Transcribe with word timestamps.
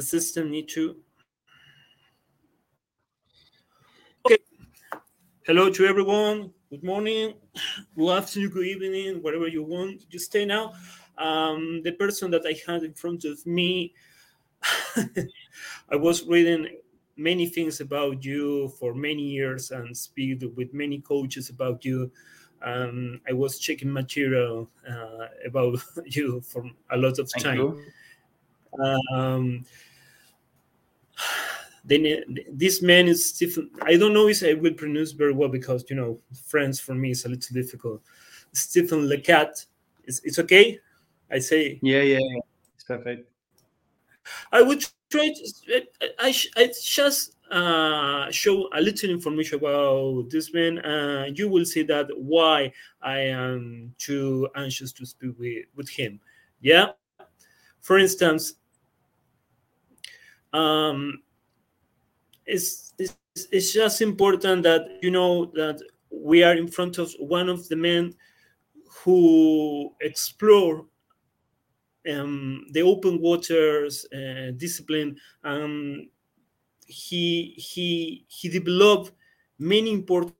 the 0.00 0.06
system 0.06 0.50
need 0.50 0.66
to. 0.66 0.96
Okay. 4.24 4.38
Hello 5.44 5.68
to 5.68 5.84
everyone. 5.84 6.54
Good 6.70 6.82
morning, 6.82 7.34
good 7.94 8.16
afternoon, 8.16 8.48
good 8.48 8.66
evening, 8.66 9.22
whatever 9.22 9.46
you 9.46 9.62
want. 9.62 10.06
you 10.08 10.18
stay 10.18 10.46
now. 10.46 10.72
Um, 11.18 11.82
the 11.82 11.92
person 11.92 12.30
that 12.30 12.46
I 12.46 12.56
had 12.66 12.82
in 12.82 12.94
front 12.94 13.26
of 13.26 13.44
me, 13.44 13.92
I 14.96 15.96
was 15.96 16.24
reading 16.24 16.78
many 17.18 17.44
things 17.44 17.82
about 17.82 18.24
you 18.24 18.68
for 18.78 18.94
many 18.94 19.24
years 19.24 19.70
and 19.70 19.94
speak 19.94 20.42
with 20.56 20.72
many 20.72 21.02
coaches 21.02 21.50
about 21.50 21.84
you. 21.84 22.10
Um, 22.62 23.20
I 23.28 23.34
was 23.34 23.58
checking 23.58 23.92
material 23.92 24.70
uh, 24.88 25.26
about 25.44 25.78
you 26.06 26.40
for 26.40 26.64
a 26.90 26.96
lot 26.96 27.18
of 27.18 27.28
Thank 27.30 27.44
time. 27.44 27.84
Um, 29.12 29.64
then 31.84 32.24
this 32.52 32.82
man 32.82 33.08
is 33.08 33.30
Stephen. 33.30 33.70
I 33.82 33.96
don't 33.96 34.12
know 34.12 34.28
if 34.28 34.42
I 34.42 34.54
will 34.54 34.74
pronounce 34.74 35.12
very 35.12 35.32
well 35.32 35.48
because 35.48 35.84
you 35.88 35.96
know 35.96 36.20
French 36.46 36.80
for 36.80 36.94
me 36.94 37.10
is 37.10 37.24
a 37.24 37.28
little 37.28 37.54
difficult. 37.54 38.02
Stephen 38.52 39.08
Lecat. 39.08 39.66
It's, 40.04 40.20
it's 40.24 40.38
okay. 40.40 40.78
I 41.30 41.38
say 41.38 41.78
Yeah, 41.82 42.02
yeah, 42.02 42.18
yeah. 42.20 42.40
It's 42.74 42.84
perfect. 42.84 43.28
I 44.52 44.62
would 44.62 44.84
try 45.10 45.32
to, 45.32 45.82
I, 46.18 46.34
I 46.56 46.72
just 46.82 47.36
uh, 47.50 48.30
show 48.30 48.68
a 48.72 48.80
little 48.80 49.10
information 49.10 49.58
about 49.58 50.30
this 50.30 50.52
man. 50.52 50.78
Uh, 50.78 51.26
you 51.34 51.48
will 51.48 51.64
see 51.64 51.82
that 51.84 52.08
why 52.16 52.72
I 53.02 53.20
am 53.20 53.94
too 53.98 54.48
anxious 54.56 54.92
to 54.92 55.06
speak 55.06 55.38
with, 55.38 55.64
with 55.74 55.88
him. 55.88 56.20
Yeah. 56.60 56.90
For 57.80 57.98
instance, 57.98 58.54
um, 60.52 61.22
it's, 62.50 62.94
it's 62.98 63.16
it's 63.52 63.72
just 63.72 64.02
important 64.02 64.62
that 64.64 64.98
you 65.02 65.10
know 65.10 65.46
that 65.54 65.80
we 66.10 66.42
are 66.42 66.54
in 66.54 66.68
front 66.68 66.98
of 66.98 67.12
one 67.18 67.48
of 67.48 67.68
the 67.68 67.76
men 67.76 68.14
who 69.04 69.94
explore 70.00 70.84
um, 72.10 72.66
the 72.72 72.82
open 72.82 73.20
waters 73.20 74.06
uh, 74.12 74.50
discipline. 74.56 75.16
Um, 75.44 76.08
he 76.86 77.54
he 77.56 78.24
he 78.28 78.48
developed 78.48 79.12
many 79.58 79.92
important 79.92 80.34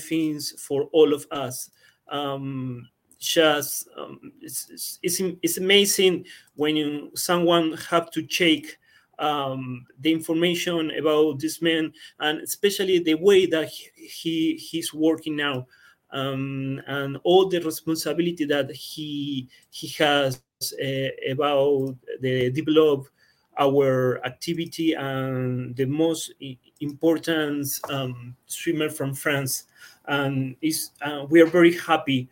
things 0.00 0.54
for 0.60 0.84
all 0.92 1.14
of 1.14 1.26
us. 1.30 1.70
Um, 2.08 2.88
just 3.18 3.88
um, 3.96 4.32
it's, 4.40 4.98
it's, 5.02 5.20
it's, 5.42 5.56
amazing 5.56 6.24
when 6.54 6.76
you, 6.76 7.10
someone 7.14 7.72
have 7.72 8.10
to 8.10 8.22
check 8.22 8.78
um, 9.18 9.86
the 10.00 10.12
information 10.12 10.90
about 10.98 11.38
this 11.38 11.62
man 11.62 11.92
and 12.20 12.40
especially 12.40 12.98
the 12.98 13.14
way 13.14 13.46
that 13.46 13.68
he 13.68 14.54
he's 14.56 14.92
working 14.92 15.36
now 15.36 15.66
um, 16.12 16.80
and 16.86 17.18
all 17.24 17.48
the 17.48 17.60
responsibility 17.60 18.44
that 18.44 18.70
he 18.70 19.48
he 19.70 19.88
has 20.02 20.40
uh, 20.62 21.08
about 21.30 21.96
the 22.20 22.50
develop 22.50 23.08
our 23.58 24.24
activity 24.24 24.92
and 24.94 25.74
the 25.76 25.86
most 25.86 26.32
important 26.80 27.66
um, 27.88 28.36
swimmer 28.46 28.90
from 28.90 29.14
France. 29.14 29.64
And 30.06 30.56
is 30.60 30.90
uh, 31.02 31.26
we 31.28 31.40
are 31.40 31.46
very 31.46 31.76
happy 31.76 32.28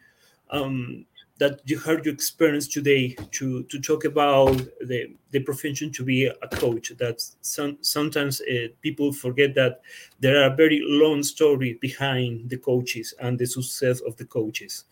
um, 0.50 1.06
that 1.38 1.60
you 1.64 1.78
heard 1.78 2.04
your 2.04 2.14
experience 2.14 2.68
today 2.68 3.16
to 3.32 3.64
to 3.64 3.80
talk 3.80 4.04
about 4.04 4.56
the 4.86 5.14
the 5.32 5.40
profession 5.40 5.90
to 5.92 6.04
be 6.04 6.26
a 6.26 6.48
coach 6.52 6.92
that 6.98 7.20
some, 7.40 7.76
sometimes 7.80 8.40
uh, 8.42 8.68
people 8.82 9.12
forget 9.12 9.54
that 9.54 9.80
there 10.20 10.42
are 10.42 10.54
very 10.54 10.80
long 10.84 11.22
story 11.22 11.78
behind 11.80 12.48
the 12.48 12.56
coaches 12.56 13.14
and 13.20 13.38
the 13.38 13.46
success 13.46 14.00
of 14.00 14.16
the 14.16 14.24
coaches. 14.24 14.84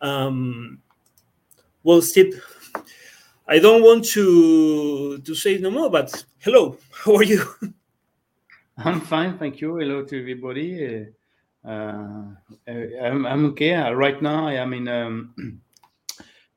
Um, 0.00 0.80
well 1.84 2.00
steve 2.00 2.42
i 3.46 3.58
don't 3.58 3.82
want 3.82 4.04
to 4.04 5.18
to 5.18 5.34
say 5.34 5.58
no 5.58 5.70
more 5.70 5.90
but 5.90 6.24
hello 6.40 6.76
how 7.04 7.14
are 7.16 7.22
you? 7.22 7.44
I'm 8.76 9.00
fine 9.00 9.38
thank 9.38 9.60
you. 9.60 9.76
Hello 9.76 10.02
to 10.02 10.18
everybody. 10.20 11.06
Uh, 11.64 12.24
I'm, 12.66 13.24
I'm 13.24 13.46
okay. 13.50 13.74
Right 13.92 14.20
now 14.20 14.48
i 14.48 14.54
am 14.54 14.72
in 14.72 14.88
um, 14.88 15.60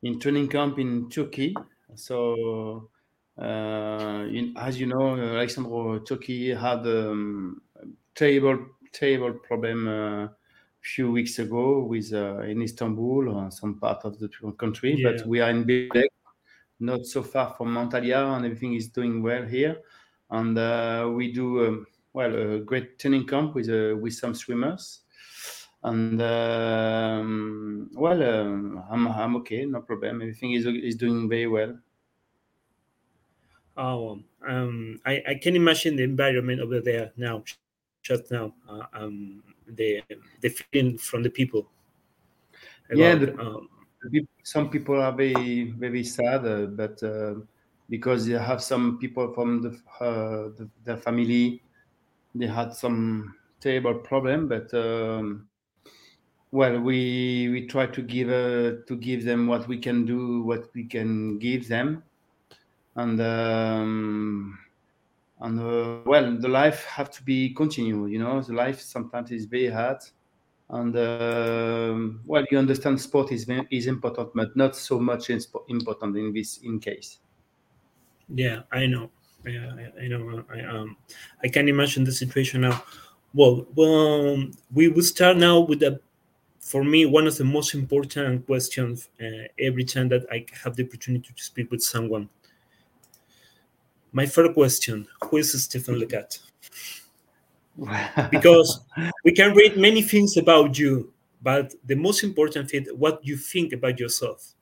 in 0.04 0.20
training 0.20 0.48
camp 0.48 0.80
in 0.80 1.10
Turkey. 1.10 1.56
So, 1.96 2.90
uh, 3.38 4.26
in, 4.30 4.54
as 4.58 4.80
you 4.80 4.88
know, 4.88 5.16
Alexandro 5.16 6.00
Turkey 6.00 6.54
had 6.54 6.86
um, 6.88 7.62
a 7.76 7.86
terrible, 8.16 8.66
terrible 8.92 9.34
problem 9.34 9.88
a 9.88 10.24
uh, 10.24 10.28
few 10.82 11.12
weeks 11.12 11.40
ago 11.40 11.84
with 11.84 12.14
uh, 12.14 12.40
in 12.42 12.62
Istanbul 12.62 13.30
or 13.30 13.52
some 13.52 13.80
part 13.80 14.06
of 14.06 14.20
the 14.20 14.30
country. 14.58 14.96
Yeah. 14.98 15.12
But 15.12 15.28
we 15.28 15.42
are 15.42 15.50
in 15.50 15.66
Belek, 15.66 16.10
not 16.80 17.06
so 17.06 17.24
far 17.24 17.54
from 17.56 17.76
Antalya, 17.76 18.36
and 18.36 18.46
everything 18.46 18.74
is 18.74 18.90
doing 18.90 19.22
well 19.22 19.44
here. 19.44 19.82
And 20.30 20.58
uh, 20.58 21.10
we 21.14 21.32
do 21.32 21.66
um, 21.66 21.88
well 22.14 22.34
a 22.36 22.60
great 22.60 23.00
training 23.00 23.28
camp 23.28 23.56
with 23.56 23.70
with 24.02 24.14
some 24.14 24.36
swimmers 24.36 25.02
and 25.84 26.22
um, 26.22 27.90
well, 27.94 28.24
um, 28.24 28.84
I'm 28.90 29.08
I'm 29.08 29.36
okay, 29.38 29.66
no 29.66 29.82
problem. 29.82 30.22
Everything 30.22 30.54
is 30.54 30.66
is 30.66 30.96
doing 30.96 31.30
very 31.30 31.48
well. 31.48 31.78
Oh, 33.78 34.20
um, 34.48 35.00
I 35.06 35.24
I 35.28 35.36
can 35.36 35.56
imagine 35.56 35.96
the 35.96 36.04
environment 36.04 36.62
over 36.62 36.82
there 36.82 37.12
now, 37.16 37.44
just 38.02 38.32
now. 38.32 38.54
Uh, 38.68 38.84
um, 38.94 39.44
the 39.68 40.02
the 40.42 40.50
feeling 40.50 40.98
from 40.98 41.22
the 41.22 41.30
people. 41.30 41.70
About, 42.90 42.98
yeah, 42.98 43.16
the, 43.16 43.40
um, 43.40 43.70
some 44.44 44.70
people 44.70 45.00
are 45.00 45.12
very 45.12 45.72
very 45.78 46.04
sad, 46.04 46.46
uh, 46.46 46.66
but 46.66 47.02
uh, 47.04 47.36
because 47.90 48.26
they 48.26 48.34
have 48.34 48.64
some 48.64 48.98
people 48.98 49.32
from 49.34 49.62
the, 49.62 49.70
uh, 50.04 50.50
the 50.58 50.68
their 50.84 50.98
family, 50.98 51.62
they 52.34 52.48
had 52.48 52.74
some 52.74 53.36
terrible 53.60 53.94
problem, 53.94 54.48
but. 54.48 54.74
Um, 54.74 55.48
well 56.58 56.80
we 56.80 57.50
we 57.52 57.68
try 57.68 57.86
to 57.86 58.02
give 58.02 58.30
uh, 58.30 58.82
to 58.88 58.96
give 58.98 59.24
them 59.24 59.46
what 59.46 59.68
we 59.68 59.78
can 59.78 60.06
do 60.06 60.42
what 60.42 60.74
we 60.74 60.84
can 60.86 61.38
give 61.38 61.68
them. 61.68 62.02
And 62.96 63.22
um, 63.22 64.58
and 65.40 65.60
uh, 65.60 66.02
well 66.06 66.36
the 66.36 66.48
life 66.48 66.84
have 66.86 67.12
to 67.12 67.22
be 67.24 67.54
continued 67.54 68.12
you 68.12 68.18
know? 68.18 68.42
The 68.42 68.54
life 68.54 68.82
sometimes 68.82 69.32
is 69.32 69.46
very 69.46 69.70
hard. 69.70 70.00
And 70.70 70.96
uh, 70.96 71.96
well 72.26 72.44
you 72.50 72.58
understand 72.58 73.00
sport 73.00 73.32
is 73.32 73.48
is 73.70 73.86
important 73.86 74.32
but 74.34 74.56
not 74.56 74.76
so 74.76 75.00
much 75.00 75.30
important 75.30 76.18
in 76.18 76.34
this 76.34 76.58
in 76.64 76.80
case. 76.80 77.20
Yeah 78.34 78.64
i 78.72 78.88
know. 78.88 79.12
Yeah 79.46 79.76
i, 79.78 80.06
I 80.06 80.08
know 80.08 80.44
i 80.50 80.62
um 80.62 80.98
i 81.44 81.48
can 81.50 81.68
imagine 81.68 82.04
the 82.04 82.12
situation 82.12 82.62
now. 82.62 82.84
Well 83.32 83.68
well 83.76 84.44
we 84.74 84.88
will 84.88 85.04
start 85.04 85.38
now 85.38 85.60
with 85.60 85.82
the 85.82 86.02
for 86.68 86.84
me, 86.84 87.06
one 87.06 87.26
of 87.28 87.38
the 87.38 87.46
most 87.46 87.74
important 87.74 88.46
questions 88.46 89.08
uh, 89.22 89.48
every 89.58 89.86
time 89.86 90.10
that 90.10 90.26
I 90.30 90.46
have 90.64 90.76
the 90.76 90.84
opportunity 90.86 91.32
to 91.34 91.44
speak 91.44 91.72
with 91.72 91.82
someone. 91.82 92.28
My 94.12 94.26
first 94.26 94.54
question 94.54 95.08
Who 95.24 95.38
is 95.38 95.64
Stephen 95.64 95.96
Lecat? 95.96 96.40
because 98.32 98.82
we 99.24 99.32
can 99.32 99.54
read 99.54 99.78
many 99.78 100.02
things 100.02 100.36
about 100.36 100.78
you, 100.78 101.14
but 101.42 101.74
the 101.86 101.96
most 101.96 102.24
important 102.24 102.70
thing, 102.70 102.86
what 102.98 103.26
you 103.26 103.38
think 103.38 103.72
about 103.72 103.98
yourself. 103.98 104.54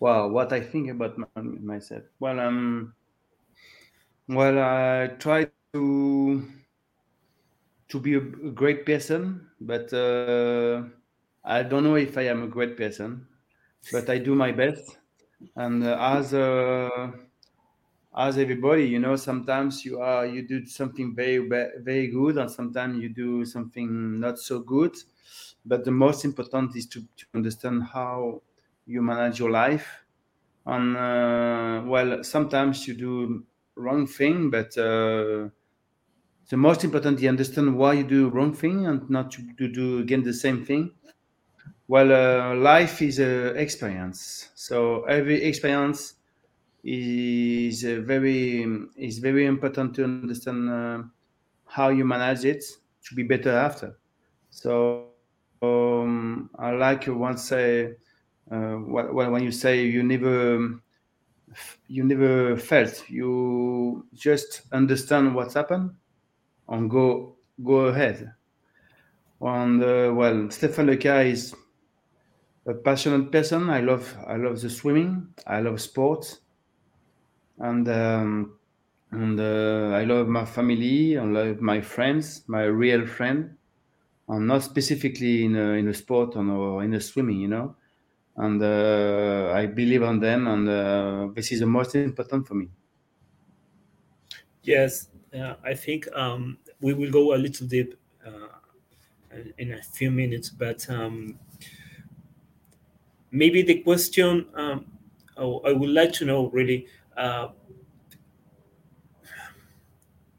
Wow, 0.00 0.28
what 0.28 0.50
I 0.52 0.60
think 0.60 0.90
about 0.90 1.18
my, 1.18 1.42
myself. 1.42 2.04
Well, 2.20 2.40
um, 2.40 2.94
well, 4.28 4.58
I 4.58 5.08
try 5.18 5.48
to 5.74 6.48
to 7.94 8.00
be 8.00 8.14
a, 8.16 8.20
great 8.20 8.84
person, 8.84 9.46
but 9.60 9.92
uh, 9.92 10.82
I 11.44 11.62
don't 11.62 11.84
know 11.84 11.94
if 11.94 12.18
I 12.18 12.22
am 12.22 12.42
a 12.42 12.48
great 12.48 12.76
person, 12.76 13.24
but 13.92 14.10
I 14.10 14.18
do 14.18 14.34
my 14.34 14.50
best. 14.50 14.98
And 15.54 15.84
uh, 15.84 15.96
as 16.00 16.34
uh, 16.34 17.12
as 18.16 18.36
everybody, 18.36 18.82
you 18.84 18.98
know, 18.98 19.14
sometimes 19.14 19.84
you 19.84 20.00
are 20.00 20.26
you 20.26 20.42
do 20.42 20.66
something 20.66 21.14
very 21.14 21.38
very 21.48 22.08
good, 22.08 22.36
and 22.36 22.50
sometimes 22.50 23.00
you 23.00 23.10
do 23.10 23.44
something 23.44 24.18
not 24.18 24.40
so 24.40 24.58
good. 24.58 24.96
But 25.64 25.84
the 25.84 25.92
most 25.92 26.24
important 26.24 26.74
is 26.74 26.86
to, 26.86 27.00
to 27.00 27.26
understand 27.32 27.84
how 27.84 28.42
you 28.86 29.02
manage 29.02 29.38
your 29.38 29.50
life. 29.50 29.86
And 30.66 30.96
uh, 30.96 31.82
well, 31.86 32.24
sometimes 32.24 32.88
you 32.88 32.94
do 32.94 33.44
wrong 33.76 34.08
thing, 34.08 34.50
but 34.50 34.76
uh, 34.76 35.50
the 36.50 36.56
most 36.56 36.84
important 36.84 37.20
you 37.20 37.28
understand 37.28 37.76
why 37.76 37.94
you 37.94 38.04
do 38.04 38.28
wrong 38.28 38.52
thing 38.52 38.86
and 38.86 39.08
not 39.08 39.30
to, 39.32 39.42
to 39.56 39.68
do 39.68 39.98
again 39.98 40.22
the 40.22 40.32
same 40.32 40.64
thing. 40.64 40.90
Well 41.88 42.12
uh, 42.12 42.54
life 42.56 43.02
is 43.02 43.18
an 43.18 43.56
experience. 43.56 44.50
So 44.54 45.04
every 45.04 45.42
experience 45.42 46.14
is 46.82 47.82
very 47.82 48.66
is 48.96 49.18
very 49.18 49.46
important 49.46 49.94
to 49.96 50.04
understand 50.04 50.70
uh, 50.70 51.02
how 51.66 51.88
you 51.88 52.04
manage 52.04 52.44
it 52.44 52.64
to 53.08 53.14
be 53.14 53.22
better 53.22 53.50
after. 53.50 53.96
So 54.50 55.08
um, 55.62 56.50
I 56.58 56.72
like 56.72 57.06
you 57.06 57.16
once 57.16 57.44
say 57.48 57.94
uh, 58.50 58.76
well, 58.86 59.30
when 59.30 59.42
you 59.42 59.52
say 59.52 59.84
you 59.84 60.02
never 60.02 60.78
you 61.88 62.04
never 62.04 62.56
felt 62.56 63.08
you 63.08 64.06
just 64.12 64.62
understand 64.72 65.34
what's 65.34 65.54
happened 65.54 65.90
and 66.68 66.90
go 66.90 67.36
go 67.62 67.86
ahead. 67.86 68.34
And 69.40 69.80
uh, 69.80 70.12
well 70.12 70.48
Stéphane 70.48 70.86
Lecat 70.90 71.26
is 71.30 71.54
a 72.66 72.74
passionate 72.74 73.32
person. 73.32 73.70
I 73.70 73.80
love 73.80 74.16
i 74.26 74.36
love 74.36 74.60
the 74.60 74.68
swimming. 74.68 75.28
I 75.46 75.60
love 75.60 75.80
sports. 75.80 76.40
And 77.58 77.88
um, 77.88 78.58
and 79.10 79.40
uh, 79.40 79.96
i 79.96 80.04
love 80.04 80.28
my 80.28 80.44
family. 80.44 81.18
I 81.18 81.24
love 81.24 81.60
my 81.60 81.80
friends 81.80 82.44
my 82.48 82.64
real 82.64 83.06
friend. 83.06 83.56
And 84.28 84.46
not 84.48 84.62
specifically 84.62 85.44
in 85.46 85.56
a, 85.56 85.72
in 85.74 85.88
a 85.88 85.94
sport 85.94 86.36
or 86.36 86.84
in 86.84 86.94
a 86.94 87.00
swimming 87.00 87.40
you 87.40 87.48
know. 87.48 87.76
And 88.36 88.62
uh, 88.62 89.52
I 89.54 89.66
believe 89.66 90.02
on 90.04 90.20
them, 90.20 90.48
and 90.48 90.68
uh, 90.68 91.28
this 91.34 91.52
is 91.52 91.60
the 91.60 91.66
most 91.66 91.94
important 91.96 92.48
for 92.48 92.54
me. 92.54 92.70
Yes, 94.62 95.08
uh, 95.34 95.54
I 95.64 95.74
think 95.74 96.08
um, 96.14 96.58
we 96.80 96.94
will 96.94 97.10
go 97.10 97.34
a 97.34 97.36
little 97.36 97.66
deep 97.66 97.94
uh, 98.26 98.48
in 99.58 99.72
a 99.72 99.82
few 99.82 100.10
minutes, 100.10 100.48
but 100.48 100.88
um, 100.88 101.38
maybe 103.30 103.62
the 103.62 103.80
question 103.80 104.46
um, 104.54 104.86
I 105.36 105.72
would 105.72 105.90
like 105.90 106.12
to 106.14 106.24
know 106.24 106.48
really 106.50 106.86
uh, 107.16 107.48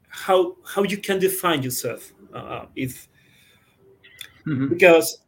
how 0.07 0.55
how 0.65 0.83
you 0.83 0.97
can 0.97 1.19
define 1.19 1.61
yourself 1.61 2.13
uh, 2.33 2.65
if 2.75 3.07
mm-hmm. 4.47 4.69
because 4.69 5.19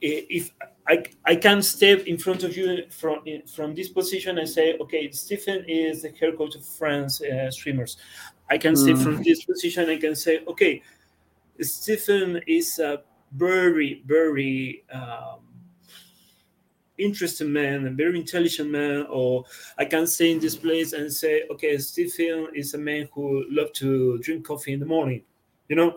if 0.00 0.50
I, 0.88 1.04
I 1.24 1.36
can 1.36 1.62
step 1.62 2.06
in 2.06 2.16
front 2.16 2.44
of 2.44 2.56
you 2.56 2.84
from 2.90 3.20
from 3.52 3.74
this 3.74 3.88
position 3.88 4.38
and 4.38 4.48
say, 4.48 4.76
okay, 4.78 5.10
Stephen 5.10 5.64
is 5.66 6.02
the 6.02 6.10
head 6.10 6.36
coach 6.38 6.54
of 6.54 6.64
France 6.64 7.20
uh, 7.20 7.50
swimmers. 7.50 7.96
I 8.48 8.58
can 8.58 8.74
mm. 8.74 8.78
step 8.78 8.98
from 8.98 9.22
this 9.22 9.44
position 9.44 9.90
I 9.90 9.98
can 9.98 10.14
say, 10.14 10.40
okay, 10.46 10.82
Stephen 11.60 12.40
is 12.46 12.78
a 12.78 13.02
very 13.32 14.02
very 14.06 14.84
um, 14.92 15.40
interesting 16.98 17.52
man, 17.52 17.86
a 17.86 17.90
very 17.90 18.18
intelligent 18.18 18.70
man. 18.70 19.06
Or 19.10 19.44
I 19.78 19.84
can 19.84 20.06
stay 20.06 20.32
in 20.32 20.40
this 20.40 20.56
place 20.56 20.92
and 20.92 21.12
say, 21.12 21.44
okay, 21.50 21.78
Stephen 21.78 22.48
is 22.54 22.74
a 22.74 22.78
man 22.78 23.08
who 23.12 23.44
love 23.50 23.72
to 23.74 24.18
drink 24.18 24.46
coffee 24.46 24.72
in 24.72 24.80
the 24.80 24.86
morning. 24.86 25.22
You 25.68 25.76
know. 25.76 25.96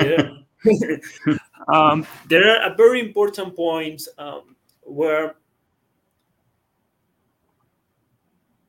Yeah. 0.00 0.28
um, 1.72 2.06
there 2.28 2.48
are 2.50 2.72
a 2.72 2.74
very 2.76 3.00
important 3.00 3.54
point 3.54 4.02
um, 4.18 4.56
where 4.82 5.36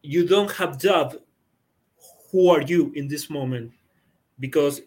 you 0.01 0.27
don't 0.27 0.51
have 0.51 0.79
doubt 0.79 1.15
who 2.35 2.49
are 2.49 2.61
you 2.63 2.91
in 2.95 3.07
this 3.07 3.29
moment 3.29 3.71
because 4.41 4.81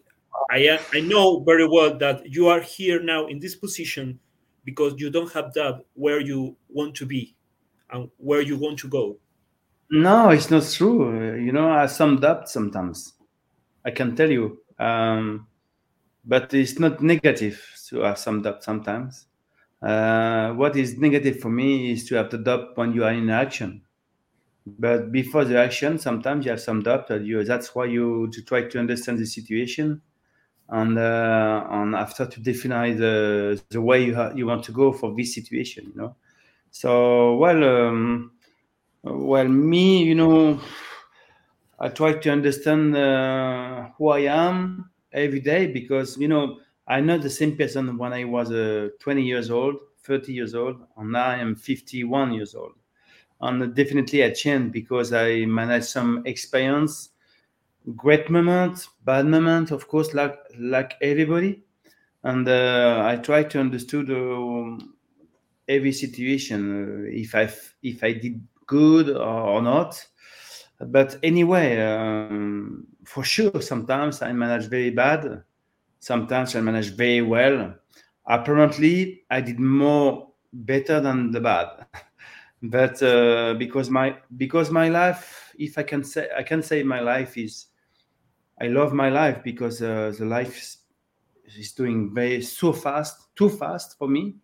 I, 0.51 0.79
I 0.93 0.99
know 0.99 1.39
very 1.39 1.67
well 1.67 1.97
that 1.97 2.31
you 2.31 2.47
are 2.47 2.61
here 2.61 3.01
now 3.01 3.25
in 3.25 3.39
this 3.39 3.55
position 3.55 4.19
because 4.65 4.93
you 4.97 5.09
don't 5.09 5.33
have 5.33 5.55
doubt 5.55 5.83
where 5.95 6.19
you 6.19 6.55
want 6.69 6.93
to 6.97 7.07
be 7.07 7.35
and 7.89 8.07
where 8.17 8.41
you 8.41 8.55
want 8.55 8.77
to 8.79 8.87
go. 8.87 9.17
No, 9.89 10.29
it's 10.29 10.51
not 10.51 10.63
true. 10.71 11.35
You 11.43 11.51
know, 11.51 11.71
I 11.71 11.81
have 11.81 11.91
some 11.91 12.19
doubt 12.19 12.49
sometimes. 12.49 13.13
I 13.83 13.89
can 13.89 14.15
tell 14.15 14.29
you. 14.29 14.59
Um, 14.77 15.47
but 16.23 16.53
it's 16.53 16.77
not 16.77 17.01
negative 17.01 17.59
to 17.87 18.01
have 18.01 18.19
some 18.19 18.43
doubt 18.43 18.63
sometimes. 18.63 19.25
Uh, 19.81 20.51
what 20.51 20.75
is 20.75 20.99
negative 20.99 21.39
for 21.39 21.49
me 21.49 21.93
is 21.93 22.07
to 22.09 22.15
have 22.15 22.29
the 22.29 22.37
doubt 22.37 22.77
when 22.77 22.93
you 22.93 23.03
are 23.03 23.13
in 23.13 23.31
action. 23.31 23.81
But 24.77 25.11
before 25.11 25.45
the 25.45 25.57
action, 25.57 25.97
sometimes 25.99 26.45
you 26.45 26.51
have 26.51 26.61
some 26.61 26.81
doubt 26.83 27.07
that 27.07 27.23
you. 27.23 27.43
That's 27.43 27.73
why 27.75 27.85
you 27.85 28.29
to 28.31 28.41
try 28.43 28.63
to 28.63 28.79
understand 28.79 29.19
the 29.19 29.25
situation, 29.25 30.01
and 30.69 30.97
uh, 30.99 31.67
and 31.71 31.95
after 31.95 32.25
to 32.27 32.41
define 32.41 32.97
the 32.97 33.61
the 33.69 33.81
way 33.81 34.03
you 34.05 34.15
ha- 34.15 34.31
you 34.35 34.45
want 34.45 34.63
to 34.65 34.71
go 34.71 34.91
for 34.93 35.15
this 35.15 35.33
situation. 35.35 35.91
You 35.93 36.01
know. 36.01 36.15
So 36.71 37.35
well, 37.37 37.63
um, 37.63 38.31
well, 39.03 39.47
me, 39.47 40.03
you 40.03 40.15
know, 40.15 40.59
I 41.79 41.89
try 41.89 42.13
to 42.13 42.29
understand 42.31 42.95
uh, 42.95 43.89
who 43.97 44.09
I 44.09 44.19
am 44.19 44.89
every 45.11 45.39
day 45.39 45.67
because 45.67 46.17
you 46.17 46.27
know 46.27 46.59
I'm 46.87 47.05
not 47.07 47.21
the 47.21 47.29
same 47.29 47.57
person 47.57 47.97
when 47.97 48.13
I 48.13 48.23
was 48.25 48.51
uh, 48.51 48.89
20 48.99 49.23
years 49.23 49.49
old, 49.51 49.75
30 50.03 50.33
years 50.33 50.55
old, 50.55 50.77
and 50.97 51.11
now 51.11 51.25
I 51.25 51.37
am 51.37 51.55
51 51.55 52.33
years 52.33 52.55
old. 52.55 52.73
And 53.41 53.73
definitely 53.75 54.23
I 54.23 54.31
changed 54.31 54.73
because 54.73 55.13
I 55.13 55.45
managed 55.45 55.87
some 55.87 56.23
experience, 56.25 57.09
great 57.95 58.29
moments, 58.29 58.89
bad 59.05 59.25
moments, 59.25 59.71
of 59.71 59.87
course, 59.87 60.13
like 60.13 60.37
like 60.59 60.93
everybody. 61.01 61.63
And 62.23 62.47
uh, 62.47 63.03
I 63.05 63.15
try 63.17 63.43
to 63.43 63.59
understand 63.59 64.09
uh, 64.11 64.83
every 65.67 65.93
situation, 65.93 67.05
uh, 67.05 67.09
if 67.11 67.33
I 67.35 67.49
if 67.83 68.03
I 68.03 68.13
did 68.13 68.45
good 68.67 69.09
or 69.09 69.61
not. 69.61 70.05
But 70.81 71.17
anyway, 71.23 71.81
um, 71.81 72.87
for 73.05 73.23
sure, 73.23 73.61
sometimes 73.61 74.21
I 74.21 74.31
manage 74.33 74.67
very 74.67 74.91
bad 74.91 75.43
Sometimes 75.99 76.55
I 76.55 76.61
manage 76.61 76.95
very 76.95 77.21
well. 77.21 77.75
Apparently, 78.25 79.23
I 79.29 79.41
did 79.41 79.59
more 79.59 80.31
better 80.53 81.01
than 81.01 81.31
the 81.31 81.41
bad. 81.41 81.85
but 82.61 83.01
uh, 83.01 83.53
because 83.55 83.89
my 83.89 84.17
because 84.37 84.71
my 84.71 84.89
life, 84.89 85.53
if 85.57 85.77
I 85.77 85.83
can 85.83 86.03
say, 86.03 86.29
I 86.35 86.43
can 86.43 86.61
say 86.61 86.83
my 86.83 86.99
life 86.99 87.37
is, 87.37 87.67
I 88.61 88.67
love 88.67 88.93
my 88.93 89.09
life 89.09 89.43
because 89.43 89.81
uh, 89.81 90.13
the 90.17 90.25
life 90.25 90.57
is, 90.57 91.71
doing 91.71 92.13
very 92.13 92.41
so 92.41 92.71
fast, 92.73 93.35
too 93.35 93.49
fast 93.49 93.97
for 93.97 94.07
me. 94.07 94.35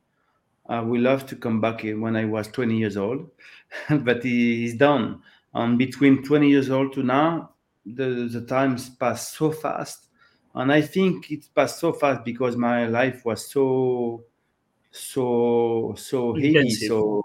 Uh, 0.67 0.83
would 0.85 1.01
love 1.01 1.27
to 1.27 1.35
come 1.35 1.61
back 1.61 1.83
when 1.83 2.15
I 2.15 2.25
was 2.25 2.47
20 2.47 2.77
years 2.77 2.97
old, 2.97 3.29
but 3.89 4.21
it's 4.23 4.75
done. 4.75 5.21
And 5.53 5.77
between 5.77 6.23
20 6.23 6.49
years 6.49 6.71
old 6.71 6.93
to 6.93 7.03
now, 7.03 7.51
the, 7.85 8.27
the 8.31 8.41
times 8.41 8.89
pass 8.89 9.29
so 9.35 9.51
fast 9.51 10.07
and 10.55 10.71
I 10.71 10.81
think 10.81 11.31
it 11.31 11.45
passed 11.53 11.79
so 11.79 11.91
fast 11.93 12.23
because 12.23 12.55
my 12.55 12.87
life 12.87 13.25
was 13.25 13.51
so 13.51 14.23
so 14.91 15.93
so 15.97 16.33
heavy, 16.33 16.75
so 16.75 17.23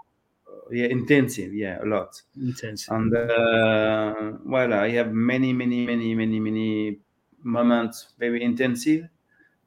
yeah, 0.71 0.87
intensive, 0.87 1.53
yeah, 1.53 1.83
a 1.83 1.85
lot. 1.85 2.21
Intensive. 2.39 2.93
And 2.93 3.15
uh, 3.15 4.33
well, 4.45 4.73
I 4.73 4.89
have 4.91 5.11
many, 5.11 5.53
many, 5.53 5.85
many, 5.85 6.15
many, 6.15 6.39
many 6.39 6.99
moments 7.43 8.13
very 8.19 8.43
intensive 8.43 9.07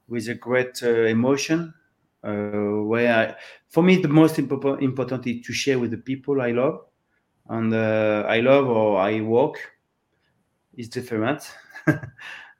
with 0.08 0.28
a 0.28 0.34
great 0.34 0.82
uh, 0.82 1.04
emotion. 1.04 1.74
Uh, 2.22 2.82
where 2.86 3.14
I, 3.14 3.34
for 3.68 3.82
me, 3.82 3.96
the 3.96 4.08
most 4.08 4.36
impo- 4.36 4.80
important 4.80 5.26
is 5.26 5.46
to 5.46 5.52
share 5.52 5.78
with 5.78 5.90
the 5.90 5.98
people 5.98 6.40
I 6.40 6.52
love, 6.52 6.86
and 7.48 7.74
uh, 7.74 8.24
I 8.26 8.40
love 8.40 8.66
or 8.66 8.98
I 8.98 9.20
work 9.20 9.58
is 10.76 10.88
different. 10.88 11.42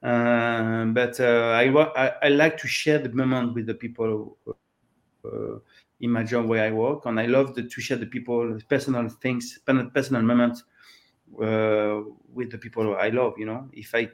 Uh, 0.05 0.85
but 0.93 1.19
uh, 1.19 1.49
I, 1.57 1.71
I, 1.97 2.13
I 2.25 2.29
like 2.29 2.59
to 2.59 2.69
share 2.69 2.99
the 2.99 3.09
moment 3.09 3.55
with 3.55 3.65
the 3.65 3.73
people 3.73 4.37
uh, 5.25 5.57
in 6.01 6.11
my 6.11 6.23
job 6.23 6.47
where 6.47 6.65
I 6.65 6.71
work, 6.71 7.07
and 7.07 7.19
I 7.19 7.27
love 7.27 7.55
the, 7.55 7.63
to 7.63 7.81
share 7.81 7.97
the 7.97 8.07
people 8.07 8.59
personal 8.69 9.09
things, 9.09 9.59
personal 9.95 10.23
moments 10.23 10.65
with 11.29 12.51
the 12.51 12.59
people 12.59 12.97
I 12.97 13.09
love. 13.09 13.35
You 13.39 13.47
know, 13.47 13.69
if 13.73 13.95
I 13.95 14.11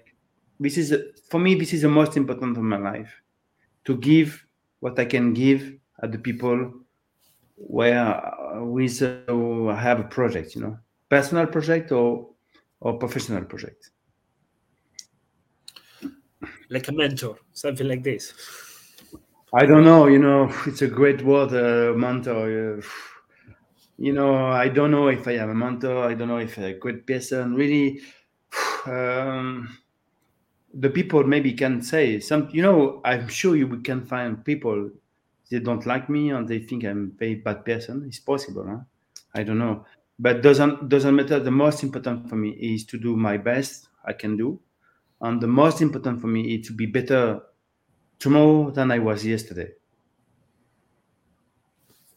this 0.58 0.76
is 0.76 0.94
for 1.28 1.40
me 1.40 1.54
this 1.54 1.72
is 1.72 1.82
the 1.82 1.88
most 1.88 2.16
important 2.16 2.56
of 2.56 2.62
my 2.62 2.78
life 2.78 3.12
to 3.84 3.96
give 3.96 4.46
what 4.80 4.98
I 4.98 5.04
can 5.04 5.32
give 5.32 5.74
at 6.02 6.12
the 6.12 6.18
people 6.18 6.72
where 7.56 8.06
uh, 8.06 8.64
with 8.64 9.02
uh, 9.02 9.66
I 9.68 9.76
have 9.76 10.00
a 10.00 10.04
project, 10.04 10.54
you 10.54 10.62
know, 10.62 10.78
personal 11.08 11.46
project 11.46 11.92
or 11.92 12.28
or 12.80 12.98
professional 12.98 13.44
project 13.44 13.90
like 16.70 16.88
a 16.88 16.92
mentor, 16.92 17.36
something 17.52 17.86
like 17.86 18.02
this? 18.02 18.32
I 19.54 19.66
don't 19.66 19.84
know. 19.84 20.06
You 20.06 20.18
know, 20.18 20.52
it's 20.66 20.82
a 20.82 20.88
great 20.88 21.22
word, 21.22 21.52
uh, 21.52 21.96
mentor. 21.96 22.78
Uh, 22.78 22.82
you 23.98 24.12
know, 24.12 24.46
I 24.46 24.68
don't 24.68 24.90
know 24.90 25.08
if 25.08 25.26
I 25.28 25.32
am 25.32 25.50
a 25.50 25.54
mentor. 25.54 26.04
I 26.08 26.14
don't 26.14 26.28
know 26.28 26.38
if 26.38 26.56
I'm 26.58 26.64
a 26.64 26.74
good 26.74 27.06
person. 27.06 27.54
Really, 27.54 28.00
um, 28.86 29.76
the 30.72 30.90
people 30.90 31.24
maybe 31.24 31.52
can 31.52 31.82
say 31.82 32.20
some. 32.20 32.48
You 32.52 32.62
know, 32.62 33.00
I'm 33.04 33.28
sure 33.28 33.56
you 33.56 33.68
can 33.80 34.04
find 34.06 34.44
people 34.44 34.90
they 35.50 35.58
don't 35.58 35.84
like 35.86 36.08
me 36.08 36.30
and 36.30 36.48
they 36.48 36.60
think 36.60 36.84
I'm 36.84 37.12
a 37.14 37.18
very 37.18 37.34
bad 37.36 37.64
person. 37.64 38.04
It's 38.06 38.20
possible, 38.20 38.64
huh? 38.68 38.80
I 39.34 39.42
don't 39.42 39.58
know. 39.58 39.84
but 40.18 40.42
doesn't 40.42 40.88
doesn't 40.88 41.16
matter. 41.16 41.40
The 41.40 41.50
most 41.50 41.82
important 41.82 42.28
for 42.28 42.36
me 42.36 42.50
is 42.50 42.84
to 42.86 42.98
do 42.98 43.16
my 43.16 43.36
best 43.38 43.88
I 44.04 44.12
can 44.14 44.36
do, 44.36 44.60
and 45.20 45.40
the 45.40 45.48
most 45.62 45.80
important 45.82 46.20
for 46.20 46.28
me 46.28 46.54
is 46.54 46.66
to 46.68 46.72
be 46.74 46.86
better 46.86 47.42
tomorrow 48.20 48.70
than 48.70 48.92
I 48.92 49.00
was 49.00 49.26
yesterday. 49.26 49.72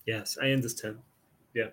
Yes, 0.06 0.38
I 0.42 0.52
understand. 0.52 1.00
Yeah. 1.54 1.70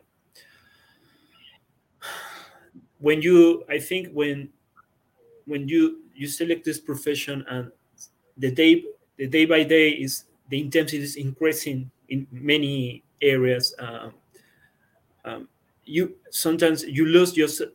When 2.98 3.22
you, 3.22 3.64
I 3.68 3.78
think 3.78 4.12
when 4.12 4.50
when 5.46 5.68
you 5.68 6.02
you 6.14 6.28
select 6.28 6.64
this 6.64 6.80
profession 6.80 7.44
and 7.48 7.72
the 8.36 8.50
day 8.52 8.84
the 9.16 9.26
day 9.28 9.46
by 9.46 9.64
day 9.64 9.90
is 9.90 10.24
the 10.50 10.60
intensity 10.60 11.02
is 11.02 11.16
increasing 11.16 11.90
in 12.08 12.26
many 12.32 13.02
areas. 13.22 13.74
Um, 13.78 14.14
um, 15.24 15.48
you 15.84 16.16
sometimes 16.30 16.84
you 16.84 17.06
lose 17.06 17.36
yourself. 17.36 17.70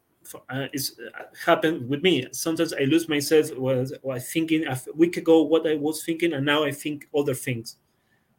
Uh, 0.50 0.68
it's 0.74 0.98
uh, 1.00 1.24
happened 1.46 1.88
with 1.90 2.02
me. 2.04 2.26
Sometimes 2.32 2.74
I 2.74 2.82
lose 2.82 3.08
myself 3.10 3.56
was 3.58 3.94
was 4.02 4.32
thinking 4.32 4.66
a 4.66 4.80
week 4.96 5.18
ago 5.18 5.44
what 5.44 5.68
I 5.68 5.76
was 5.76 6.04
thinking, 6.04 6.34
and 6.34 6.46
now 6.46 6.64
I 6.64 6.72
think 6.72 7.08
other 7.16 7.34
things 7.34 7.78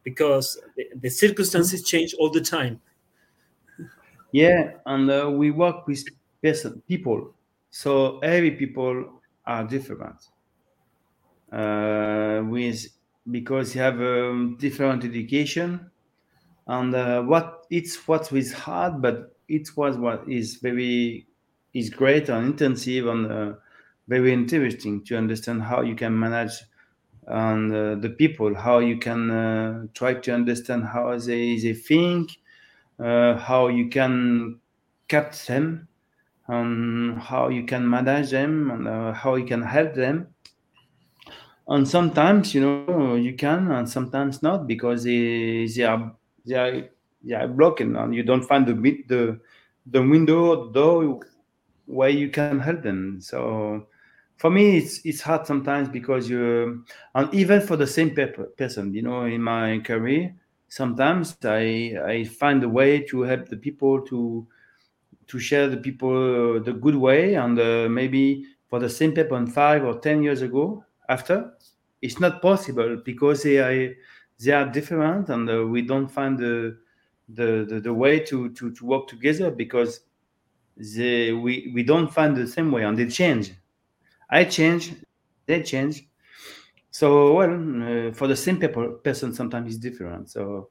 because 0.05 0.59
the, 0.77 0.87
the 0.97 1.11
circumstances 1.11 1.85
change 1.85 2.15
all 2.19 2.31
the 2.31 2.43
time. 2.43 2.81
Yeah, 4.33 4.75
and 4.87 5.11
uh, 5.11 5.31
we 5.31 5.51
work 5.51 5.87
with 5.87 6.05
person, 6.43 6.83
people, 6.89 7.35
so 7.71 8.19
every 8.21 8.53
people 8.53 9.21
are 9.47 9.65
different. 9.65 10.29
Uh, 11.53 12.43
with 12.49 12.87
because 13.31 13.75
you 13.75 13.81
have 13.81 14.01
um, 14.01 14.57
different 14.59 15.05
education, 15.05 15.91
and 16.67 16.95
uh, 16.95 17.23
what 17.23 17.67
it's 17.71 17.97
what 18.09 18.33
is 18.33 18.53
hard, 18.53 19.03
but 19.03 19.37
it 19.49 19.69
was 19.77 19.99
what 19.99 20.29
is 20.29 20.57
very 20.57 21.27
is 21.79 21.91
great 21.91 22.29
and 22.29 22.47
intensive 22.47 23.07
and 23.07 23.31
uh, 23.31 23.53
very 24.09 24.33
interesting 24.33 25.05
to 25.05 25.17
understand 25.17 25.63
how 25.63 25.83
you 25.83 25.95
can 25.95 26.19
manage 26.19 26.63
and 27.29 27.75
uh, 27.75 27.95
the 27.97 28.11
people, 28.11 28.55
how 28.55 28.79
you 28.79 28.99
can 28.99 29.31
uh, 29.31 29.87
try 29.95 30.15
to 30.15 30.33
understand 30.33 30.85
how 30.85 31.19
they, 31.19 31.59
they 31.59 31.75
think, 31.75 32.31
uh, 33.01 33.37
how 33.37 33.67
you 33.69 33.89
can 33.89 34.61
catch 35.09 35.47
them, 35.47 35.89
and 36.49 37.19
how 37.19 37.49
you 37.49 37.65
can 37.65 37.89
manage 37.89 38.31
them, 38.31 38.71
and 38.71 38.87
uh, 38.87 39.13
how 39.13 39.35
you 39.35 39.45
can 39.45 39.63
help 39.63 39.95
them. 39.95 40.29
And 41.67 41.89
sometimes, 41.89 42.55
you 42.55 42.61
know, 42.61 43.17
you 43.17 43.35
can, 43.35 43.73
and 43.73 43.89
sometimes 43.89 44.41
not, 44.41 44.69
because 44.69 45.03
they, 45.03 45.67
they 45.67 45.83
are 45.83 46.15
they 46.45 46.55
are 46.55 46.89
they 47.25 47.35
are 47.35 47.49
blocking, 47.49 47.97
and 47.97 48.15
you 48.15 48.23
don't 48.23 48.45
find 48.45 48.67
the 48.67 48.75
the 49.09 49.41
the 49.87 50.01
window 50.01 50.67
the 50.67 50.73
door 50.73 51.21
where 51.87 52.11
you 52.11 52.29
can 52.31 52.61
help 52.61 52.83
them. 52.83 53.21
So 53.21 53.87
for 54.37 54.51
me 54.51 54.79
it's 54.79 55.01
it's 55.05 55.21
hard 55.21 55.47
sometimes 55.47 55.89
because 55.89 56.29
you 56.29 56.85
and 57.15 57.33
even 57.35 57.61
for 57.61 57.77
the 57.77 57.87
same 57.87 58.15
person 58.57 58.93
you 58.93 59.03
know 59.03 59.25
in 59.25 59.43
my 59.43 59.79
career 59.81 60.35
sometimes 60.69 61.35
i 61.45 61.95
i 62.07 62.25
find 62.25 62.63
a 62.63 62.69
way 62.69 63.01
to 63.01 63.23
help 63.23 63.49
the 63.49 63.57
people 63.57 64.01
to 64.03 64.47
to 65.27 65.39
share 65.39 65.69
the 65.69 65.77
people 65.77 66.61
the 66.61 66.73
good 66.73 66.95
way 66.97 67.35
and 67.35 67.59
uh, 67.59 67.89
maybe 67.89 68.45
for 68.69 68.79
the 68.79 68.89
same 68.89 69.13
person 69.13 69.47
five 69.47 69.85
or 69.85 69.99
ten 70.01 70.23
years 70.23 70.43
ago 70.43 70.85
after 71.09 71.53
it's 72.03 72.21
not 72.21 72.43
possible 72.43 73.01
because 73.05 73.43
they 73.43 73.59
are 73.59 73.95
they 74.45 74.53
are 74.53 74.67
different 74.71 75.31
and 75.31 75.49
uh, 75.49 75.65
we 75.67 75.81
don't 75.81 76.09
find 76.09 76.39
the, 76.39 76.77
the 77.31 77.65
the, 77.69 77.81
the 77.81 77.93
way 77.93 78.21
to, 78.21 78.51
to 78.51 78.71
to 78.73 78.85
work 78.85 79.07
together 79.09 79.51
because 79.51 80.01
they 80.77 81.33
we 81.33 81.71
we 81.75 81.83
don't 81.83 82.13
find 82.13 82.37
the 82.37 82.47
same 82.47 82.71
way 82.73 82.85
and 82.85 82.99
they 82.99 83.07
change 83.07 83.53
I 84.31 84.45
change, 84.45 84.95
they 85.47 85.63
change. 85.63 86.09
So 86.91 87.35
well, 87.35 87.53
uh, 88.09 88.13
for 88.13 88.27
the 88.27 88.37
same 88.37 88.59
people, 88.59 88.89
person, 89.05 89.35
sometimes 89.35 89.69
it's 89.69 89.79
different. 89.79 90.31
So, 90.31 90.71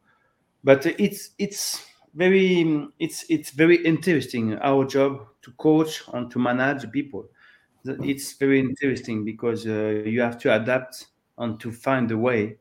but 0.63 0.85
it's 0.85 1.31
it's 1.37 1.85
very 2.15 2.87
it's 2.99 3.25
it's 3.29 3.51
very 3.51 3.77
interesting 3.85 4.57
our 4.59 4.85
job 4.85 5.27
to 5.43 5.51
coach 5.53 6.03
and 6.13 6.31
to 6.31 6.39
manage 6.39 6.91
people. 6.91 7.27
It's 7.85 8.33
very 8.33 8.59
interesting 8.59 9.23
because 9.25 9.67
uh, 9.67 10.03
you 10.05 10.21
have 10.21 10.39
to 10.39 10.55
adapt 10.55 11.07
and 11.37 11.59
to 11.59 11.71
find 11.71 12.11
a 12.11 12.17
way. 12.17 12.57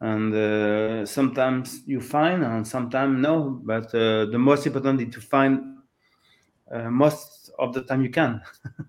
And 0.00 0.34
uh, 0.34 1.06
sometimes 1.06 1.82
you 1.86 2.00
find, 2.00 2.44
and 2.44 2.66
sometimes 2.66 3.20
no. 3.20 3.60
But 3.64 3.86
uh, 3.94 4.26
the 4.26 4.38
most 4.38 4.66
important 4.66 5.00
is 5.02 5.14
to 5.14 5.20
find 5.20 5.75
uh, 6.70 6.90
most 6.90 7.50
of 7.58 7.72
the 7.72 7.82
time 7.82 8.02
you 8.02 8.10
can. 8.10 8.40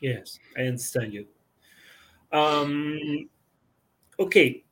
Yes, 0.00 0.38
I 0.56 0.62
understand 0.62 1.14
you. 1.14 1.26
Um, 2.30 3.28
okay, 4.20 4.64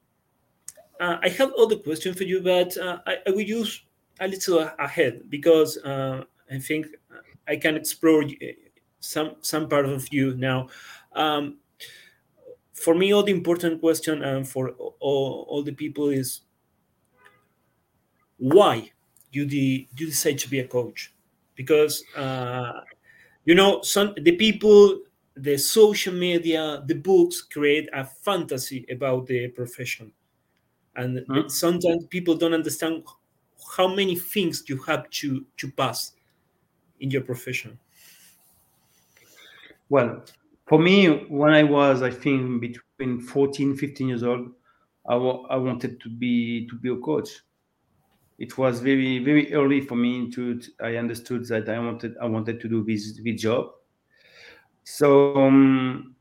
uh, 1.01 1.17
I 1.23 1.29
have 1.31 1.53
other 1.59 1.77
question 1.77 2.15
for 2.15 2.25
you, 2.25 2.43
but 2.43 2.77
uh, 2.77 2.99
I, 3.07 3.19
I, 3.27 3.31
will 3.31 3.41
use 3.41 3.83
a 4.21 4.29
little 4.29 4.59
ahead 4.79 5.23
because 5.31 5.79
uh, 5.79 6.25
I 6.51 6.59
think 6.59 6.89
I 7.49 7.57
can 7.57 7.77
explore 7.77 8.25
some 9.01 9.37
some 9.41 9.69
part 9.69 9.87
of 9.87 10.13
you 10.13 10.37
now. 10.37 10.69
Um, 11.15 11.59
for 12.75 12.95
me, 12.95 13.15
all 13.15 13.23
the 13.23 13.33
important 13.33 13.81
question 13.81 14.23
and 14.23 14.47
for 14.47 14.71
all, 15.01 15.47
all 15.49 15.63
the 15.63 15.73
people 15.73 16.11
is 16.11 16.43
why 18.37 18.91
you 19.33 19.47
the 19.47 19.89
you 19.97 20.07
decide 20.07 20.39
to 20.41 20.51
be 20.51 20.59
a 20.59 20.69
coach 20.69 21.14
because 21.55 22.05
uh, 22.17 22.81
you 23.45 23.55
know 23.55 23.83
some 23.83 24.15
the 24.23 24.33
people 24.37 25.01
the 25.37 25.57
social 25.57 26.15
media, 26.15 26.83
the 26.87 26.95
books 26.95 27.43
create 27.43 27.89
a 27.93 28.05
fantasy 28.05 28.87
about 28.91 29.27
the 29.27 29.49
profession. 29.49 30.13
And 30.97 31.19
mm-hmm. 31.19 31.49
sometimes 31.49 32.07
people 32.07 32.37
don't 32.37 32.55
understand 32.55 33.03
how 33.77 33.89
many 33.89 34.17
things 34.17 34.65
you 34.69 34.81
have 34.83 35.11
to, 35.11 35.45
to 35.57 35.71
pass 35.73 36.13
in 37.01 37.11
your 37.11 37.23
profession. 37.23 37.79
Well, 39.89 40.25
for 40.67 40.79
me, 40.79 41.09
when 41.29 41.53
I 41.53 41.65
was, 41.65 42.03
I 42.03 42.11
think, 42.11 42.61
between 42.61 43.21
14, 43.21 43.77
15 43.77 44.09
years 44.09 44.23
old, 44.23 44.53
I, 45.07 45.15
I 45.15 45.57
wanted 45.57 46.01
to 46.01 46.09
be 46.09 46.67
to 46.69 46.77
be 46.77 46.91
a 46.91 46.97
coach. 46.97 47.29
It 48.39 48.59
was 48.59 48.81
very, 48.81 49.19
very 49.21 49.53
early 49.55 49.81
for 49.81 49.95
me 49.97 50.31
to, 50.33 50.61
I 50.83 50.97
understood 50.97 51.47
that 51.49 51.69
I 51.69 51.79
wanted 51.79 52.17
I 52.21 52.27
wanted 52.27 52.61
to 52.61 52.69
do 52.69 52.85
this, 52.85 53.21
this 53.23 53.41
job. 53.41 53.71
So, 54.85 55.37
um, 55.37 56.15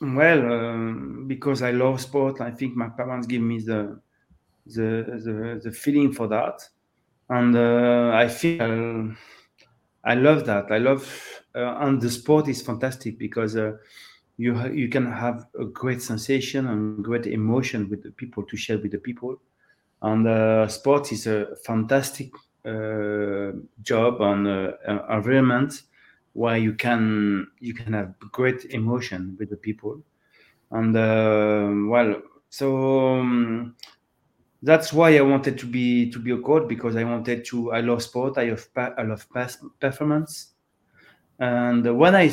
well, 0.00 0.52
um, 0.52 1.24
because 1.26 1.62
I 1.62 1.70
love 1.70 2.00
sport, 2.00 2.40
I 2.40 2.50
think 2.50 2.76
my 2.76 2.88
parents 2.88 3.26
give 3.26 3.42
me 3.42 3.58
the 3.60 4.00
the 4.66 5.20
the, 5.24 5.60
the 5.64 5.72
feeling 5.72 6.12
for 6.12 6.28
that, 6.28 6.60
and 7.30 7.56
uh, 7.56 8.10
I 8.14 8.28
feel 8.28 9.14
I 10.04 10.14
love 10.14 10.44
that. 10.46 10.70
I 10.70 10.78
love, 10.78 11.42
uh, 11.54 11.78
and 11.80 12.00
the 12.00 12.10
sport 12.10 12.48
is 12.48 12.62
fantastic 12.62 13.18
because 13.18 13.56
uh, 13.56 13.72
you 14.36 14.54
you 14.68 14.88
can 14.88 15.10
have 15.10 15.46
a 15.58 15.64
great 15.64 16.02
sensation 16.02 16.66
and 16.68 17.04
great 17.04 17.26
emotion 17.26 17.88
with 17.88 18.02
the 18.02 18.10
people 18.12 18.44
to 18.44 18.56
share 18.56 18.78
with 18.78 18.92
the 18.92 18.98
people, 18.98 19.40
and 20.02 20.26
uh, 20.26 20.68
sport 20.68 21.12
is 21.12 21.26
a 21.26 21.56
fantastic 21.64 22.32
uh, 22.64 23.52
job 23.82 24.20
and 24.20 24.46
uh, 24.46 24.72
environment 25.10 25.82
where 26.32 26.56
you 26.58 26.74
can 26.74 27.46
you 27.60 27.72
can 27.72 27.92
have 27.92 28.14
great 28.32 28.64
emotion 28.66 29.36
with 29.38 29.50
the 29.50 29.56
people. 29.56 30.02
And 30.70 30.96
uh, 30.96 31.88
well 31.88 32.22
so 32.50 33.16
um, 33.18 33.76
that's 34.62 34.92
why 34.92 35.16
I 35.16 35.22
wanted 35.22 35.58
to 35.58 35.66
be 35.66 36.10
to 36.10 36.18
be 36.18 36.32
a 36.32 36.38
coach 36.38 36.68
because 36.68 36.96
I 36.96 37.04
wanted 37.04 37.44
to 37.46 37.72
I 37.72 37.80
love 37.80 38.02
sport 38.02 38.36
I 38.36 38.50
love 38.50 38.68
I 38.76 39.02
love 39.02 39.26
performance. 39.80 40.54
And 41.38 41.98
when 41.98 42.14
I 42.14 42.32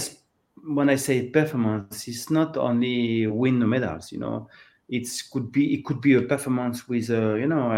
when 0.66 0.90
I 0.90 0.96
say 0.96 1.30
performance 1.30 2.08
it's 2.08 2.30
not 2.30 2.58
only 2.58 3.28
win 3.28 3.60
the 3.60 3.68
medals 3.68 4.12
you 4.12 4.20
know 4.20 4.50
it 4.90 5.08
could 5.32 5.52
be 5.52 5.74
it 5.76 5.86
could 5.86 6.02
be 6.02 6.16
a 6.16 6.22
performance 6.22 6.88
with 6.88 7.10
uh, 7.10 7.36
you 7.36 7.48
know 7.48 7.72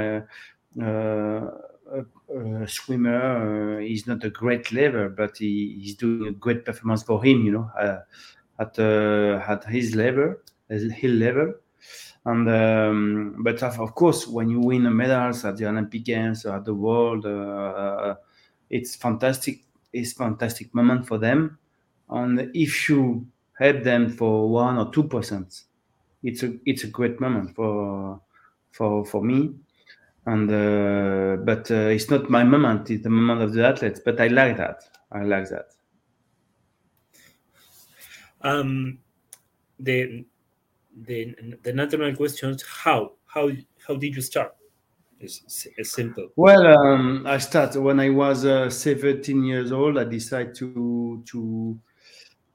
uh, 0.82 0.82
uh, 0.84 2.02
uh, 2.36 2.66
swimmer. 2.66 3.78
Uh, 3.78 3.80
he's 3.80 4.08
not 4.08 4.24
a 4.24 4.30
great 4.30 4.72
level, 4.72 5.10
but 5.10 5.38
he, 5.38 5.78
he's 5.80 5.96
doing 5.96 6.28
a 6.28 6.32
great 6.32 6.66
performance 6.66 7.04
for 7.04 7.24
him. 7.24 7.46
You 7.46 7.52
know, 7.52 7.72
uh, 7.80 8.00
at 8.60 8.78
uh, 8.80 9.44
at 9.48 9.66
his 9.66 9.96
level, 9.96 10.36
his 10.70 10.92
level. 11.04 11.54
And 12.26 12.50
um, 12.50 13.36
but 13.40 13.62
of 13.62 13.94
course, 13.94 14.28
when 14.28 14.50
you 14.50 14.60
win 14.60 14.84
the 14.84 14.90
medals 14.90 15.46
at 15.46 15.58
the 15.58 15.68
Olympic 15.68 16.04
Games 16.04 16.46
or 16.46 16.56
at 16.56 16.66
the 16.66 16.74
World, 16.74 17.26
it's 18.70 18.96
fantastic. 18.96 19.64
It's 19.94 20.14
fantastic 20.14 20.74
moment 20.74 21.08
for 21.08 21.20
them. 21.20 21.60
And 22.10 22.50
if 22.56 22.90
you 22.90 23.28
help 23.58 23.84
them 23.84 24.10
for 24.10 24.50
one 24.50 24.78
or 24.78 24.92
two 24.92 25.04
percent, 25.04 25.66
it's 26.26 26.44
a 26.44 26.54
it's 26.66 26.84
a 26.84 26.88
great 26.88 27.20
moment 27.22 27.56
for 27.56 28.20
for 28.72 29.06
for 29.06 29.24
me 29.24 29.54
and 30.26 30.50
uh, 30.52 31.38
but 31.44 31.70
uh, 31.72 31.90
it's 31.96 32.10
not 32.10 32.30
my 32.30 32.44
moment 32.44 32.90
it's 32.90 33.04
the 33.04 33.10
moment 33.10 33.42
of 33.42 33.54
the 33.54 33.66
athletes 33.66 34.02
but 34.04 34.20
i 34.20 34.28
like 34.28 34.58
that 34.58 34.84
I 35.16 35.24
like 35.24 35.50
that. 35.50 35.68
Um, 38.42 39.00
the 39.80 40.26
the 40.96 41.36
the 41.64 41.74
natural 41.74 42.16
question 42.16 42.52
is 42.52 42.64
how 42.64 43.14
how 43.26 43.50
how 43.88 43.96
did 43.96 44.16
you 44.16 44.22
start? 44.22 44.56
It's, 45.20 45.68
it's 45.78 45.94
simple. 45.94 46.30
Well, 46.36 46.68
um, 46.68 47.26
I 47.26 47.38
started 47.38 47.82
when 47.82 48.02
I 48.02 48.10
was 48.10 48.46
uh, 48.46 48.70
17 48.70 49.44
years 49.44 49.72
old. 49.72 49.98
I 49.98 50.04
decided 50.04 50.54
to 50.56 51.24
to 51.28 51.80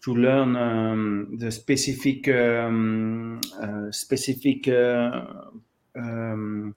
to 0.02 0.14
learn 0.14 0.56
um, 0.56 1.36
the 1.38 1.50
specific 1.50 2.28
um, 2.28 3.40
uh, 3.60 3.90
specific 3.90 4.68
uh, 4.68 5.26
um, 5.96 6.74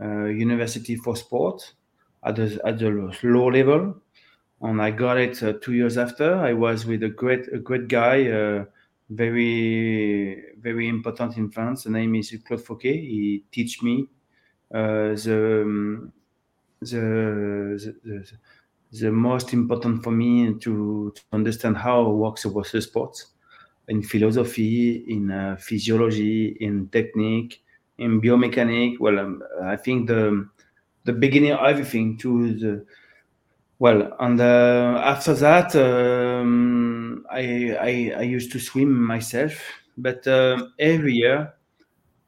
uh, 0.00 0.24
university 0.24 0.96
for 0.96 1.16
sport 1.16 1.74
at 2.24 2.36
the 2.36 2.60
at 2.64 2.78
the 2.78 2.90
low 3.22 3.48
level, 3.48 3.96
and 4.62 4.82
I 4.82 4.90
got 4.90 5.18
it 5.18 5.42
uh, 5.42 5.54
two 5.62 5.74
years 5.74 5.96
after. 5.96 6.34
I 6.34 6.52
was 6.54 6.86
with 6.86 7.02
a 7.02 7.08
great 7.08 7.48
a 7.52 7.58
great 7.58 7.88
guy, 7.88 8.28
uh, 8.28 8.64
very 9.10 10.44
very 10.58 10.88
important 10.88 11.36
in 11.36 11.50
France. 11.50 11.84
The 11.84 11.90
name 11.90 12.14
is 12.14 12.36
Claude 12.46 12.64
Fauquet. 12.64 13.00
He 13.00 13.44
teach 13.52 13.82
me 13.82 14.08
uh, 14.72 15.14
the, 15.14 15.62
um, 15.62 16.12
the, 16.80 17.94
the, 18.04 18.32
the 18.92 19.10
most 19.10 19.52
important 19.52 20.02
for 20.02 20.10
me 20.10 20.54
to, 20.54 21.12
to 21.14 21.22
understand 21.32 21.76
how 21.76 22.08
works 22.10 22.42
the 22.42 22.80
sports 22.82 23.26
in 23.88 24.02
philosophy, 24.02 25.04
in 25.08 25.30
uh, 25.30 25.56
physiology, 25.56 26.56
in 26.60 26.88
technique, 26.88 27.62
in 27.98 28.20
biomechanics. 28.20 28.98
Well, 28.98 29.18
um, 29.18 29.42
I 29.62 29.76
think 29.76 30.08
the 30.08 30.48
the 31.04 31.12
beginning 31.12 31.52
of 31.52 31.60
everything 31.66 32.18
to 32.18 32.54
the 32.54 32.86
well, 33.78 34.14
and 34.20 34.38
uh, 34.38 35.00
after 35.02 35.32
that, 35.34 35.74
um, 35.74 37.24
I, 37.30 37.74
I, 37.80 38.14
I 38.18 38.22
used 38.22 38.52
to 38.52 38.58
swim 38.58 39.02
myself, 39.02 39.58
but 39.96 40.26
uh, 40.26 40.66
every 40.78 41.14
year, 41.14 41.54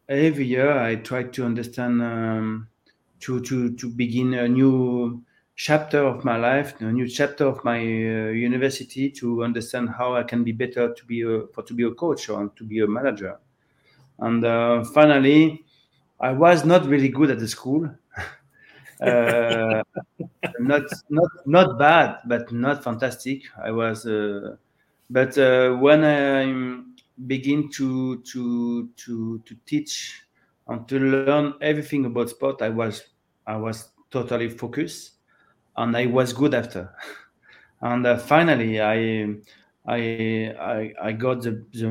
every 0.08 0.46
year 0.46 0.72
I 0.72 0.94
try 0.96 1.24
to 1.24 1.44
understand 1.44 2.00
um, 2.00 2.68
to 3.20 3.40
to 3.42 3.76
to 3.76 3.88
begin 3.90 4.32
a 4.34 4.48
new 4.48 5.22
chapter 5.62 6.04
of 6.04 6.24
my 6.24 6.36
life, 6.36 6.74
a 6.80 6.90
new 6.90 7.06
chapter 7.06 7.46
of 7.46 7.62
my 7.62 7.78
uh, 7.78 8.30
university 8.48 9.08
to 9.08 9.44
understand 9.44 9.88
how 9.88 10.16
I 10.16 10.24
can 10.24 10.42
be 10.42 10.50
better 10.50 10.92
to 10.92 11.04
be 11.06 11.22
a 11.22 11.46
for 11.54 11.62
to 11.62 11.72
be 11.72 11.84
a 11.84 11.92
coach 11.92 12.28
or 12.28 12.48
to 12.48 12.64
be 12.64 12.80
a 12.80 12.86
manager. 12.88 13.38
And 14.18 14.44
uh, 14.44 14.82
finally, 14.92 15.64
I 16.18 16.32
was 16.32 16.64
not 16.64 16.86
really 16.86 17.08
good 17.08 17.30
at 17.30 17.38
the 17.38 17.46
school. 17.46 17.88
uh, 19.00 19.84
not 20.58 20.82
not 21.10 21.30
not 21.46 21.78
bad, 21.78 22.18
but 22.26 22.50
not 22.50 22.82
fantastic. 22.82 23.42
I 23.62 23.70
was, 23.70 24.04
uh, 24.04 24.56
but 25.10 25.38
uh, 25.38 25.76
when 25.76 26.02
I 26.02 26.82
begin 27.28 27.70
to 27.78 28.20
to 28.32 28.88
to 28.96 29.38
to 29.38 29.54
teach 29.64 30.24
and 30.66 30.88
to 30.88 30.98
learn 30.98 31.54
everything 31.60 32.04
about 32.04 32.30
sport, 32.30 32.62
I 32.62 32.70
was 32.70 33.04
I 33.46 33.56
was 33.56 33.92
totally 34.10 34.48
focused, 34.48 35.11
and 35.76 35.96
I 35.96 36.06
was 36.06 36.32
good 36.32 36.54
after. 36.54 36.90
and 37.82 38.06
uh, 38.06 38.18
finally, 38.18 38.80
I. 38.80 39.36
I, 39.84 40.54
I 40.60 40.92
I 41.02 41.12
got 41.12 41.42
the 41.42 41.64
the, 41.72 41.88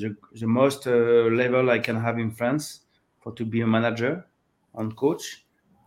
the, 0.00 0.16
the 0.40 0.46
most 0.46 0.86
uh, 0.86 0.90
level 0.90 1.68
I 1.68 1.78
can 1.78 1.96
have 2.00 2.18
in 2.18 2.30
France 2.30 2.80
for 3.20 3.32
to 3.34 3.44
be 3.44 3.60
a 3.60 3.66
manager 3.66 4.24
and 4.74 4.96
coach, 4.96 5.44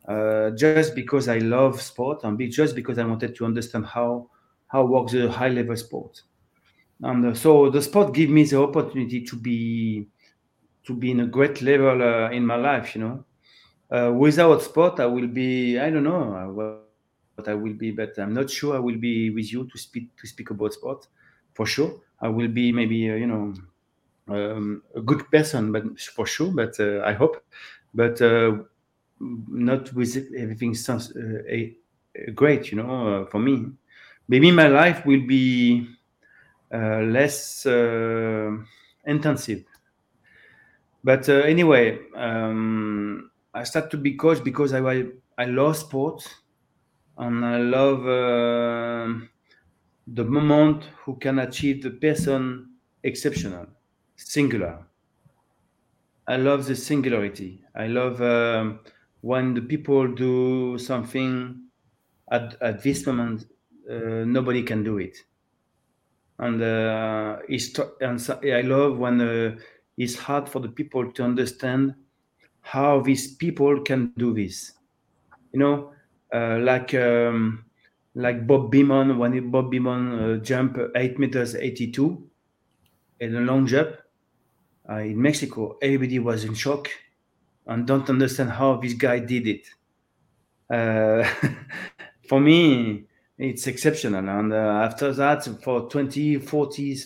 uh, 0.07 0.51
just 0.51 0.83
because 0.83 1.27
I 1.27 1.39
love 1.39 1.81
sport 1.81 2.23
and 2.23 2.37
be, 2.37 2.49
just 2.49 2.75
because 2.75 2.99
I 2.99 3.03
wanted 3.03 3.35
to 3.35 3.45
understand 3.45 3.87
how 3.87 4.29
how 4.67 4.85
works 4.85 5.13
the 5.13 5.31
high 5.31 5.49
level 5.49 5.75
sport. 5.75 6.21
And 7.01 7.25
uh, 7.25 7.33
so 7.33 7.69
the 7.71 7.81
sport 7.81 8.13
gave 8.13 8.29
me 8.29 8.43
the 8.43 8.61
opportunity 8.61 9.23
to 9.25 9.35
be 9.35 10.07
to 10.85 10.93
be 10.93 11.11
in 11.11 11.21
a 11.21 11.25
great 11.27 11.61
level 11.63 12.01
uh, 12.03 12.29
in 12.29 12.45
my 12.45 12.57
life. 12.57 12.95
You 12.95 13.01
know, 13.01 13.25
uh, 13.91 14.11
without 14.13 14.61
sport, 14.61 14.99
I 14.99 15.07
will 15.07 15.27
be 15.27 15.79
I 15.79 15.89
don't 15.89 16.03
know 16.03 16.85
uh, 17.47 17.51
what 17.51 17.51
I 17.51 17.55
will 17.55 17.73
be, 17.73 17.91
but 17.91 18.17
I'm 18.19 18.33
not 18.33 18.49
sure 18.49 18.75
I 18.75 18.79
will 18.79 18.97
be 18.97 19.29
with 19.31 19.51
you 19.51 19.67
to 19.67 19.77
speak 19.77 20.15
to 20.17 20.27
speak 20.27 20.49
about 20.51 20.73
sport. 20.73 21.07
For 21.53 21.65
sure, 21.65 22.01
I 22.21 22.29
will 22.29 22.47
be 22.49 22.71
maybe 22.71 23.11
uh, 23.11 23.15
you 23.15 23.27
know 23.27 23.53
um, 24.29 24.83
a 24.95 25.01
good 25.01 25.29
person, 25.31 25.71
but 25.71 25.99
for 25.99 26.25
sure. 26.27 26.51
But 26.53 26.79
I 26.79 27.13
hope, 27.13 27.43
but 27.93 28.21
not 29.47 29.93
with 29.93 30.15
everything 30.37 30.73
sounds 30.75 31.15
uh, 31.15 31.43
a, 31.49 31.75
a 32.15 32.31
great, 32.31 32.71
you 32.71 32.77
know, 32.77 33.23
uh, 33.23 33.25
for 33.29 33.39
me. 33.39 33.67
Maybe 34.27 34.51
my 34.51 34.67
life 34.67 35.05
will 35.05 35.25
be 35.27 35.87
uh, 36.73 37.01
less 37.01 37.65
intensive. 39.05 39.65
But 41.03 41.29
anyway, 41.29 41.99
um, 42.15 43.31
I 43.53 43.63
start 43.63 43.91
to 43.91 43.97
be 43.97 44.15
coach 44.15 44.43
because 44.43 44.73
I 44.73 45.05
I 45.37 45.45
love 45.45 45.77
sport 45.77 46.23
and 47.19 47.45
I 47.45 47.57
love 47.57 48.07
uh, 48.07 49.13
the 50.07 50.23
moment 50.23 50.85
who 51.03 51.17
can 51.17 51.39
achieve 51.39 51.83
the 51.83 51.91
person 51.91 52.71
exceptional, 53.03 53.67
singular. 54.15 54.85
I 56.27 56.37
love 56.37 56.65
the 56.65 56.75
singularity. 56.75 57.61
I 57.75 57.87
love 57.87 58.21
um, 58.21 58.79
when 59.21 59.53
the 59.53 59.61
people 59.61 60.07
do 60.07 60.77
something 60.77 61.61
at, 62.31 62.55
at 62.61 62.83
this 62.83 63.05
moment, 63.05 63.47
uh, 63.89 64.23
nobody 64.25 64.63
can 64.63 64.83
do 64.83 64.99
it. 64.99 65.17
And, 66.37 66.61
uh, 66.61 67.39
it's 67.49 67.77
and 67.99 68.21
so 68.21 68.39
I 68.45 68.61
love 68.61 68.97
when 68.97 69.19
uh, 69.19 69.57
it's 69.97 70.15
hard 70.15 70.47
for 70.47 70.59
the 70.59 70.69
people 70.69 71.11
to 71.11 71.23
understand 71.23 71.95
how 72.61 73.01
these 73.01 73.35
people 73.35 73.81
can 73.81 74.13
do 74.17 74.33
this. 74.33 74.71
You 75.51 75.59
know, 75.59 75.91
like 76.33 76.93
um, 76.93 77.65
like 78.15 78.45
Bob 78.45 78.71
Beamon 78.71 79.17
when 79.17 79.51
Bob 79.51 79.71
Beamon 79.71 80.37
uh, 80.39 80.43
jumped 80.43 80.79
eight 80.95 81.17
meters 81.19 81.55
eighty 81.55 81.91
two 81.91 82.29
in 83.19 83.35
a 83.35 83.41
long 83.41 83.67
jump 83.67 83.95
uh, 84.89 84.95
in 84.95 85.21
Mexico. 85.21 85.77
Everybody 85.81 86.19
was 86.19 86.43
in 86.43 86.53
shock 86.53 86.89
and 87.67 87.85
don't 87.85 88.09
understand 88.09 88.49
how 88.51 88.77
this 88.77 88.93
guy 88.93 89.19
did 89.19 89.47
it. 89.47 89.67
Uh, 90.69 91.27
for 92.27 92.39
me, 92.39 93.05
it's 93.37 93.67
exceptional. 93.67 94.27
And 94.27 94.51
uh, 94.53 94.55
after 94.55 95.13
that, 95.13 95.47
for 95.63 95.89
20, 95.89 96.39
40, 96.39 96.97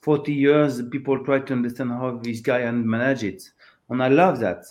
40 0.00 0.32
years, 0.32 0.82
people 0.90 1.24
try 1.24 1.40
to 1.40 1.52
understand 1.52 1.90
how 1.90 2.18
this 2.22 2.40
guy 2.40 2.60
and 2.60 2.84
manage 2.84 3.24
it. 3.24 3.42
And 3.88 4.02
I 4.02 4.08
love 4.08 4.40
that 4.40 4.64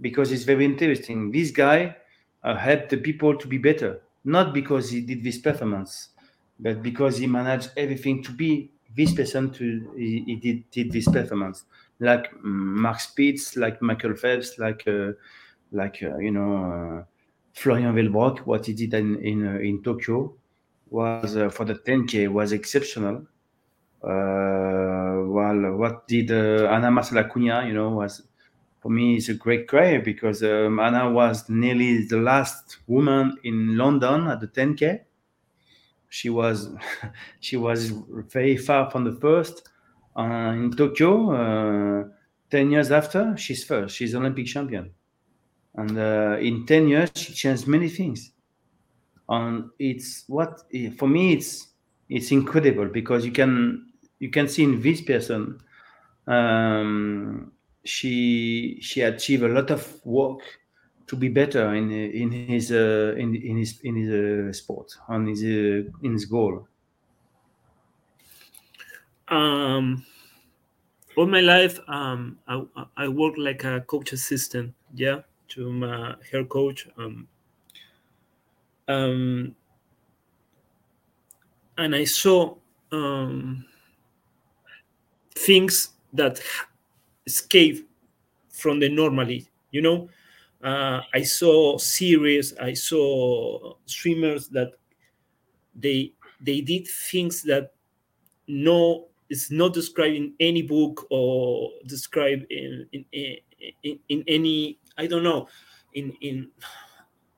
because 0.00 0.32
it's 0.32 0.44
very 0.44 0.64
interesting. 0.64 1.30
This 1.32 1.50
guy 1.50 1.96
uh, 2.44 2.56
helped 2.56 2.90
the 2.90 2.96
people 2.96 3.36
to 3.36 3.46
be 3.48 3.58
better, 3.58 4.00
not 4.24 4.54
because 4.54 4.90
he 4.90 5.00
did 5.00 5.22
this 5.22 5.38
performance, 5.38 6.10
but 6.58 6.82
because 6.82 7.18
he 7.18 7.26
managed 7.26 7.70
everything 7.76 8.22
to 8.22 8.32
be 8.32 8.70
this 8.96 9.12
person 9.14 9.50
to 9.50 9.92
he, 9.96 10.24
he 10.26 10.36
did, 10.36 10.70
did 10.70 10.92
this 10.92 11.08
performance 11.08 11.64
like 12.00 12.30
Mark 12.42 13.00
Spitz, 13.00 13.56
like 13.56 13.82
Michael 13.82 14.14
Phelps, 14.14 14.58
like 14.58 14.86
uh, 14.86 15.12
like 15.72 16.02
uh, 16.02 16.18
you 16.18 16.30
know 16.30 16.98
uh, 16.98 17.04
Florian 17.52 17.94
Wellbrock. 17.94 18.40
What 18.40 18.66
he 18.66 18.72
did 18.72 18.94
in 18.94 19.16
in, 19.22 19.46
uh, 19.46 19.58
in 19.58 19.82
Tokyo 19.82 20.34
was 20.90 21.36
uh, 21.36 21.50
for 21.50 21.64
the 21.64 21.74
10k 21.74 22.28
was 22.28 22.52
exceptional. 22.52 23.26
Uh, 24.02 25.26
while 25.26 25.72
what 25.76 26.06
did 26.06 26.30
uh, 26.30 26.68
Ana 26.70 26.90
Marcela 26.90 27.24
Cunha, 27.24 27.66
you 27.66 27.74
know, 27.74 27.90
was 27.90 28.22
for 28.80 28.90
me 28.90 29.16
it's 29.16 29.28
a 29.28 29.34
great 29.34 29.68
career 29.68 30.00
because 30.00 30.42
um, 30.42 30.78
Anna 30.80 31.10
was 31.10 31.48
nearly 31.48 32.06
the 32.06 32.18
last 32.18 32.78
woman 32.86 33.36
in 33.44 33.76
London 33.76 34.28
at 34.28 34.40
the 34.40 34.48
10k. 34.48 35.00
She 36.08 36.30
was 36.30 36.70
she 37.40 37.56
was 37.56 37.90
very 38.30 38.56
far 38.56 38.90
from 38.90 39.04
the 39.04 39.18
first 39.20 39.68
uh, 40.18 40.52
in 40.52 40.72
Tokyo, 40.72 41.30
uh, 41.30 42.08
10 42.50 42.72
years 42.72 42.90
after, 42.90 43.36
she's 43.36 43.62
first. 43.62 43.94
She's 43.94 44.16
Olympic 44.16 44.46
champion. 44.46 44.90
And 45.76 45.96
uh, 45.96 46.38
in 46.40 46.66
10 46.66 46.88
years, 46.88 47.10
she 47.14 47.32
changed 47.32 47.68
many 47.68 47.88
things. 47.88 48.32
And 49.28 49.70
it's 49.78 50.24
what, 50.26 50.62
for 50.96 51.06
me, 51.06 51.34
it's, 51.34 51.68
it's 52.08 52.32
incredible 52.32 52.86
because 52.86 53.24
you 53.24 53.30
can, 53.30 53.86
you 54.18 54.30
can 54.30 54.48
see 54.48 54.64
in 54.64 54.82
this 54.82 55.02
person, 55.02 55.60
um, 56.26 57.52
she, 57.88 58.78
she 58.80 59.00
achieved 59.02 59.42
a 59.42 59.48
lot 59.48 59.70
of 59.70 60.04
work 60.04 60.40
to 61.06 61.16
be 61.16 61.28
better 61.28 61.74
in 61.74 61.90
in 61.90 62.30
his 62.30 62.70
uh, 62.70 63.14
in 63.16 63.34
in 63.34 63.56
his 63.56 63.80
in 63.82 63.96
his 63.96 64.10
uh, 64.10 64.52
sport 64.52 64.92
on 65.08 65.26
his 65.26 65.42
uh, 65.42 65.90
in 66.02 66.12
his 66.12 66.26
goal 66.26 66.68
um, 69.28 70.04
all 71.18 71.26
my 71.26 71.40
life, 71.40 71.80
um, 71.88 72.38
I, 72.46 72.62
I 72.96 73.08
work 73.08 73.34
like 73.36 73.64
a 73.64 73.80
coach 73.80 74.12
assistant, 74.12 74.72
yeah, 74.94 75.22
to 75.48 75.72
my 75.72 76.14
hair 76.30 76.44
coach. 76.44 76.88
Um, 76.96 77.28
um, 78.86 79.56
and 81.76 81.94
I 81.94 82.04
saw 82.04 82.54
um, 82.92 83.66
things 85.34 85.90
that 86.12 86.40
escape 87.28 87.86
from 88.48 88.80
the 88.80 88.88
normally. 88.88 89.46
You 89.70 89.82
know, 89.82 90.08
uh, 90.64 91.02
I 91.12 91.22
saw 91.22 91.76
series, 91.76 92.56
I 92.56 92.72
saw 92.72 93.74
streamers 93.84 94.48
that 94.48 94.72
they 95.74 96.12
they 96.40 96.60
did 96.62 96.88
things 96.88 97.42
that 97.42 97.72
no 98.46 99.08
is 99.28 99.50
not 99.50 99.74
described 99.74 100.16
in 100.16 100.32
any 100.40 100.62
book 100.62 101.06
or 101.10 101.70
described 101.86 102.50
in 102.50 102.88
in, 102.92 103.04
in, 103.82 103.98
in 104.08 104.24
any 104.26 104.78
I 104.96 105.06
don't 105.06 105.22
know 105.22 105.48
in 105.94 106.16
in 106.20 106.48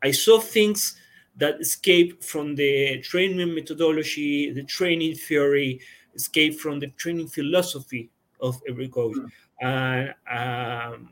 I 0.03 0.13
saw 0.13 0.39
things 0.41 0.97
that 1.37 1.61
escape 1.61 2.23
from 2.23 2.55
the 2.55 3.01
training 3.01 3.55
methodology, 3.55 4.53
the 4.53 4.65
training 4.65 5.15
theory, 5.17 5.81
escape 6.15 6.59
from 6.61 6.79
the 6.79 6.89
training 6.97 7.29
philosophy 7.29 8.11
of 8.41 8.61
every 8.69 8.89
coach. 8.89 9.17
Mm. 9.17 9.31
And 9.61 10.15
um, 10.31 11.11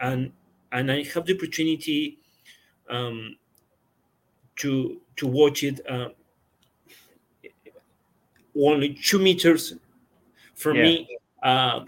and 0.00 0.32
and 0.70 0.90
I 0.90 1.02
have 1.14 1.26
the 1.26 1.34
opportunity 1.34 2.18
um, 2.88 3.36
to 4.56 5.00
to 5.16 5.26
watch 5.26 5.62
it 5.62 5.80
uh, 5.88 6.08
only 8.56 8.94
two 8.94 9.18
meters 9.18 9.74
from 10.54 10.76
yeah. 10.76 10.82
me. 10.82 11.18
Uh, 11.42 11.84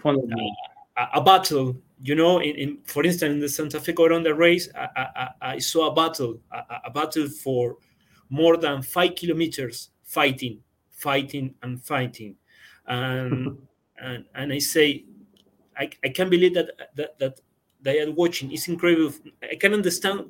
uh, 0.97 1.07
a 1.13 1.21
battle, 1.21 1.75
you 2.01 2.15
know, 2.15 2.39
in, 2.39 2.55
in, 2.55 2.77
for 2.85 3.05
instance, 3.05 3.33
in 3.33 3.39
the 3.39 3.49
Santa 3.49 3.79
Fe 3.79 3.93
Coronda 3.93 4.33
race, 4.33 4.69
I, 4.75 5.07
I, 5.15 5.29
I 5.41 5.59
saw 5.59 5.91
a 5.91 5.93
battle, 5.93 6.39
a, 6.51 6.63
a, 6.85 6.89
battle 6.89 7.27
for 7.27 7.77
more 8.29 8.57
than 8.57 8.81
five 8.81 9.15
kilometers, 9.15 9.89
fighting, 10.03 10.59
fighting, 10.91 11.53
and 11.63 11.81
fighting, 11.81 12.35
and 12.87 13.57
and, 13.97 14.25
and 14.35 14.53
I 14.53 14.59
say, 14.59 15.05
I, 15.77 15.89
I 16.03 16.09
can't 16.09 16.29
believe 16.29 16.53
that 16.53 16.71
that 16.95 17.19
that 17.19 17.41
they 17.81 18.01
are 18.01 18.11
watching. 18.11 18.51
It's 18.51 18.67
incredible. 18.67 19.13
I 19.43 19.55
can 19.55 19.73
understand. 19.73 20.25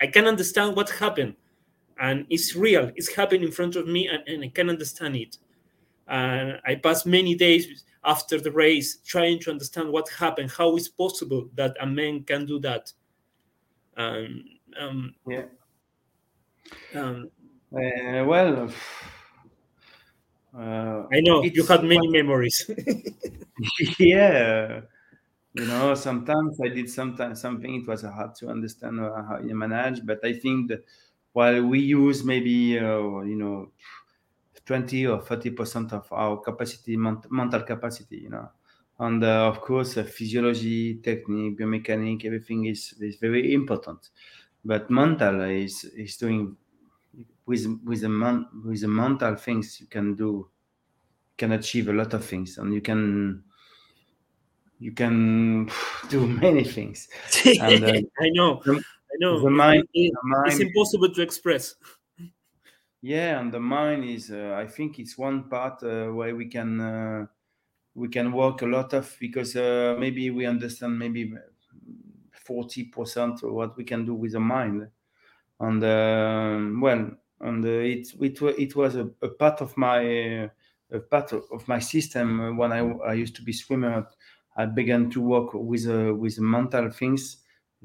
I 0.00 0.06
can 0.06 0.26
understand 0.26 0.76
what 0.76 0.90
happened, 0.90 1.34
and 1.98 2.26
it's 2.30 2.56
real. 2.56 2.90
It's 2.96 3.14
happening 3.14 3.44
in 3.44 3.52
front 3.52 3.76
of 3.76 3.86
me, 3.86 4.08
and, 4.08 4.22
and 4.26 4.44
I 4.44 4.48
can 4.48 4.68
understand 4.68 5.16
it. 5.16 5.38
And 6.08 6.60
I 6.66 6.74
passed 6.76 7.06
many 7.06 7.34
days 7.34 7.84
after 8.04 8.40
the 8.40 8.50
race 8.50 8.98
trying 9.04 9.38
to 9.40 9.50
understand 9.50 9.90
what 9.90 10.08
happened. 10.08 10.50
How 10.50 10.76
is 10.76 10.88
possible 10.88 11.48
that 11.54 11.76
a 11.80 11.86
man 11.86 12.24
can 12.24 12.46
do 12.46 12.58
that? 12.60 12.92
Um, 13.96 14.44
um, 14.78 15.14
yeah. 15.28 15.44
Um, 16.94 17.30
uh, 17.74 18.24
well, 18.24 18.70
uh, 20.56 21.06
I 21.12 21.20
know 21.20 21.42
you 21.42 21.64
had 21.66 21.84
many 21.84 22.08
memories. 22.08 22.70
yeah, 23.98 24.80
you 25.54 25.66
know 25.66 25.94
sometimes 25.94 26.58
i 26.64 26.68
did 26.68 26.88
sometimes 26.90 27.40
something 27.40 27.74
it 27.76 27.88
was 27.88 28.02
hard 28.02 28.34
to 28.36 28.48
understand 28.48 29.00
uh, 29.00 29.22
how 29.28 29.38
you 29.40 29.54
manage 29.54 30.04
but 30.06 30.20
i 30.24 30.32
think 30.32 30.68
that 30.68 30.84
while 31.32 31.62
we 31.64 31.80
use 31.80 32.24
maybe 32.24 32.78
uh, 32.78 33.20
you 33.30 33.36
know 33.36 33.72
20 34.66 35.06
or 35.06 35.20
30 35.20 35.50
percent 35.50 35.92
of 35.92 36.12
our 36.12 36.38
capacity 36.38 36.96
mental 36.96 37.62
capacity 37.62 38.18
you 38.18 38.30
know 38.30 38.48
and 39.00 39.24
uh, 39.24 39.48
of 39.48 39.60
course 39.60 39.96
uh, 39.98 40.04
physiology 40.04 40.96
technique 40.96 41.58
biomechanics 41.58 42.24
everything 42.26 42.66
is 42.66 42.94
is 43.00 43.16
very 43.16 43.54
important 43.54 44.10
but 44.64 44.90
mental 44.90 45.42
is 45.42 45.84
is 45.96 46.16
doing 46.16 46.56
with 47.46 47.66
with 47.84 48.02
the 48.02 48.08
man, 48.08 48.46
with 48.64 48.80
the 48.80 48.88
mental 48.88 49.34
things 49.34 49.80
you 49.80 49.86
can 49.86 50.14
do 50.14 50.48
can 51.36 51.52
achieve 51.52 51.88
a 51.88 51.92
lot 51.92 52.14
of 52.14 52.24
things 52.24 52.58
and 52.58 52.72
you 52.72 52.80
can 52.80 53.42
you 54.78 54.92
can 54.92 55.70
do 56.08 56.26
many 56.26 56.64
things. 56.64 57.08
And, 57.44 57.84
uh, 57.84 57.92
I 58.20 58.28
know, 58.30 58.60
the, 58.64 58.74
I 58.76 59.16
know. 59.20 59.40
The 59.40 59.50
mind, 59.50 59.88
it, 59.94 60.12
the 60.12 60.28
mind, 60.28 60.52
it's 60.52 60.60
impossible 60.60 61.14
to 61.14 61.22
express. 61.22 61.76
Yeah, 63.00 63.40
and 63.40 63.52
the 63.52 63.60
mind 63.60 64.04
is. 64.04 64.30
Uh, 64.30 64.56
I 64.56 64.66
think 64.66 64.98
it's 64.98 65.18
one 65.18 65.48
part 65.48 65.82
uh, 65.82 66.06
where 66.08 66.34
we 66.36 66.46
can 66.46 66.80
uh, 66.80 67.26
we 67.94 68.08
can 68.08 68.32
work 68.32 68.62
a 68.62 68.66
lot 68.66 68.92
of 68.92 69.16
because 69.20 69.56
uh, 69.56 69.96
maybe 69.98 70.30
we 70.30 70.46
understand 70.46 70.98
maybe 70.98 71.32
forty 72.32 72.84
percent 72.84 73.42
of 73.42 73.52
what 73.52 73.76
we 73.76 73.84
can 73.84 74.04
do 74.04 74.14
with 74.14 74.32
the 74.32 74.40
mind, 74.40 74.88
and 75.58 75.84
um, 75.84 76.80
well, 76.80 77.10
and 77.42 77.64
uh, 77.64 77.68
it 77.68 78.08
it 78.20 78.40
it 78.58 78.76
was 78.76 78.96
a, 78.96 79.10
a 79.22 79.28
part 79.28 79.60
of 79.60 79.76
my 79.76 80.00
a 80.90 81.00
part 81.10 81.32
of 81.32 81.66
my 81.68 81.78
system 81.78 82.56
when 82.56 82.72
I, 82.72 82.80
I 82.80 83.14
used 83.14 83.36
to 83.36 83.42
be 83.42 83.52
swimmer 83.52 84.08
I 84.56 84.66
began 84.66 85.10
to 85.10 85.20
work 85.20 85.54
with 85.54 85.86
uh, 85.88 86.14
with 86.14 86.38
mental 86.40 86.90
things 86.90 87.38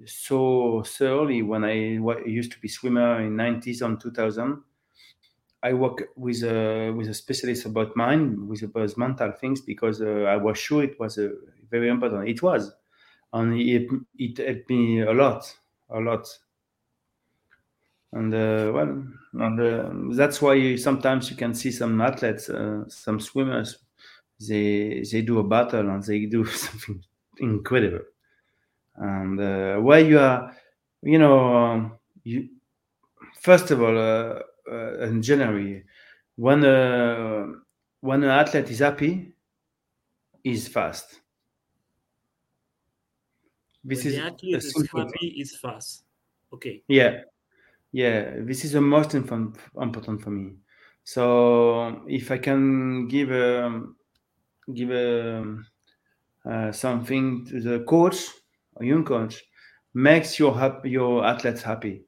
so 0.06 0.84
thoroughly 0.84 1.42
when 1.42 1.64
I 1.64 1.74
used 2.26 2.52
to 2.54 2.60
be 2.60 2.68
swimmer 2.68 3.22
in 3.22 3.36
90s 3.36 3.82
and 3.82 4.00
2000. 4.00 4.64
I 5.64 5.74
work 5.74 6.10
with 6.16 6.44
a 6.44 6.92
with 6.96 7.10
a 7.10 7.14
specialist 7.14 7.66
about 7.66 7.96
mind 7.96 8.48
with 8.48 8.64
about 8.64 8.98
mental 8.98 9.32
things 9.32 9.62
because 9.62 10.02
uh, 10.02 10.24
I 10.34 10.38
was 10.38 10.58
sure 10.58 10.84
it 10.84 11.00
was 11.00 11.18
uh, 11.18 11.30
very 11.70 11.90
important. 11.90 12.30
It 12.30 12.42
was, 12.44 12.74
and 13.34 13.54
it 13.60 13.90
it 14.18 14.38
helped 14.38 14.70
me 14.70 15.02
a 15.02 15.14
lot, 15.14 15.58
a 15.90 16.00
lot. 16.00 16.28
And 18.14 18.34
uh, 18.34 18.72
well, 18.74 19.04
and 19.34 19.60
uh, 19.60 20.16
that's 20.16 20.42
why 20.42 20.76
sometimes 20.78 21.30
you 21.30 21.36
can 21.36 21.54
see 21.54 21.72
some 21.72 22.00
athletes, 22.02 22.50
uh, 22.50 22.84
some 22.88 23.20
swimmers 23.20 23.80
they 24.40 25.04
they 25.12 25.22
do 25.22 25.40
a 25.40 25.44
battle 25.44 25.90
and 25.90 26.04
they 26.04 26.26
do 26.26 26.46
something 26.66 27.04
incredible. 27.40 28.06
And 28.96 29.40
uh, 29.40 29.78
where 29.78 30.00
you 30.02 30.20
are, 30.20 30.56
you 31.02 31.20
know, 31.20 31.56
um, 31.56 32.00
you 32.24 32.50
first 33.42 33.72
of 33.72 33.82
all, 33.82 33.98
uh, 33.98 34.42
uh, 34.72 35.00
in 35.08 35.22
January, 35.22 35.86
when 36.36 36.66
uh, 36.66 37.48
when 38.02 38.24
an 38.24 38.30
athlete 38.30 38.70
is 38.72 38.80
happy, 38.80 39.34
is 40.44 40.68
fast. 40.68 41.22
This 43.84 44.04
when 44.04 44.08
is 44.08 44.20
the 44.20 44.26
athlete 44.26 44.56
is 44.56 44.90
happy, 44.94 45.28
is 45.40 45.56
fast. 45.58 46.04
Okay. 46.54 46.84
Yeah, 46.88 47.22
yeah. 47.98 48.42
This 48.50 48.64
is 48.64 48.74
the 48.74 48.82
most 48.82 49.16
important 49.16 50.22
for 50.24 50.30
me. 50.30 50.58
So 51.04 52.04
if 52.08 52.30
I 52.32 52.38
can 52.38 53.08
give 53.08 53.32
a 53.32 53.66
um, 53.66 53.96
give 54.72 54.92
a, 54.92 55.56
uh, 56.46 56.72
something 56.72 57.46
to 57.48 57.60
the 57.60 57.80
coach 57.86 58.18
or 58.76 58.86
young 58.86 59.04
coach 59.04 59.44
makes 59.94 60.38
your 60.38 60.54
your 60.84 61.26
athletes 61.26 61.64
happy. 61.64 62.06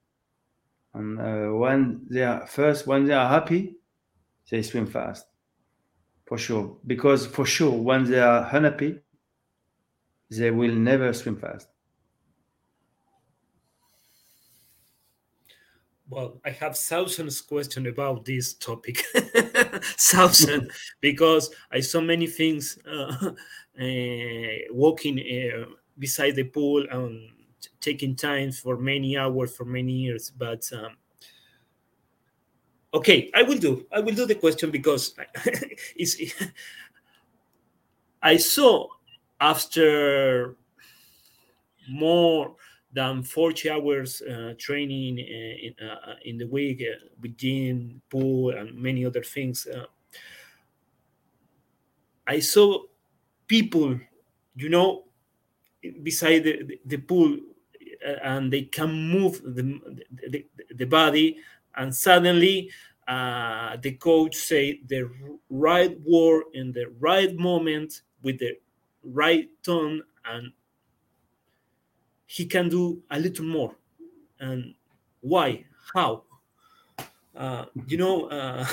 And 0.94 1.20
uh, 1.20 1.58
when 1.58 2.06
they 2.10 2.24
are 2.24 2.46
first, 2.46 2.86
when 2.86 3.06
they 3.06 3.14
are 3.14 3.30
happy, 3.30 3.76
they 4.52 4.62
swim 4.62 4.86
fast, 4.86 5.26
for 6.28 6.38
sure. 6.38 6.78
Because 6.86 7.26
for 7.26 7.46
sure, 7.46 7.72
when 7.72 8.04
they 8.04 8.20
are 8.20 8.48
unhappy, 8.52 9.00
they 10.30 10.52
will 10.52 10.76
never 10.76 11.14
swim 11.14 11.38
fast. 11.38 11.68
Well, 16.10 16.42
I 16.44 16.50
have 16.50 16.76
thousands 16.76 17.40
questions 17.42 17.86
about 17.88 18.26
this 18.26 18.54
topic, 18.54 18.98
thousand, 19.84 20.72
because 21.02 21.52
I 21.72 21.82
saw 21.82 22.02
many 22.02 22.26
things 22.26 22.80
uh, 22.92 23.32
uh, 23.80 24.48
walking 24.72 25.20
uh, 25.20 25.66
beside 26.00 26.36
the 26.36 26.46
pool 26.46 26.84
and 26.90 27.30
taking 27.80 28.16
time 28.16 28.52
for 28.52 28.78
many 28.78 29.18
hours 29.18 29.56
for 29.56 29.66
many 29.66 29.94
years. 29.94 30.32
But 30.36 30.68
um, 30.74 30.98
okay, 32.92 33.30
I 33.36 33.44
will 33.44 33.60
do. 33.60 33.86
I 33.92 34.00
will 34.00 34.16
do 34.16 34.26
the 34.26 34.36
question 34.36 34.72
because 34.72 35.14
it's. 35.96 36.16
I 38.22 38.38
saw 38.38 38.88
after 39.40 40.56
more 41.88 42.56
than 42.92 43.24
40 43.24 43.70
hours 43.70 44.22
uh, 44.22 44.54
training 44.58 45.20
uh, 45.20 45.84
in, 45.84 45.88
uh, 45.88 46.16
in 46.26 46.38
the 46.38 46.48
week 46.48 46.82
uh, 46.82 46.98
with 47.22 47.38
gym, 47.38 48.02
pool, 48.10 48.52
and 48.52 48.76
many 48.76 49.06
other 49.06 49.24
things. 49.24 49.68
Uh, 49.68 49.86
I 52.28 52.40
saw 52.40 52.84
people, 53.48 54.00
you 54.56 54.70
know, 54.70 55.06
beside 56.04 56.44
the, 56.44 56.80
the, 56.86 56.98
pool, 56.98 57.38
uh, 58.06 58.12
and 58.24 58.52
they 58.52 58.64
can 58.64 59.10
move 59.10 59.42
the, 59.44 59.80
the, 60.30 60.46
the 60.76 60.86
body, 60.86 61.38
and 61.76 61.96
suddenly 61.96 62.72
the 63.08 63.98
coach 64.00 64.36
say 64.36 64.82
the 64.88 65.10
right 65.50 65.98
word 66.06 66.44
in 66.54 66.72
the 66.72 66.86
right 67.00 67.36
moment 67.36 68.02
with 68.22 68.40
the 68.40 68.58
right 69.04 69.50
tone 69.64 70.02
and 70.26 70.52
he 72.30 72.46
can 72.46 72.70
do 72.70 73.02
a 73.10 73.20
little 73.20 73.44
more. 73.44 73.76
And 74.40 74.76
why? 75.22 75.66
How? 75.92 76.24
Uh, 77.36 77.66
you 77.88 77.98
know, 77.98 78.26
uh, 78.30 78.66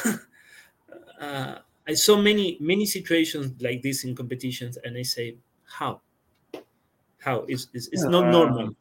uh, 1.21 1.55
I 1.89 1.95
saw 1.95 2.21
many 2.21 2.59
many 2.61 2.85
situations 2.85 3.55
like 3.63 3.81
this 3.81 4.05
in 4.05 4.15
competitions, 4.15 4.77
and 4.85 4.99
I 4.99 5.03
say, 5.03 5.37
how, 5.65 6.03
how 7.19 7.47
it's 7.49 7.69
it's, 7.73 7.89
it's 7.93 8.05
not 8.05 8.31
normal. 8.31 8.77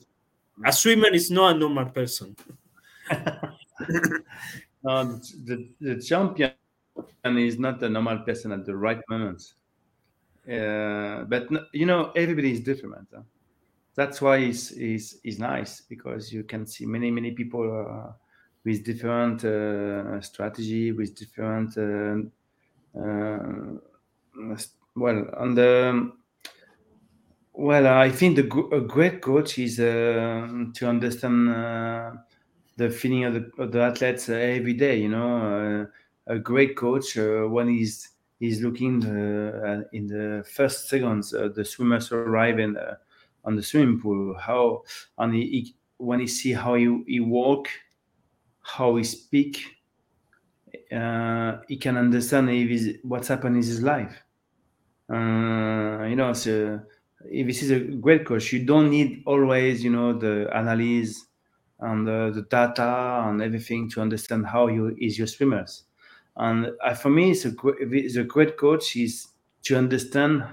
A 0.65 0.73
swimmer 0.73 1.07
is 1.13 1.31
not 1.31 1.55
a 1.55 1.57
normal 1.57 1.85
person. 1.85 2.35
no, 3.09 3.15
the, 5.47 5.69
the 5.79 6.01
champion 6.01 6.51
is 7.23 7.57
not 7.57 7.81
a 7.81 7.87
normal 7.87 8.19
person 8.19 8.51
at 8.51 8.65
the 8.65 8.75
right 8.75 9.01
moment. 9.09 9.53
Uh, 10.45 11.23
but 11.23 11.47
you 11.71 11.85
know, 11.85 12.11
everybody 12.15 12.51
is 12.51 12.59
different. 12.59 13.07
Huh? 13.13 13.21
That's 13.95 14.21
why 14.21 14.37
it's, 14.37 14.71
it's, 14.71 15.17
it's 15.23 15.39
nice 15.39 15.81
because 15.81 16.31
you 16.31 16.43
can 16.43 16.67
see 16.67 16.85
many 16.85 17.11
many 17.11 17.31
people 17.31 17.63
uh, 17.63 18.11
with 18.65 18.83
different 18.83 19.45
uh, 19.45 20.19
strategy, 20.21 20.91
with 20.91 21.15
different 21.15 21.77
uh, 21.77 22.17
uh, 22.99 23.37
well 24.95 25.29
on 25.37 25.55
the 25.55 26.11
well, 27.53 27.87
I 27.87 28.09
think 28.09 28.35
the, 28.35 28.69
a 28.73 28.81
great 28.81 29.21
coach 29.21 29.57
is 29.59 29.79
uh, 29.79 30.45
to 30.73 30.87
understand 30.87 31.49
uh, 31.49 32.11
the 32.75 32.89
feeling 32.89 33.23
of 33.23 33.33
the, 33.33 33.51
of 33.57 33.71
the 33.71 33.81
athletes 33.81 34.27
uh, 34.27 34.33
every 34.33 34.73
day. 34.73 34.99
You 34.99 35.09
know, 35.09 35.87
a 36.27 36.37
great 36.37 36.75
coach 36.75 37.15
when 37.15 37.69
he's 37.69 38.09
he's 38.39 38.61
looking 38.61 38.99
the, 38.99 39.87
in 39.93 40.07
the 40.07 40.43
first 40.49 40.89
seconds 40.89 41.31
the 41.31 41.63
swimmers 41.63 42.11
arrive 42.11 42.59
in 42.59 42.77
on 43.45 43.55
the 43.55 43.63
swimming 43.63 43.99
pool, 43.99 44.35
how 44.39 44.83
and 45.17 45.33
he, 45.33 45.41
he 45.41 45.75
when 45.97 46.19
he 46.19 46.27
see 46.27 46.53
how 46.53 46.75
he, 46.75 47.03
he 47.07 47.19
walk, 47.19 47.69
how 48.61 48.95
he 48.95 49.03
speak, 49.03 49.63
uh, 50.91 51.57
he 51.67 51.77
can 51.77 51.97
understand 51.97 52.49
if 52.49 52.97
what's 53.03 53.27
happened 53.27 53.55
in 53.55 53.61
his 53.61 53.81
life. 53.81 54.23
Uh, 55.09 56.03
you 56.09 56.15
know, 56.15 56.33
so 56.33 56.81
if 57.29 57.47
this 57.47 57.61
is 57.63 57.71
a 57.71 57.79
great 57.79 58.25
coach. 58.25 58.51
You 58.53 58.65
don't 58.65 58.89
need 58.89 59.23
always, 59.25 59.83
you 59.83 59.91
know, 59.91 60.17
the 60.17 60.47
analysis 60.57 61.25
and 61.79 62.07
the, 62.07 62.31
the 62.33 62.43
data 62.43 63.23
and 63.27 63.41
everything 63.41 63.89
to 63.91 64.01
understand 64.01 64.47
how 64.47 64.67
you 64.67 64.95
is 64.99 65.17
your 65.17 65.27
swimmers. 65.27 65.83
And 66.37 66.71
uh, 66.83 66.93
for 66.93 67.09
me, 67.09 67.31
it's 67.31 67.45
a, 67.45 67.53
it's 67.79 68.15
a 68.15 68.23
great 68.23 68.57
coach 68.57 68.95
is 68.95 69.27
to 69.63 69.77
understand 69.77 70.43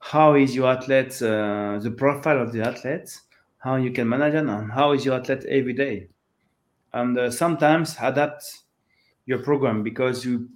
how 0.00 0.34
is 0.34 0.56
your 0.56 0.72
athlete, 0.72 1.22
uh, 1.22 1.78
the 1.78 1.94
profile 1.96 2.42
of 2.42 2.52
the 2.52 2.62
athlete, 2.62 3.20
how 3.58 3.76
you 3.76 3.92
can 3.92 4.08
manage 4.08 4.32
them, 4.32 4.48
and 4.48 4.72
how 4.72 4.92
is 4.92 5.04
your 5.04 5.14
athlete 5.20 5.44
every 5.44 5.74
day. 5.74 6.08
And 6.92 7.16
uh, 7.16 7.30
sometimes 7.30 7.96
adapt 8.00 8.62
your 9.26 9.38
program 9.38 9.82
because 9.82 10.24
you 10.24 10.48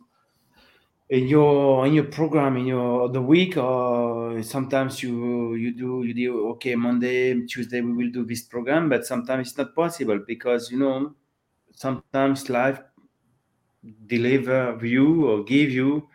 in 1.11 1.29
your 1.29 1.87
in 1.87 1.93
your 1.93 2.05
program 2.05 2.57
in 2.57 2.67
your 2.67 3.11
the 3.11 3.21
week 3.21 3.57
or 3.59 4.43
sometimes 4.43 5.03
you 5.03 5.55
you 5.55 5.73
do 5.77 6.03
you 6.03 6.15
do 6.15 6.49
okay 6.49 6.75
monday 6.75 7.47
tuesday 7.47 7.83
we 7.83 7.93
will 7.93 8.11
do 8.11 8.25
this 8.25 8.43
program 8.43 8.89
but 8.89 9.05
sometimes 9.05 9.49
it's 9.49 9.59
not 9.59 9.75
possible 9.75 10.19
because 10.27 10.71
you 10.71 10.79
know 10.79 11.15
sometimes 11.75 12.49
life 12.49 12.81
deliver 14.07 14.79
you 14.83 15.27
or 15.29 15.45
give 15.45 15.71
you 15.71 16.09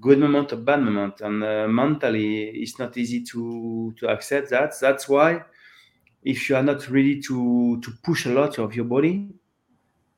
good 0.00 0.18
moment 0.18 0.52
or 0.52 0.56
bad 0.56 0.80
moment 0.80 1.20
and 1.20 1.42
uh, 1.42 1.66
mentally 1.68 2.50
it's 2.50 2.78
not 2.78 2.96
easy 2.96 3.22
to 3.22 3.94
to 3.98 4.08
accept 4.08 4.50
that 4.50 4.72
that's 4.80 5.08
why 5.08 5.42
if 6.22 6.48
you 6.48 6.56
are 6.56 6.62
not 6.62 6.88
ready 6.90 7.20
to 7.20 7.80
to 7.80 7.90
push 8.02 8.26
a 8.26 8.30
lot 8.30 8.58
of 8.58 8.74
your 8.74 8.84
body 8.84 9.28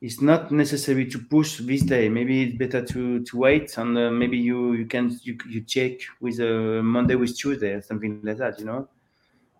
it's 0.01 0.19
not 0.19 0.51
necessary 0.51 1.05
to 1.05 1.19
push 1.19 1.59
this 1.59 1.83
day. 1.83 2.09
Maybe 2.09 2.41
it's 2.43 2.57
better 2.57 2.83
to 2.83 3.23
to 3.23 3.37
wait 3.37 3.77
and 3.77 3.97
uh, 3.97 4.09
maybe 4.09 4.37
you 4.37 4.73
you 4.73 4.87
can 4.87 5.15
you, 5.21 5.37
you 5.47 5.61
check 5.61 5.99
with 6.19 6.39
uh, 6.39 6.81
Monday 6.81 7.15
with 7.15 7.37
Tuesday 7.37 7.73
or 7.73 7.81
something 7.81 8.19
like 8.23 8.37
that, 8.37 8.59
you 8.59 8.65
know. 8.65 8.87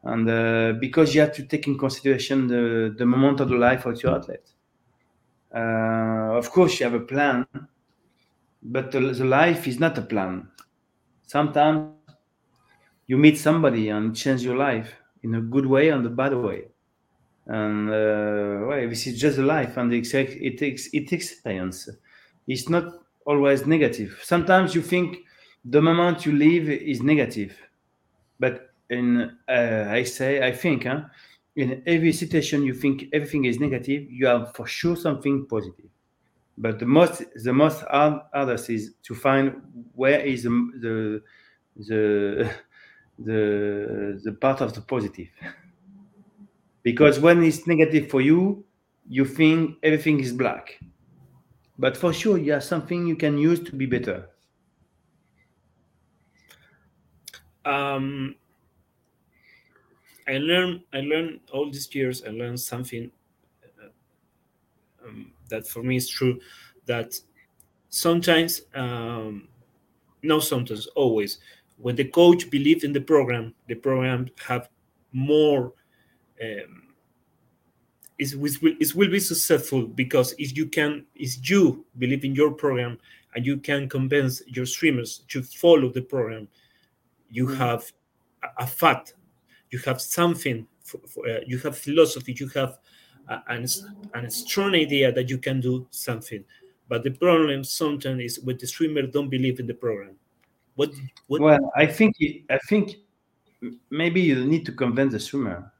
And 0.04 0.28
uh, 0.28 0.74
because 0.80 1.14
you 1.14 1.22
have 1.22 1.34
to 1.36 1.44
take 1.44 1.68
in 1.68 1.78
consideration 1.78 2.48
the 2.48 2.96
the 2.98 3.06
moment 3.06 3.40
of 3.40 3.50
the 3.50 3.56
life 3.56 3.86
of 3.86 4.02
your 4.02 4.16
athlete. 4.16 4.50
Uh, 5.54 6.38
of 6.38 6.50
course, 6.50 6.80
you 6.80 6.86
have 6.86 6.96
a 6.96 7.06
plan, 7.06 7.46
but 8.62 8.91
the, 8.91 9.00
the 9.00 9.26
life 9.26 9.67
is 9.67 9.80
not 9.80 9.97
a 9.97 10.02
plan. 10.02 10.47
Sometimes 11.26 11.93
you 13.08 13.17
meet 13.17 13.38
somebody 13.38 13.89
and 13.89 14.15
change 14.15 14.41
your 14.43 14.58
life 14.58 14.93
in 15.24 15.36
a 15.36 15.41
good 15.41 15.65
way 15.65 15.89
and 15.89 16.06
a 16.06 16.10
bad 16.10 16.34
way. 16.34 16.65
And 17.47 17.89
uh, 17.89 18.67
well, 18.67 18.89
this 18.89 19.08
is 19.08 19.19
just 19.19 19.38
life 19.38 19.78
and 19.78 19.93
it 19.93 20.10
takes 20.58 20.89
it 20.93 21.12
experience 21.12 21.89
it's 22.47 22.69
not 22.69 22.93
always 23.26 23.65
negative. 23.65 24.19
Sometimes 24.24 24.76
you 24.76 24.82
think 24.82 25.17
the 25.65 25.82
moment 25.82 26.26
you 26.26 26.34
live 26.34 26.69
is 26.69 27.02
negative. 27.02 27.58
But 28.39 28.71
in 28.91 29.32
uh, 29.47 29.86
i 29.89 30.04
say 30.04 30.45
i 30.45 30.52
think 30.52 30.84
huh, 30.84 31.02
in 31.56 31.82
every 31.88 32.12
situation 32.12 32.63
you 32.63 32.74
think 32.74 33.06
everything 33.13 33.45
is 33.45 33.60
negative 33.60 34.04
you 34.12 34.28
have 34.28 34.54
for 34.54 34.67
sure 34.67 34.95
something 34.95 35.45
positive 35.47 35.89
but 36.62 36.78
the 36.78 36.86
most 36.86 37.24
the 37.43 37.52
most 37.52 37.82
hard 37.82 38.21
hardest 38.34 38.69
is 38.69 38.93
to 39.02 39.15
find 39.15 39.62
where 39.95 40.19
is 40.19 40.43
the 40.43 41.21
the 41.76 42.52
the 43.19 44.21
the, 44.24 44.32
part 44.34 44.62
of 44.62 44.74
the 44.74 44.82
positive. 44.82 45.30
Because 46.84 47.19
when 47.19 47.43
it's 47.43 47.65
negative 47.67 48.10
for 48.10 48.21
you 48.21 48.63
you 49.10 49.26
think 49.26 49.78
everything 49.82 50.19
is 50.19 50.32
black. 50.32 50.80
But 51.80 51.97
for 51.97 52.13
sure 52.13 52.38
you 52.38 52.54
have 52.54 52.63
something 52.63 53.08
you 53.08 53.15
can 53.15 53.38
use 53.39 53.60
to 53.62 53.76
be 53.76 53.88
better. 53.88 54.30
Um, 57.65 58.36
i 60.28 60.38
learned 60.38 60.82
i 60.93 61.00
learned 61.02 61.39
all 61.52 61.69
these 61.71 61.93
years 61.93 62.24
i 62.24 62.30
learned 62.30 62.60
something 62.60 63.12
uh, 63.63 65.08
um, 65.08 65.32
that 65.52 65.68
for 65.68 65.84
me 65.84 65.96
is 65.96 66.10
true 66.10 66.40
that 66.86 67.14
sometimes 67.90 68.62
um, 68.74 69.48
no 70.24 70.40
sometimes 70.40 70.88
always 70.88 71.40
when 71.78 71.96
the 71.96 72.06
coach 72.06 72.50
believes 72.50 72.84
in 72.84 72.94
the 72.94 73.02
program 73.02 73.54
the 73.68 73.76
program 73.76 74.28
have 74.48 74.70
more 75.12 75.74
um, 76.42 76.92
it, 78.18 78.36
will, 78.36 78.74
it 78.80 78.96
will 78.96 79.10
be 79.10 79.20
successful 79.20 79.88
because 79.88 80.34
if 80.38 80.56
you 80.56 80.68
can 80.68 81.06
if 81.16 81.50
you 81.50 81.86
believe 81.98 82.24
in 82.24 82.36
your 82.36 82.52
program 82.52 82.98
and 83.36 83.46
you 83.46 83.58
can 83.58 83.90
convince 83.90 84.42
your 84.48 84.66
streamers 84.66 85.24
to 85.28 85.42
follow 85.42 85.90
the 85.90 86.02
program 86.02 86.48
you 87.30 87.48
mm-hmm. 87.48 87.56
have 87.56 87.92
a, 88.44 88.64
a, 88.64 88.68
fact 88.68 89.16
you 89.72 89.80
have 89.80 90.00
something 90.00 90.68
for, 90.84 91.00
for, 91.08 91.28
uh, 91.28 91.40
you 91.48 91.58
have 91.58 91.78
philosophy 91.78 92.36
you 92.38 92.48
have 92.50 92.78
an, 93.48 93.65
an 94.13 94.30
strong 94.30 94.76
idea 94.76 95.12
that 95.12 95.30
you 95.30 95.38
can 95.38 95.60
do 95.60 95.88
something 95.91 96.44
but 96.89 97.04
the 97.04 97.12
problem 97.12 97.63
sometimes 97.63 98.22
is 98.22 98.39
when 98.41 98.58
the 98.58 98.67
streamer 98.67 99.04
don't 99.04 99.30
believe 99.30 99.62
in 99.62 99.65
the 99.65 99.74
program. 99.74 100.17
What, 100.76 100.91
what? 101.28 101.39
Well 101.39 101.72
i 101.76 101.86
think 101.86 102.15
i 102.50 102.58
think 102.70 102.98
maybe 103.89 104.22
you 104.22 104.46
need 104.46 104.65
to 104.65 104.72
convince 104.72 105.13
the 105.13 105.20
streamer. 105.20 105.72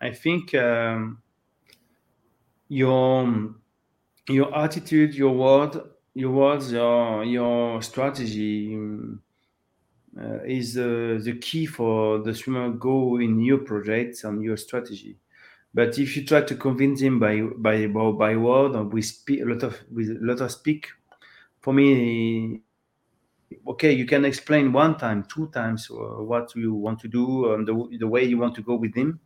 I 0.00 0.10
think 0.10 0.54
um, 0.54 1.22
your 2.68 3.54
your 4.28 4.56
attitude, 4.56 5.14
your 5.14 5.34
word, 5.34 5.80
your 6.14 6.30
words, 6.30 6.72
your 6.72 7.24
your 7.24 7.82
strategy 7.82 8.78
uh, 10.20 10.42
is 10.44 10.76
uh, 10.78 11.18
the 11.22 11.38
key 11.40 11.66
for 11.66 12.18
the 12.18 12.34
swimmer 12.34 12.70
go 12.70 13.18
in 13.18 13.40
your 13.40 13.58
projects 13.58 14.24
and 14.24 14.42
your 14.42 14.56
strategy. 14.56 15.16
But 15.72 15.98
if 15.98 16.16
you 16.16 16.24
try 16.24 16.42
to 16.42 16.56
convince 16.56 17.00
him 17.00 17.18
by 17.20 17.42
by 17.42 17.86
by 17.86 18.36
word 18.36 18.74
or 18.76 18.84
with 18.84 19.22
a 19.30 19.44
lot 19.44 19.62
of 19.62 19.78
with 19.92 20.10
a 20.10 20.18
lot 20.20 20.40
of 20.40 20.50
speak, 20.50 20.88
for 21.60 21.72
me, 21.72 22.62
okay, 23.66 23.92
you 23.92 24.06
can 24.06 24.24
explain 24.24 24.72
one 24.72 24.96
time, 24.98 25.24
two 25.24 25.48
times 25.48 25.90
uh, 25.90 25.94
what 26.22 26.54
you 26.56 26.74
want 26.74 26.98
to 27.00 27.08
do 27.08 27.52
and 27.54 27.66
the, 27.66 27.96
the 27.98 28.06
way 28.06 28.24
you 28.24 28.38
want 28.38 28.54
to 28.56 28.62
go 28.62 28.74
with 28.74 28.94
him 28.94 29.20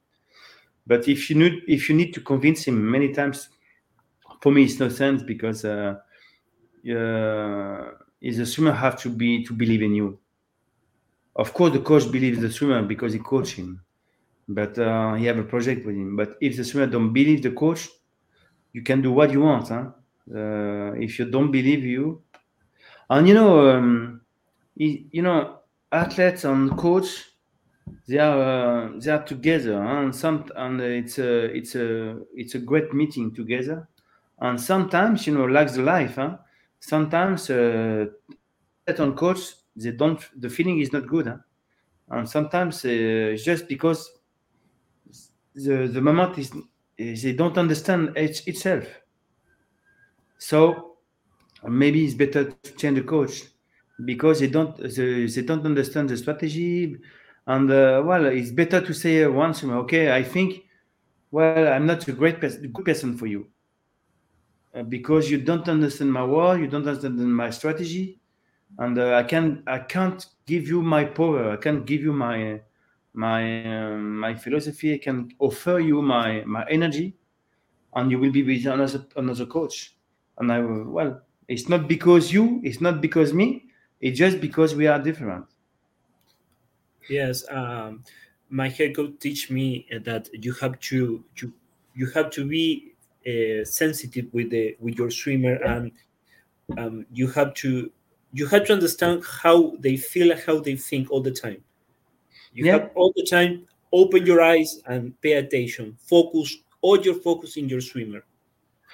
but 0.87 1.09
if 1.09 1.31
you 1.31 1.37
need 1.37 1.63
if 1.67 1.89
you 1.89 1.95
need 1.97 2.13
to 2.15 2.21
convince 2.21 2.65
him 2.69 2.91
many 2.91 3.13
times, 3.13 3.49
for 4.41 4.53
me 4.53 4.65
it's 4.65 4.79
no 4.81 4.89
sense 4.89 5.23
because 5.23 5.65
uh, 5.65 5.97
uh, 6.91 7.91
the 8.21 8.47
swimmer 8.47 8.73
have 8.73 9.01
to 9.03 9.09
be 9.11 9.45
to 9.45 9.53
believe 9.53 9.83
in 9.83 9.95
you. 9.95 10.19
Of 11.37 11.53
course, 11.55 11.73
the 11.73 11.81
coach 11.81 12.11
believes 12.11 12.41
the 12.41 12.51
swimmer 12.51 12.83
because 12.83 13.13
he 13.13 13.19
coach 13.21 13.53
him, 13.53 13.81
but 14.49 14.79
uh, 14.79 15.15
he 15.15 15.27
have 15.27 15.39
a 15.39 15.45
project 15.45 15.87
with 15.87 15.97
him. 15.97 16.17
But 16.17 16.37
if 16.41 16.57
the 16.57 16.65
swimmer 16.65 16.87
don't 16.87 17.13
believe 17.13 17.43
the 17.43 17.53
coach, 17.53 17.89
you 18.73 18.83
can 18.83 19.03
do 19.03 19.13
what 19.13 19.33
you 19.33 19.41
want. 19.43 19.69
Huh? 19.69 19.91
Uh, 20.35 20.93
if 20.95 21.19
you 21.19 21.27
don't 21.27 21.51
believe 21.53 21.85
you, 21.85 22.23
and 23.11 23.29
you 23.29 23.35
know, 23.35 23.71
um, 23.71 24.21
you 24.77 25.23
know, 25.23 25.61
athletes 25.93 26.45
and 26.45 26.77
coach 26.77 27.31
they 28.09 28.19
are 28.19 28.41
uh, 28.41 28.91
they 28.99 29.11
are 29.11 29.25
together 29.25 29.83
and 29.83 30.15
some 30.15 30.45
and 30.57 30.81
it's 30.81 31.19
a 31.19 31.45
it's 31.57 31.75
a 31.75 32.19
it's 32.35 32.55
a 32.55 32.59
great 32.59 32.93
meeting 32.95 33.35
together 33.35 33.89
and 34.41 34.61
sometimes 34.61 35.27
you 35.27 35.35
know 35.35 35.45
like 35.45 35.73
the 35.73 35.83
life 35.83 36.17
huh? 36.17 36.37
sometimes 36.81 37.51
uh, 37.51 38.07
on 38.99 39.15
coach 39.17 39.41
they 39.77 39.91
don't 39.93 40.21
the 40.41 40.49
feeling 40.49 40.79
is 40.81 40.93
not 40.93 41.07
good 41.07 41.27
huh? 41.27 41.37
and 42.11 42.29
sometimes 42.29 42.85
uh, 42.85 43.37
just 43.43 43.69
because 43.69 44.11
the 45.55 45.89
the 45.89 46.01
moment 46.01 46.39
is 46.39 47.23
they 47.23 47.33
don't 47.33 47.59
understand 47.59 48.17
it, 48.17 48.47
itself. 48.47 48.85
So 50.39 50.97
maybe 51.67 52.05
it's 52.05 52.15
better 52.15 52.45
to 52.51 52.75
change 52.77 52.99
the 52.99 53.05
coach 53.05 53.43
because 54.05 54.41
they 54.41 54.49
don't 54.49 54.77
they, 54.77 55.27
they 55.27 55.43
don't 55.43 55.65
understand 55.65 56.09
the 56.09 56.17
strategy 56.17 56.97
and 57.47 57.71
uh, 57.71 58.03
well 58.05 58.27
it's 58.27 58.51
better 58.51 58.81
to 58.81 58.93
say 58.93 59.27
once 59.27 59.63
okay 59.65 60.13
i 60.13 60.23
think 60.23 60.65
well 61.31 61.73
i'm 61.73 61.87
not 61.87 62.07
a 62.09 62.13
great 62.13 62.41
person 62.41 62.71
good 62.73 62.85
person 62.85 63.17
for 63.17 63.27
you 63.27 63.47
uh, 64.75 64.83
because 64.83 65.31
you 65.31 65.39
don't 65.39 65.69
understand 65.69 66.13
my 66.13 66.25
word 66.25 66.61
you 66.61 66.67
don't 66.67 66.87
understand 66.87 67.19
my 67.19 67.51
strategy 67.51 68.19
and 68.79 68.99
uh, 68.99 69.15
i 69.15 69.23
can 69.23 69.63
i 69.67 69.79
can't 69.79 70.27
give 70.47 70.67
you 70.67 70.83
my 70.83 71.05
power 71.05 71.53
i 71.53 71.57
can't 71.57 71.87
give 71.87 72.01
you 72.03 72.13
my 72.13 72.61
my 73.15 73.65
um, 73.65 74.19
my 74.19 74.35
philosophy 74.35 74.95
i 74.95 74.99
can 74.99 75.31
offer 75.39 75.79
you 75.79 76.03
my 76.03 76.43
my 76.45 76.65
energy 76.69 77.15
and 77.95 78.11
you 78.11 78.19
will 78.19 78.33
be 78.33 78.43
with 78.43 78.67
another 78.67 79.07
another 79.17 79.47
coach. 79.47 79.97
And 80.39 80.53
i 80.53 80.59
will 80.59 80.91
well 80.91 81.23
it's 81.49 81.69
not 81.69 81.89
because 81.89 82.33
you 82.33 82.61
it's 82.65 82.81
not 82.81 83.01
because 83.01 83.33
me 83.33 83.67
it's 84.01 84.19
just 84.19 84.41
because 84.41 84.75
we 84.75 84.87
are 84.87 84.99
different. 84.99 85.47
Yes 87.09 87.45
um 87.51 88.03
my 88.51 88.69
head 88.69 88.97
coach 88.97 89.13
teach 89.21 89.51
me 89.51 89.87
that 90.05 90.29
you 90.33 90.53
have 90.55 90.79
to 90.81 91.25
you 91.37 91.53
you 91.95 92.07
have 92.11 92.31
to 92.31 92.45
be 92.47 92.95
uh, 93.27 93.65
sensitive 93.65 94.27
with 94.33 94.51
the 94.51 94.77
with 94.81 94.99
your 94.99 95.11
swimmer 95.11 95.55
and 95.55 95.93
um, 96.77 97.07
you 97.13 97.29
have 97.29 97.55
to 97.55 97.91
you 98.33 98.47
have 98.47 98.67
to 98.67 98.73
understand 98.73 99.23
how 99.43 99.77
they 99.79 99.97
feel 99.97 100.33
and 100.33 100.41
how 100.41 100.59
they 100.59 100.77
think 100.77 101.11
all 101.11 101.21
the 101.21 101.31
time 101.31 101.63
you 102.55 102.65
Yeah. 102.67 102.73
have 102.73 102.91
all 102.95 103.13
the 103.17 103.25
time 103.25 103.63
open 103.93 104.27
your 104.27 104.41
eyes 104.43 104.81
and 104.87 105.13
pay 105.23 105.35
attention 105.35 105.97
focus 106.09 106.57
all 106.83 107.01
your 107.01 107.15
focus 107.15 107.57
in 107.57 107.69
your 107.69 107.81
swimmer 107.81 108.23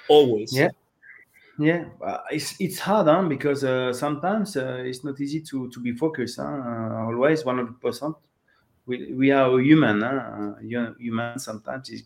always 0.07 0.51
Yeah. 0.51 0.69
yeah 1.59 1.85
uh, 2.05 2.19
it's 2.31 2.55
it's 2.59 2.79
hard 2.79 3.07
huh? 3.07 3.23
because 3.27 3.63
uh, 3.63 3.93
sometimes 3.93 4.55
uh, 4.57 4.83
it's 4.85 5.03
not 5.03 5.19
easy 5.19 5.41
to 5.41 5.69
to 5.69 5.79
be 5.79 5.93
focused 5.93 6.37
huh? 6.39 6.45
uh, 6.45 7.05
always 7.07 7.45
100% 7.45 8.15
we, 8.87 9.13
we 9.13 9.31
are 9.31 9.59
human 9.59 10.01
huh? 10.01 10.07
uh, 10.07 10.55
hu- 10.61 10.95
human 10.99 11.39
sometimes 11.39 11.89
is 11.89 12.03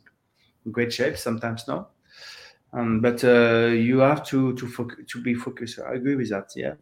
great 0.72 0.94
shape 0.94 1.18
sometimes 1.18 1.68
no 1.68 1.88
um, 2.74 3.02
but 3.02 3.24
uh, 3.24 3.68
you 3.74 4.00
have 4.00 4.24
to 4.26 4.54
to 4.56 4.66
foc- 4.68 5.08
to 5.08 5.22
be 5.22 5.34
focused 5.36 5.80
i 5.80 5.94
agree 5.96 6.16
with 6.16 6.30
that 6.30 6.50
yeah 6.56 6.74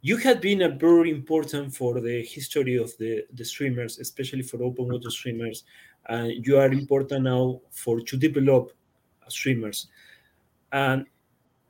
you 0.00 0.16
have 0.18 0.40
been 0.40 0.62
a 0.62 0.68
very 0.68 1.10
important 1.10 1.74
for 1.74 2.00
the 2.00 2.22
history 2.24 2.76
of 2.76 2.96
the, 2.98 3.24
the 3.34 3.44
swimmers, 3.44 3.98
especially 3.98 4.42
for 4.42 4.62
open 4.62 4.86
water 4.86 5.10
swimmers. 5.10 5.64
And 6.08 6.46
you 6.46 6.58
are 6.58 6.72
important 6.72 7.24
now 7.24 7.60
for 7.70 8.00
to 8.00 8.16
develop 8.16 8.72
swimmers. 9.28 9.88
And 10.72 11.06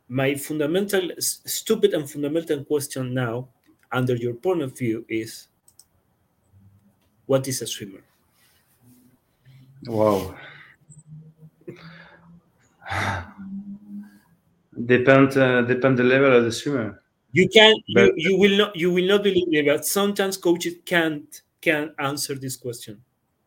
my 0.08 0.34
fundamental, 0.34 1.10
stupid 1.18 1.94
and 1.94 2.08
fundamental 2.08 2.64
question 2.64 3.14
now, 3.14 3.48
under 3.90 4.14
your 4.14 4.34
point 4.34 4.62
of 4.62 4.76
view, 4.76 5.04
is 5.08 5.48
what 7.26 7.48
is 7.48 7.62
a 7.62 7.66
swimmer? 7.66 8.02
wow 9.86 10.34
depend 14.86 15.36
uh, 15.36 15.62
depend 15.62 15.98
the 15.98 16.02
level 16.02 16.36
of 16.36 16.44
the 16.44 16.52
swimmer 16.52 17.00
You 17.32 17.48
can, 17.48 17.74
But- 17.94 18.12
you, 18.16 18.30
you 18.30 18.38
will 18.38 18.58
not, 18.58 18.76
you 18.76 18.92
will 18.92 19.06
not 19.06 19.22
believe 19.22 19.48
me, 19.48 19.62
but 19.62 19.84
sometimes 19.84 20.36
coaches 20.36 20.74
can't 20.84 21.42
can 21.60 21.92
answer 21.98 22.34
this 22.34 22.56
question. 22.56 23.02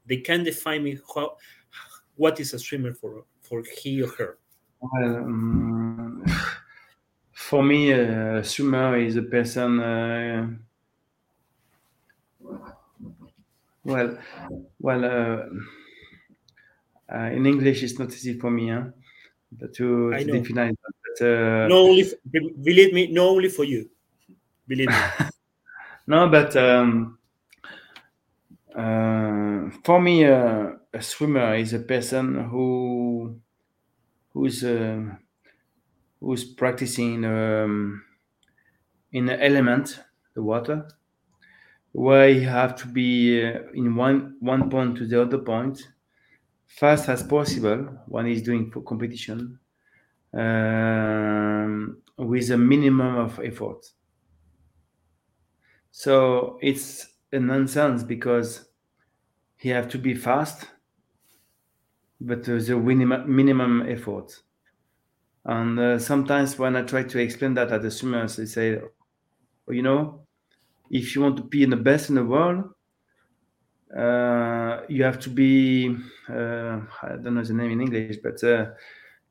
They 0.06 0.18
can't 0.18 0.44
define 0.44 0.84
me 0.84 1.00
how, 1.16 1.38
what 2.16 2.40
is 2.40 2.54
a 2.54 2.60
swimmer 2.60 2.94
for 2.94 3.24
for 3.42 3.64
he 3.82 4.02
or 4.02 4.10
her. 4.10 4.38
Well, 4.82 5.16
um, 5.16 6.26
for 7.34 7.64
me, 7.64 7.92
a 7.92 8.44
swimmer 8.44 8.98
is 8.98 9.16
a 9.16 9.24
person. 9.24 9.80
Uh, 9.80 10.48
well, 13.84 14.18
well, 14.80 15.06
uh, 15.06 15.44
uh, 17.14 17.30
in 17.32 17.46
English, 17.46 17.84
it's 17.84 17.98
not 17.98 18.10
easy 18.10 18.40
for 18.40 18.52
me, 18.52 18.70
huh? 18.70 18.84
But 19.52 19.74
to, 19.76 20.16
I 20.16 20.24
to 20.24 20.30
define 20.30 20.76
that. 20.84 20.94
But, 21.20 21.28
uh, 21.28 21.70
not 21.70 21.78
only 21.80 22.02
f- 22.04 22.14
be- 22.30 22.54
believe 22.68 22.94
me 22.94 23.08
not 23.08 23.28
only 23.36 23.50
for 23.50 23.64
you 23.64 23.90
believe 24.68 24.90
me 24.92 25.06
no, 26.08 26.30
but 26.30 26.56
um, 26.56 27.18
uh, 28.76 29.70
for 29.84 30.02
me, 30.02 30.26
uh, 30.26 30.72
a 30.94 31.02
swimmer 31.02 31.56
is 31.56 31.74
a 31.74 31.80
person 31.80 32.36
who 32.50 33.40
who's 34.34 34.64
uh, 34.64 35.16
who's 36.20 36.44
practicing 36.46 37.26
um, 37.26 38.04
in 39.14 39.26
the 39.26 39.42
element, 39.42 40.04
the 40.34 40.44
water, 40.44 40.86
where 41.94 42.30
you 42.30 42.42
have 42.48 42.76
to 42.76 42.88
be 42.88 43.44
uh, 43.46 43.60
in 43.74 43.96
one 43.96 44.36
one 44.40 44.70
point 44.70 44.98
to 44.98 45.06
the 45.08 45.22
other 45.22 45.38
point 45.38 45.90
fast 46.78 47.10
as 47.10 47.24
possible 47.24 47.80
when 48.08 48.26
he's 48.26 48.42
doing 48.42 48.72
competition 48.88 49.60
um, 50.34 52.02
with 52.18 52.50
a 52.52 52.58
minimum 52.58 53.18
of 53.18 53.40
effort. 53.40 53.86
So 55.92 56.58
it's 56.62 57.08
a 57.32 57.40
nonsense 57.40 58.04
because 58.04 58.70
he 59.58 59.70
have 59.70 59.90
to 59.90 59.98
be 59.98 60.16
fast, 60.16 60.68
but 62.20 62.48
uh, 62.48 62.58
the 62.58 62.78
minimum 62.78 63.36
minimum 63.36 63.82
effort. 63.90 64.42
And 65.44 65.80
uh, 65.80 66.00
sometimes 66.00 66.58
when 66.58 66.76
I 66.76 66.84
try 66.84 67.04
to 67.04 67.20
explain 67.20 67.56
that 67.56 67.72
at 67.72 67.82
the 67.82 67.92
swimmers, 67.92 68.36
they 68.38 68.46
say, 68.46 68.80
"Oh, 69.68 69.72
you 69.72 69.82
know, 69.82 70.28
if 70.92 71.16
you 71.16 71.22
want 71.22 71.38
to 71.38 71.44
be 71.44 71.64
in 71.64 71.72
the 71.72 71.78
best 71.78 72.10
in 72.10 72.16
the 72.16 72.26
world, 72.26 72.66
uh, 73.96 74.82
you 74.88 75.04
have 75.04 75.20
to 75.20 75.30
be 75.30 75.98
uh, 76.32 76.82
I 77.04 77.18
don't 77.18 77.36
know 77.36 77.44
the 77.44 77.54
name 77.54 77.72
in 77.72 77.82
English, 77.82 78.18
but 78.24 78.44
uh, 78.44 78.72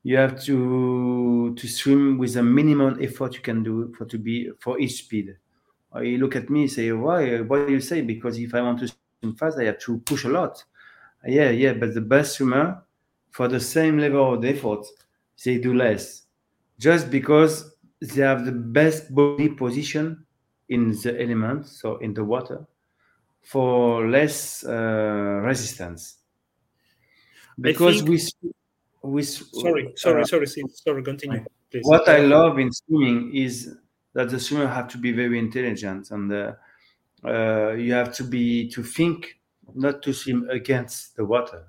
you 0.03 0.17
have 0.17 0.43
to 0.45 1.55
to 1.55 1.69
swim 1.69 2.19
with 2.19 2.37
a 2.37 2.43
minimum 2.43 2.99
effort 3.01 3.35
you 3.35 3.41
can 3.41 3.63
do 3.63 3.93
for 3.97 4.05
to 4.07 4.19
be 4.19 4.51
for 4.61 4.79
each 4.79 5.05
speed. 5.05 5.37
Or 5.93 6.05
you 6.05 6.19
look 6.19 6.37
at 6.37 6.49
me, 6.51 6.69
say, 6.69 6.93
why? 6.93 7.39
Why 7.41 7.67
do 7.67 7.73
you 7.73 7.81
say? 7.81 8.03
Because 8.03 8.39
if 8.39 8.55
I 8.55 8.63
want 8.63 8.79
to 8.81 8.89
swim 8.89 9.35
fast, 9.35 9.59
I 9.59 9.65
have 9.65 9.79
to 9.81 9.99
push 9.99 10.25
a 10.25 10.29
lot. 10.29 10.63
Yeah, 11.27 11.51
yeah, 11.51 11.75
but 11.75 11.95
the 11.95 12.01
best 12.01 12.37
swimmer, 12.37 12.83
for 13.31 13.49
the 13.49 13.61
same 13.61 13.99
level 13.99 14.35
of 14.35 14.45
effort, 14.45 14.87
they 15.45 15.59
do 15.59 15.75
less, 15.75 16.23
just 16.79 17.11
because 17.11 17.77
they 18.01 18.23
have 18.23 18.47
the 18.47 18.53
best 18.53 19.15
body 19.15 19.49
position 19.49 20.25
in 20.69 20.93
the 20.93 21.21
element, 21.21 21.67
so 21.67 21.99
in 21.99 22.15
the 22.15 22.25
water, 22.25 22.67
for 23.43 24.09
less 24.09 24.65
uh, 24.65 25.41
resistance. 25.43 26.20
Because 27.61 28.03
we, 28.03 28.19
we 29.03 29.23
sorry 29.23 29.93
sorry 29.97 30.23
uh, 30.23 30.25
sorry 30.25 30.47
sorry 30.87 31.03
continue 31.03 31.45
please 31.71 31.91
what 31.91 32.09
I 32.09 32.21
love 32.21 32.59
in 32.59 32.73
swimming 32.73 33.35
is 33.35 33.77
that 34.15 34.31
the 34.31 34.41
swimmer 34.41 34.67
have 34.67 34.89
to 34.89 34.99
be 34.99 35.13
very 35.13 35.39
intelligent 35.39 36.11
and 36.11 36.33
uh, 36.33 36.53
uh, 37.25 37.73
you 37.73 37.93
have 37.93 38.15
to 38.17 38.25
be 38.25 38.69
to 38.71 38.83
think 38.83 39.41
not 39.75 40.03
to 40.03 40.13
swim 40.13 40.49
against 40.51 41.17
the 41.17 41.25
water, 41.25 41.67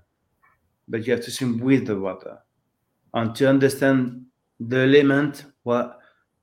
but 0.88 1.06
you 1.06 1.14
have 1.14 1.24
to 1.26 1.32
swim 1.32 1.60
with 1.60 1.88
the 1.88 2.00
water 2.00 2.40
and 3.14 3.36
to 3.36 3.48
understand 3.50 4.26
the 4.60 4.80
element 4.80 5.46
why 5.64 5.92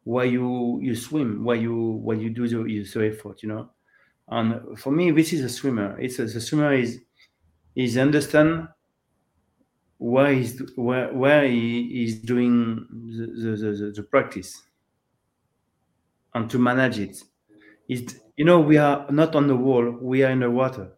why 0.05 0.25
you 0.25 0.81
you 0.83 0.97
swim, 0.97 1.45
why 1.45 1.55
you 1.55 1.77
why 1.77 2.15
you 2.15 2.31
do 2.31 2.49
the, 2.49 2.65
the 2.65 3.07
effort, 3.09 3.43
you 3.43 3.49
know. 3.51 3.71
And 4.29 4.79
for 4.79 4.93
me, 4.93 5.11
this 5.13 5.33
is 5.33 5.45
a 5.45 5.49
swimmer. 5.51 5.99
It's 6.01 6.19
a, 6.19 6.27
the 6.27 6.41
swimmer 6.41 6.75
is 6.75 7.01
is 7.75 7.97
understand 7.99 8.69
why 9.99 10.35
he's 10.35 10.63
where 10.77 11.13
where 11.13 11.47
he 11.47 12.05
is 12.05 12.21
doing 12.21 12.87
the, 12.91 13.27
the, 13.27 13.73
the, 13.73 13.93
the, 13.97 14.03
practice 14.03 14.63
and 16.35 16.49
to 16.51 16.59
manage 16.59 16.99
it. 16.99 17.23
It 17.89 18.15
you 18.37 18.45
know 18.45 18.61
we 18.61 18.79
are 18.79 19.07
not 19.11 19.35
on 19.35 19.49
the 19.49 19.57
wall, 19.57 19.91
we 20.01 20.23
are 20.23 20.31
in 20.31 20.41
the 20.41 20.51
water. 20.51 20.93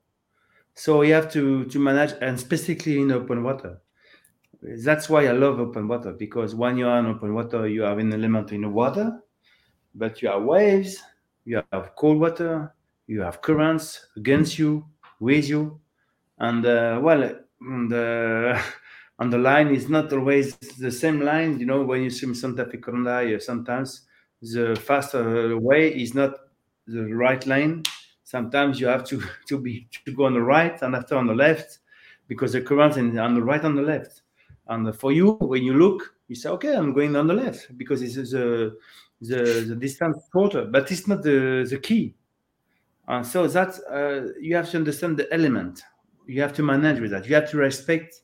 So 0.75 1.03
you 1.03 1.15
have 1.15 1.33
to 1.33 1.65
to 1.65 1.79
manage 1.79 2.15
and 2.21 2.39
specifically 2.39 3.01
in 3.01 3.11
open 3.11 3.43
water. 3.43 3.81
That's 4.63 5.09
why 5.09 5.27
I 5.27 5.33
love 5.33 5.59
open 5.59 5.89
water 5.89 6.13
because 6.13 6.55
when 6.55 6.77
you 6.77 6.87
are 6.87 6.99
in 6.99 7.07
open 7.07 7.35
water, 7.35 7.67
you 7.67 7.83
have 7.83 7.99
an 7.99 8.13
element 8.13 8.53
in 8.53 8.63
the 8.63 8.69
water, 8.69 9.19
but 9.95 10.21
you 10.21 10.29
have 10.29 10.43
waves, 10.43 11.03
you 11.47 11.63
have 11.73 11.97
cold 11.97 12.21
water, 12.21 12.75
you 13.07 13.23
have 13.23 13.41
currents 13.41 14.07
against 14.17 14.59
you, 14.59 14.85
with 15.21 15.49
you, 15.49 15.81
and 16.39 16.67
uh, 16.67 16.99
well, 17.03 17.23
and, 17.61 17.93
uh, 17.93 18.61
and 19.21 19.31
the 19.31 19.39
line 19.39 19.69
is 19.69 19.89
not 19.89 20.13
always 20.13 20.57
the 20.57 20.91
same 20.91 21.21
line. 21.21 21.61
You 21.61 21.67
know, 21.67 21.83
when 21.83 22.03
you 22.03 22.11
swim 22.11 22.35
Santa 22.35 22.65
Fe 22.65 22.79
Coronda, 22.79 23.39
sometimes 23.39 24.07
the 24.41 24.75
faster 24.75 25.59
way 25.59 25.89
is 25.91 26.15
not 26.15 26.33
the 26.87 27.05
right 27.15 27.47
line. 27.47 27.83
Sometimes 28.25 28.81
you 28.81 28.87
have 28.87 29.05
to 29.05 29.23
to 29.47 29.59
be 29.59 29.87
to 30.07 30.13
go 30.13 30.25
on 30.25 30.35
the 30.35 30.43
right 30.43 30.81
and 30.83 30.97
after 30.97 31.17
on 31.17 31.27
the 31.27 31.35
left 31.35 31.81
because 32.29 32.53
the 32.53 32.63
current 32.63 32.97
is 32.97 33.19
on 33.19 33.35
the 33.35 33.43
right 33.43 33.63
and 33.63 33.77
the 33.77 33.83
left. 33.83 34.23
And 34.69 34.95
for 34.97 35.13
you, 35.13 35.33
when 35.33 35.65
you 35.65 35.75
look, 35.75 36.15
you 36.29 36.37
say, 36.37 36.49
okay, 36.51 36.75
I'm 36.75 36.95
going 36.95 37.15
on 37.15 37.27
the 37.27 37.35
left 37.35 37.77
because 37.77 38.01
it's 38.03 38.33
the 38.33 38.77
the, 39.21 39.67
the 39.69 39.77
distance 39.77 40.17
shorter, 40.33 40.65
but 40.65 40.91
it's 40.91 41.07
not 41.07 41.23
the, 41.23 41.67
the 41.69 41.79
key. 41.79 42.15
And 43.07 43.27
so 43.27 43.47
that 43.47 43.79
uh, 43.91 44.33
you 44.41 44.57
have 44.57 44.71
to 44.71 44.79
understand 44.79 45.19
the 45.19 45.31
element. 45.31 45.83
You 46.27 46.41
have 46.41 46.55
to 46.55 46.63
manage 46.63 47.01
with 47.01 47.11
that. 47.11 47.29
You 47.29 47.35
have 47.35 47.51
to 47.51 47.59
respect 47.59 48.23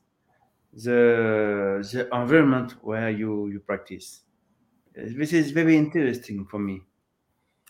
the 0.76 1.86
the 1.92 2.08
environment 2.12 2.74
where 2.82 3.10
you 3.10 3.48
you 3.48 3.60
practice. 3.60 4.22
This 4.94 5.32
is 5.32 5.50
very 5.50 5.76
interesting 5.76 6.46
for 6.46 6.58
me. 6.58 6.82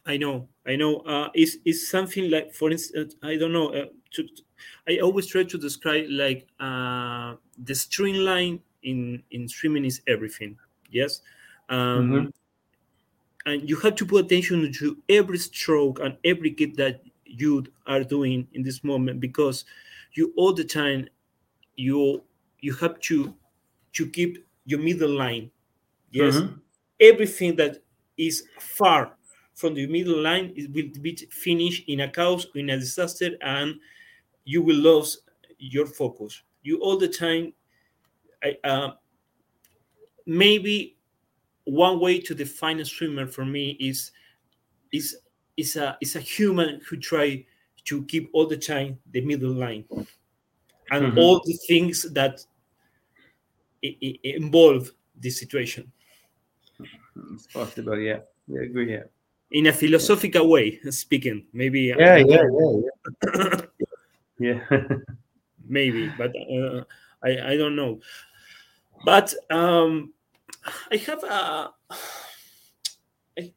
I 0.07 0.16
know, 0.16 0.48
I 0.64 0.76
know. 0.76 0.98
Uh, 0.98 1.30
it's, 1.34 1.57
it's 1.64 1.88
something 1.88 2.30
like, 2.30 2.54
for 2.54 2.70
instance, 2.70 3.16
I 3.24 3.36
don't 3.36 3.52
know. 3.52 3.74
Uh, 3.74 3.86
to, 4.12 4.28
I 4.88 4.98
always 4.98 5.26
try 5.26 5.42
to 5.42 5.59
describe 5.59 6.07
like 6.09 6.46
uh, 6.61 7.34
the 7.59 7.74
streamline 7.74 8.61
in 8.84 9.22
in 9.32 9.48
swimming 9.48 9.84
is 9.84 10.00
everything. 10.07 10.57
Yes, 10.90 11.22
um, 11.68 12.11
mm-hmm. 12.11 12.26
and 13.50 13.68
you 13.68 13.76
have 13.76 13.96
to 13.96 14.07
pay 14.07 14.18
attention 14.18 14.72
to 14.72 14.96
every 15.09 15.38
stroke 15.38 15.98
and 15.98 16.16
every 16.24 16.52
kick 16.52 16.76
that 16.76 17.02
you 17.24 17.66
are 17.88 18.04
doing 18.04 18.46
in 18.52 18.62
this 18.62 18.84
moment 18.84 19.18
because 19.18 19.64
you 20.12 20.32
all 20.36 20.52
the 20.52 20.64
time 20.64 21.09
you 21.74 22.22
you 22.66 22.74
have 22.74 22.98
to 23.08 23.34
to 23.92 24.06
keep 24.10 24.44
your 24.64 24.80
middle 24.80 25.14
line. 25.24 25.50
Yes, 26.10 26.36
mm-hmm. 26.36 26.54
everything 27.00 27.56
that 27.56 27.82
is 28.16 28.44
far 28.58 29.16
from 29.56 29.74
the 29.74 29.86
middle 29.86 30.20
line 30.20 30.52
it 30.54 30.70
will 30.72 31.02
be 31.02 31.16
finished 31.30 31.84
in 31.88 32.00
a 32.00 32.08
chaos 32.08 32.46
in 32.54 32.70
a 32.70 32.78
disaster 32.78 33.30
and 33.40 33.74
you 34.44 34.62
will 34.62 34.76
lose 34.76 35.22
your 35.58 35.86
focus 35.86 36.42
you 36.62 36.78
all 36.80 36.98
the 36.98 37.08
time 37.08 37.52
uh, 38.64 38.90
maybe 40.26 40.96
one 41.64 41.98
way 41.98 42.20
to 42.20 42.34
define 42.34 42.80
a 42.80 42.84
swimmer 42.84 43.26
for 43.26 43.44
me 43.44 43.70
is 43.80 44.12
is 44.92 45.16
is 45.56 45.76
a 45.76 45.96
is 46.00 46.16
a 46.16 46.20
human 46.20 46.80
who 46.86 46.96
try 46.96 47.44
to 47.84 48.04
keep 48.04 48.28
all 48.34 48.46
the 48.46 48.56
time 48.56 48.98
the 49.12 49.22
middle 49.22 49.52
line 49.52 49.84
and 50.90 51.06
mm-hmm. 51.06 51.18
all 51.18 51.40
the 51.46 51.58
things 51.66 52.02
that 52.12 52.44
involve 53.82 54.90
this 55.14 55.38
situation. 55.38 55.90
It's 57.32 57.46
possible 57.46 57.98
yeah. 57.98 58.20
I 58.50 58.64
agree 58.64 58.92
yeah. 58.92 59.04
In 59.52 59.66
a 59.66 59.72
philosophical 59.72 60.48
way 60.48 60.80
speaking. 60.90 61.46
Maybe 61.52 61.82
yeah 61.82 62.16
yeah 62.16 62.44
yeah 62.50 62.72
yeah, 63.32 63.60
yeah. 64.70 64.86
maybe 65.68 66.12
but 66.18 66.34
uh, 66.36 66.84
I, 67.22 67.52
I 67.52 67.56
don't 67.56 67.76
know. 67.76 68.00
But 69.04 69.34
um, 69.50 70.12
i 70.90 70.96
have 70.96 71.22
a, 71.22 71.70
a, 73.38 73.54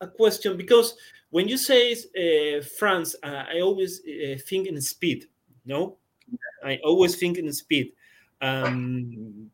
a 0.00 0.06
question 0.06 0.56
because 0.56 0.94
when 1.30 1.48
you 1.48 1.56
say 1.56 1.92
uh, 1.92 2.62
france 2.78 3.16
uh, 3.24 3.42
i 3.52 3.58
always 3.60 4.00
uh, 4.06 4.38
think 4.46 4.68
in 4.68 4.80
speed 4.80 5.26
no? 5.64 5.96
I 6.64 6.78
always 6.84 7.16
think 7.16 7.38
in 7.38 7.52
speed. 7.52 7.92
Um, 8.40 9.50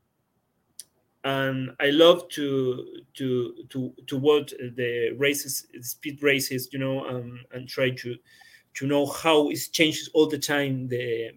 and 1.29 1.77
I 1.79 1.91
love 1.91 2.29
to 2.31 3.03
to 3.15 3.55
to 3.69 3.93
to 4.07 4.17
watch 4.17 4.55
the 4.77 5.15
races, 5.19 5.67
speed 5.83 6.23
races, 6.23 6.71
you 6.73 6.79
know, 6.79 7.07
um, 7.07 7.41
and 7.53 7.69
try 7.69 7.91
to 7.91 8.17
to 8.75 8.87
know 8.87 9.05
how 9.05 9.51
it 9.51 9.61
changes 9.73 10.09
all 10.15 10.27
the 10.27 10.39
time 10.39 10.89
the 10.89 11.33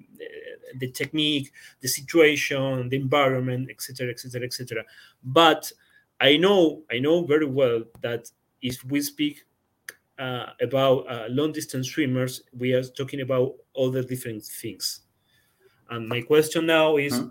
the, 0.79 0.89
technique, 0.91 1.51
the 1.81 1.89
situation, 1.89 2.87
the 2.87 2.95
environment, 2.95 3.69
etc., 3.69 4.11
etc., 4.11 4.45
etc. 4.45 4.85
But 5.25 5.69
I 6.21 6.37
know 6.37 6.83
I 6.89 6.99
know 6.99 7.25
very 7.25 7.45
well 7.45 7.83
that 8.01 8.31
if 8.61 8.85
we 8.85 9.01
speak 9.01 9.43
uh, 10.17 10.45
about 10.61 10.99
uh, 11.11 11.25
long 11.27 11.51
distance 11.51 11.89
swimmers, 11.89 12.43
we 12.57 12.71
are 12.71 12.83
talking 12.83 13.19
about 13.19 13.55
all 13.73 13.91
the 13.91 14.03
different 14.03 14.45
things. 14.45 15.01
And 15.89 16.07
my 16.07 16.21
question 16.21 16.65
now 16.65 16.95
is. 16.95 17.17
Huh? 17.17 17.27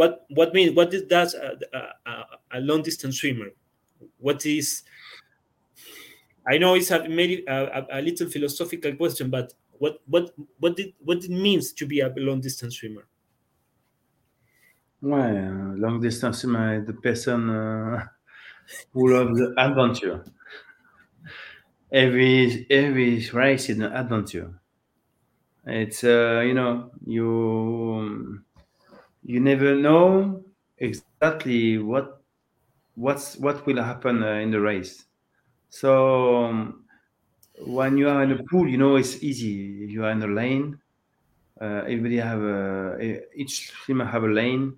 What 0.00 0.24
what 0.30 0.54
means 0.54 0.74
what 0.74 0.94
is 0.94 1.06
that 1.08 1.34
a, 1.34 1.78
a, 2.08 2.24
a, 2.52 2.60
long 2.60 2.82
distance 2.82 3.20
swimmer? 3.20 3.50
What 4.16 4.46
is 4.46 4.82
I 6.50 6.56
know 6.56 6.72
it's 6.74 6.90
a, 6.90 7.06
maybe 7.06 7.44
a, 7.46 7.86
a, 7.92 8.00
little 8.00 8.26
philosophical 8.30 8.94
question, 8.96 9.28
but 9.28 9.52
what 9.72 10.00
what 10.06 10.30
what 10.58 10.74
did 10.74 10.94
what 11.00 11.22
it 11.22 11.30
means 11.30 11.74
to 11.74 11.84
be 11.84 12.00
a 12.00 12.10
long 12.16 12.40
distance 12.40 12.78
swimmer? 12.78 13.06
Well, 15.02 15.74
long 15.76 16.00
distance 16.00 16.38
swimmer 16.38 16.80
is 16.80 16.86
the 16.86 16.94
person 16.94 17.50
uh, 17.50 18.06
who 18.94 19.12
loves 19.12 19.38
the 19.38 19.52
adventure. 19.58 20.24
Every 21.92 22.66
every 22.70 23.28
race 23.34 23.68
is 23.68 23.80
an 23.80 23.92
adventure. 23.92 24.62
It's 25.66 26.02
uh, 26.04 26.42
you 26.46 26.54
know 26.54 26.90
you 27.04 28.40
you 29.30 29.38
never 29.38 29.76
know 29.76 30.42
exactly 30.78 31.78
what 31.78 32.20
what's 32.96 33.36
what 33.36 33.64
will 33.64 33.80
happen 33.80 34.24
uh, 34.24 34.42
in 34.44 34.50
the 34.50 34.60
race. 34.60 35.04
So 35.68 36.46
um, 36.46 36.84
when 37.64 37.96
you 37.96 38.08
are 38.08 38.24
in 38.24 38.32
a 38.32 38.42
pool, 38.42 38.68
you 38.68 38.76
know 38.76 38.96
it's 38.96 39.22
easy. 39.22 39.86
You 39.94 40.04
are 40.04 40.10
in 40.10 40.22
a 40.22 40.26
lane. 40.26 40.80
Uh, 41.60 41.82
everybody 41.86 42.16
have 42.16 42.42
a 42.42 43.22
each 43.36 43.70
swimmer 43.84 44.04
have 44.04 44.24
a 44.24 44.32
lane, 44.40 44.74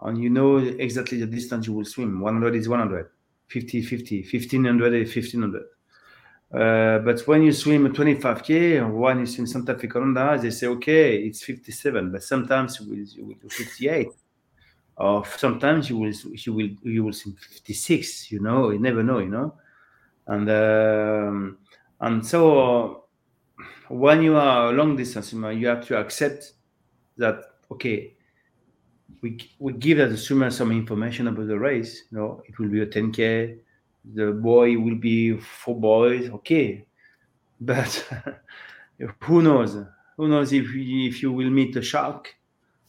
and 0.00 0.16
you 0.16 0.30
know 0.30 0.56
exactly 0.56 1.18
the 1.20 1.26
distance 1.26 1.66
you 1.66 1.74
will 1.74 1.84
swim. 1.84 2.20
100 2.20 2.56
is 2.56 2.70
100, 2.70 3.10
50 3.48 3.82
50, 3.82 4.22
1500 4.22 4.94
is 4.94 5.14
1500. 5.14 5.62
Uh, 6.52 6.98
but 6.98 7.20
when 7.28 7.42
you 7.42 7.52
swim 7.52 7.92
25k 7.92 8.80
or 8.80 8.88
when 8.88 9.20
you 9.20 9.26
swim 9.26 9.46
Santa 9.46 9.78
Fe 9.78 9.86
Coronda, 9.86 10.36
they 10.40 10.50
say, 10.50 10.66
okay, 10.66 11.16
it's 11.16 11.44
57, 11.44 12.10
but 12.10 12.22
sometimes 12.24 12.80
you 12.80 12.88
will, 12.88 13.04
you 13.04 13.24
will 13.24 13.34
do 13.34 13.48
58. 13.48 14.08
Or 14.96 15.24
sometimes 15.24 15.88
you 15.88 15.96
will 15.96 16.12
you 16.12 16.52
will 16.52 16.68
you 16.82 17.04
will 17.04 17.12
swim 17.12 17.34
56, 17.34 18.30
you 18.32 18.40
know, 18.40 18.70
you 18.70 18.78
never 18.78 19.02
know, 19.02 19.20
you 19.20 19.28
know. 19.28 19.54
And 20.26 20.50
um, 20.50 21.58
and 22.00 22.26
so 22.26 23.04
when 23.88 24.22
you 24.22 24.36
are 24.36 24.68
a 24.68 24.72
long 24.72 24.96
distance 24.96 25.28
swimmer, 25.28 25.52
you 25.52 25.68
have 25.68 25.86
to 25.86 25.96
accept 25.96 26.52
that 27.16 27.40
okay, 27.70 28.14
we 29.22 29.38
we 29.58 29.72
give 29.72 29.98
the 29.98 30.16
swimmer 30.16 30.50
some 30.50 30.70
information 30.70 31.28
about 31.28 31.46
the 31.46 31.58
race, 31.58 32.04
you 32.10 32.18
know, 32.18 32.42
it 32.46 32.58
will 32.58 32.68
be 32.68 32.82
a 32.82 32.86
10k, 32.86 33.58
the 34.04 34.32
buoy 34.32 34.76
will 34.76 34.96
be 34.96 35.36
four 35.36 35.78
buoys, 35.78 36.30
okay. 36.30 36.84
But 37.60 38.08
who 39.20 39.42
knows? 39.42 39.76
Who 40.16 40.28
knows 40.28 40.52
if 40.52 40.72
you, 40.74 41.08
if 41.08 41.22
you 41.22 41.32
will 41.32 41.50
meet 41.50 41.76
a 41.76 41.82
shark, 41.82 42.34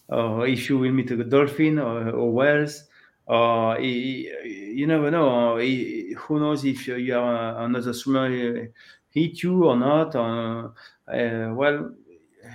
or 0.08 0.48
if 0.48 0.70
you 0.70 0.78
will 0.78 0.92
meet 0.92 1.12
a 1.12 1.24
dolphin 1.24 1.80
or, 1.80 2.10
or 2.10 2.32
whales, 2.32 2.86
or 3.26 3.80
you 3.80 4.88
never 4.88 5.12
know. 5.12 5.58
Who 5.58 6.40
knows 6.40 6.66
if 6.66 6.88
you 6.88 7.18
are 7.18 7.64
another 7.64 7.94
swimmer 7.94 8.70
hit 9.10 9.44
you 9.44 9.66
or 9.66 9.78
not? 9.78 10.16
Or, 10.16 10.74
uh, 11.08 11.54
well, 11.54 11.92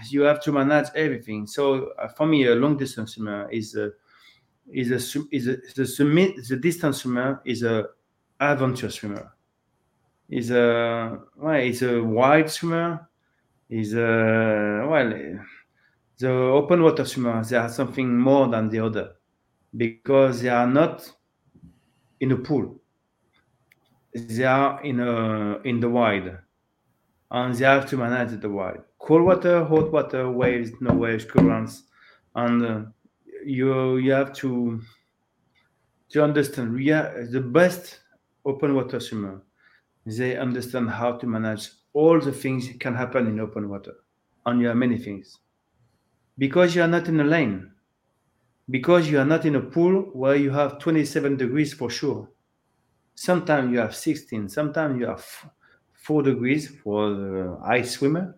you 0.09 0.23
have 0.23 0.43
to 0.43 0.53
manage 0.53 0.89
everything. 0.95 1.47
So 1.47 1.93
uh, 1.99 2.09
for 2.09 2.27
me, 2.27 2.47
a 2.47 2.55
long 2.55 2.77
distance 2.77 3.15
swimmer 3.15 3.49
is 3.51 3.75
a 3.77 3.93
is 4.71 4.91
a 4.91 5.21
is 5.31 5.47
a 5.49 5.57
the 5.77 6.59
distance 6.61 7.03
swimmer 7.03 7.41
is 7.45 7.63
a 7.63 7.87
adventure 8.41 8.91
swimmer. 8.91 9.32
He's 10.28 10.51
a 10.51 11.18
well, 11.37 11.61
he's 11.61 11.82
a 11.82 12.03
wide 12.03 12.51
swimmer. 12.51 13.09
He's 13.68 13.95
a 13.95 14.87
well, 14.89 15.12
the 16.18 16.30
open 16.30 16.82
water 16.82 17.05
swimmer. 17.05 17.45
They 17.45 17.57
are 17.57 17.68
something 17.68 18.16
more 18.16 18.49
than 18.49 18.68
the 18.68 18.80
other 18.80 19.12
because 19.76 20.43
they 20.43 20.49
are 20.49 20.66
not 20.66 21.11
in 22.20 22.32
a 22.32 22.37
pool. 22.37 22.80
They 24.14 24.45
are 24.45 24.82
in 24.82 25.01
a 25.01 25.61
in 25.62 25.80
the 25.80 25.91
wide, 25.91 26.39
and 27.30 27.55
they 27.55 27.64
have 27.64 27.89
to 27.91 27.97
manage 27.97 28.41
the 28.41 28.49
wide. 28.49 28.80
Cold 28.99 29.24
water, 29.24 29.64
hot 29.64 29.93
water, 29.93 30.30
waves, 30.30 30.72
no 30.80 30.95
waves, 30.95 31.24
currents, 31.24 31.84
and 32.34 32.64
uh, 32.64 32.80
you 33.45 33.99
you 33.99 34.12
have 34.12 34.32
to 34.34 34.80
to 36.09 36.24
understand. 36.24 36.82
Yeah, 36.82 37.12
the 37.30 37.41
best 37.41 38.01
open 38.47 38.74
water 38.74 39.01
swimmer, 39.01 39.42
they 40.07 40.36
understand 40.38 40.88
how 40.88 41.12
to 41.18 41.26
manage 41.26 41.68
all 41.92 42.20
the 42.20 42.32
things 42.32 42.68
that 42.68 42.80
can 42.80 42.94
happen 42.94 43.26
in 43.26 43.40
open 43.40 43.68
water. 43.68 43.94
And 44.47 44.61
you 44.61 44.68
have 44.68 44.76
many 44.76 44.99
things. 44.99 45.38
Because 46.38 46.74
you 46.74 46.82
are 46.82 46.88
not 46.88 47.09
in 47.09 47.20
a 47.20 47.24
lane. 47.24 47.72
because 48.70 49.09
you 49.09 49.18
are 49.18 49.24
not 49.24 49.44
in 49.44 49.57
a 49.57 49.61
pool 49.61 50.03
where 50.12 50.36
you 50.36 50.51
have 50.51 50.78
27 50.78 51.36
degrees 51.36 51.72
for 51.72 51.90
sure. 51.90 52.28
Sometimes 53.14 53.72
you 53.72 53.78
have 53.78 53.94
16, 53.94 54.49
sometimes 54.49 55.01
you 55.01 55.07
have 55.07 55.24
4 55.92 56.22
degrees 56.22 56.68
for 56.82 57.11
the 57.11 57.59
ice 57.64 57.92
swimmer, 57.92 58.36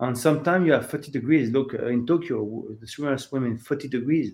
and 0.00 0.16
sometimes 0.16 0.66
you 0.66 0.72
have 0.72 0.90
30 0.90 1.10
degrees. 1.10 1.50
Look, 1.50 1.74
uh, 1.74 1.86
in 1.86 2.06
Tokyo, 2.06 2.64
the 2.80 2.86
swimmers 2.86 3.28
swim 3.28 3.44
in 3.46 3.58
30 3.58 3.88
degrees. 3.88 4.32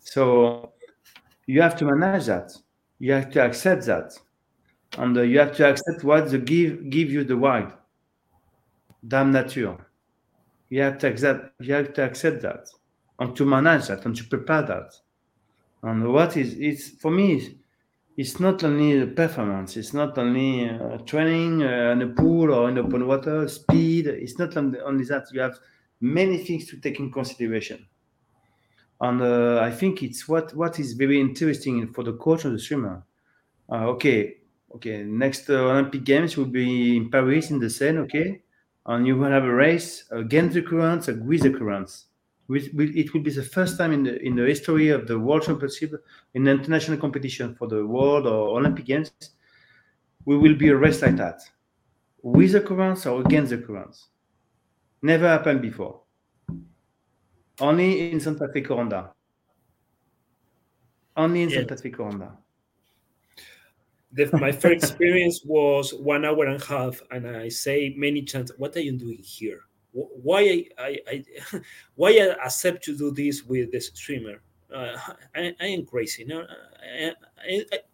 So 0.00 0.72
you 1.46 1.62
have 1.62 1.76
to 1.76 1.84
manage 1.84 2.26
that. 2.26 2.52
You 2.98 3.12
have 3.12 3.30
to 3.32 3.44
accept 3.44 3.86
that. 3.86 4.12
And 4.98 5.16
uh, 5.16 5.22
you 5.22 5.38
have 5.38 5.54
to 5.56 5.68
accept 5.68 6.04
what 6.04 6.30
the 6.30 6.38
give 6.38 6.88
give 6.90 7.10
you 7.10 7.24
the 7.24 7.36
wild. 7.36 7.72
Damn 9.06 9.32
nature. 9.32 9.76
You 10.70 10.82
have 10.82 10.98
to 10.98 11.08
accept 11.08 11.60
you 11.60 11.74
have 11.74 11.92
to 11.94 12.04
accept 12.04 12.42
that 12.42 12.68
and 13.18 13.36
to 13.36 13.44
manage 13.44 13.88
that 13.88 14.04
and 14.06 14.16
to 14.16 14.24
prepare 14.24 14.62
that. 14.62 14.92
And 15.82 16.12
what 16.12 16.36
is 16.36 16.54
it's 16.58 16.90
for 16.90 17.10
me 17.10 17.58
it's 18.16 18.40
not 18.40 18.64
only 18.64 18.98
the 18.98 19.08
performance, 19.08 19.76
it's 19.76 19.92
not 19.92 20.16
only 20.16 20.70
uh, 20.70 20.96
training 20.98 21.62
uh, 21.62 21.92
in 21.92 22.00
a 22.00 22.06
pool 22.06 22.52
or 22.52 22.70
in 22.70 22.78
open 22.78 23.06
water, 23.06 23.46
speed. 23.46 24.06
It's 24.06 24.38
not 24.38 24.56
only 24.56 25.04
that. 25.04 25.26
You 25.32 25.40
have 25.40 25.58
many 26.00 26.38
things 26.38 26.66
to 26.70 26.78
take 26.78 26.98
in 26.98 27.12
consideration. 27.12 27.86
And 29.00 29.22
I 29.22 29.70
think 29.70 30.02
it's 30.02 30.26
what, 30.26 30.54
what 30.54 30.78
is 30.80 30.94
very 30.94 31.20
interesting 31.20 31.92
for 31.92 32.02
the 32.02 32.14
coach 32.14 32.44
and 32.44 32.54
the 32.54 32.58
swimmer. 32.58 33.04
Uh, 33.70 33.88
okay, 33.88 34.38
okay, 34.74 35.02
next 35.02 35.50
uh, 35.50 35.54
Olympic 35.54 36.04
Games 36.04 36.36
will 36.36 36.46
be 36.46 36.96
in 36.96 37.10
Paris 37.10 37.50
in 37.50 37.58
the 37.58 37.68
Seine, 37.68 37.98
okay? 37.98 38.40
And 38.86 39.06
you 39.06 39.16
will 39.16 39.30
have 39.30 39.44
a 39.44 39.52
race 39.52 40.04
against 40.10 40.54
the 40.54 40.62
currents, 40.62 41.08
with 41.08 41.42
the 41.42 41.50
currents 41.50 42.06
it 42.48 43.12
will 43.12 43.22
be 43.22 43.30
the 43.30 43.42
first 43.42 43.76
time 43.76 43.92
in 43.92 44.04
the 44.04 44.22
in 44.22 44.36
the 44.36 44.44
history 44.44 44.90
of 44.90 45.06
the 45.06 45.18
World 45.18 45.42
Championship 45.42 45.92
in 46.34 46.46
international 46.46 46.98
competition 46.98 47.54
for 47.54 47.66
the 47.66 47.84
World 47.84 48.26
or 48.26 48.58
Olympic 48.58 48.84
Games, 48.84 49.10
we 50.24 50.36
will 50.36 50.54
be 50.54 50.68
a 50.68 50.76
race 50.76 51.02
like 51.02 51.16
that, 51.16 51.40
with 52.22 52.52
the 52.52 52.60
currents 52.60 53.06
or 53.06 53.20
against 53.20 53.50
the 53.50 53.58
currents. 53.58 54.08
Never 55.02 55.28
happened 55.28 55.60
before. 55.60 56.02
Only 57.60 58.10
in 58.10 58.20
Santa 58.20 58.48
Fe 58.52 58.60
Coronda. 58.60 59.12
Only 61.16 61.42
in 61.42 61.50
Santa 61.50 61.76
Fe 61.76 61.90
Coronda. 61.90 62.36
The, 64.12 64.30
my 64.38 64.52
first 64.52 64.84
experience 64.84 65.42
was 65.44 65.92
one 65.92 66.24
hour 66.24 66.46
and 66.46 66.62
a 66.62 66.64
half, 66.64 67.00
and 67.10 67.26
I 67.28 67.48
say 67.48 67.94
many 67.96 68.22
times, 68.22 68.52
"What 68.56 68.76
are 68.76 68.80
you 68.80 68.92
doing 68.92 69.18
here?" 69.18 69.62
why 69.96 70.66
I, 70.78 70.98
I, 71.08 71.24
I 71.52 71.60
why 71.94 72.10
I 72.10 72.44
accept 72.44 72.84
to 72.84 72.96
do 72.96 73.10
this 73.10 73.44
with 73.44 73.72
this 73.72 73.88
streamer. 73.88 74.42
Uh, 74.74 74.96
I, 75.34 75.54
I, 75.60 75.66
am 75.66 75.86
crazy. 75.86 76.24
No, 76.24 76.44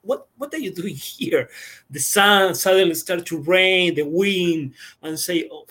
what 0.00 0.26
what 0.36 0.52
are 0.54 0.58
you 0.58 0.72
doing 0.72 0.94
here? 0.94 1.48
The 1.90 2.00
sun 2.00 2.54
suddenly 2.54 2.94
start 2.94 3.26
to 3.26 3.38
rain, 3.38 3.94
the 3.94 4.04
wind, 4.04 4.74
and 5.02 5.18
say, 5.18 5.48
oh, 5.52 5.66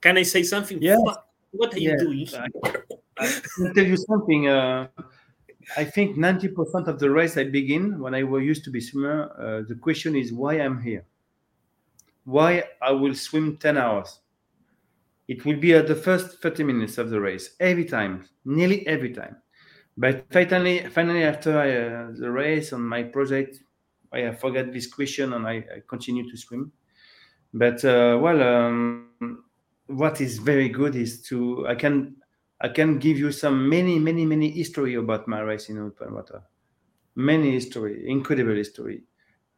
"Can 0.00 0.18
I 0.18 0.22
say 0.24 0.42
something?" 0.42 0.82
Yeah. 0.82 0.96
What, 0.98 1.29
what 1.52 1.74
are 1.74 1.78
yeah. 1.78 1.92
you 1.92 1.98
doing? 1.98 2.28
I, 3.18 3.26
can 3.56 3.74
tell 3.74 3.84
you 3.84 3.96
something. 3.96 4.48
Uh, 4.48 4.88
I 5.76 5.84
think 5.84 6.16
ninety 6.16 6.48
percent 6.48 6.88
of 6.88 6.98
the 6.98 7.10
race 7.10 7.36
I 7.36 7.44
begin 7.44 8.00
when 8.00 8.14
I 8.14 8.22
were 8.24 8.40
used 8.40 8.64
to 8.64 8.70
be 8.70 8.80
swimmer. 8.80 9.30
Uh, 9.38 9.68
the 9.68 9.74
question 9.74 10.16
is 10.16 10.32
why 10.32 10.54
I'm 10.54 10.80
here. 10.82 11.04
Why 12.24 12.64
I 12.80 12.92
will 12.92 13.14
swim 13.14 13.56
ten 13.56 13.76
hours 13.76 14.20
it 15.30 15.44
will 15.44 15.56
be 15.56 15.74
at 15.74 15.86
the 15.86 15.94
first 15.94 16.42
30 16.42 16.64
minutes 16.64 16.98
of 16.98 17.08
the 17.08 17.20
race 17.20 17.54
every 17.60 17.84
time, 17.84 18.24
nearly 18.44 18.84
every 18.88 19.12
time. 19.14 19.36
But 19.96 20.26
finally, 20.32 20.84
finally 20.88 21.22
after 21.22 21.56
I, 21.56 21.70
uh, 21.70 22.10
the 22.18 22.32
race 22.32 22.72
on 22.72 22.82
my 22.82 23.04
project, 23.04 23.60
I 24.12 24.32
forgot 24.32 24.72
this 24.72 24.88
question 24.88 25.34
and 25.34 25.46
I, 25.46 25.52
I 25.52 25.82
continue 25.86 26.28
to 26.28 26.36
swim. 26.36 26.72
But 27.54 27.84
uh, 27.84 28.18
well, 28.20 28.42
um, 28.42 29.09
what 29.90 30.20
is 30.20 30.38
very 30.38 30.68
good 30.68 30.94
is 30.94 31.20
to 31.22 31.66
I 31.66 31.74
can 31.74 32.16
I 32.60 32.68
can 32.68 32.98
give 32.98 33.18
you 33.18 33.32
some 33.32 33.68
many 33.68 33.98
many 33.98 34.24
many 34.24 34.50
history 34.50 34.94
about 34.94 35.26
my 35.26 35.40
race 35.40 35.68
in 35.68 35.78
open 35.78 36.14
water. 36.14 36.42
Many 37.16 37.50
history, 37.52 38.08
incredible 38.08 38.54
history. 38.54 39.02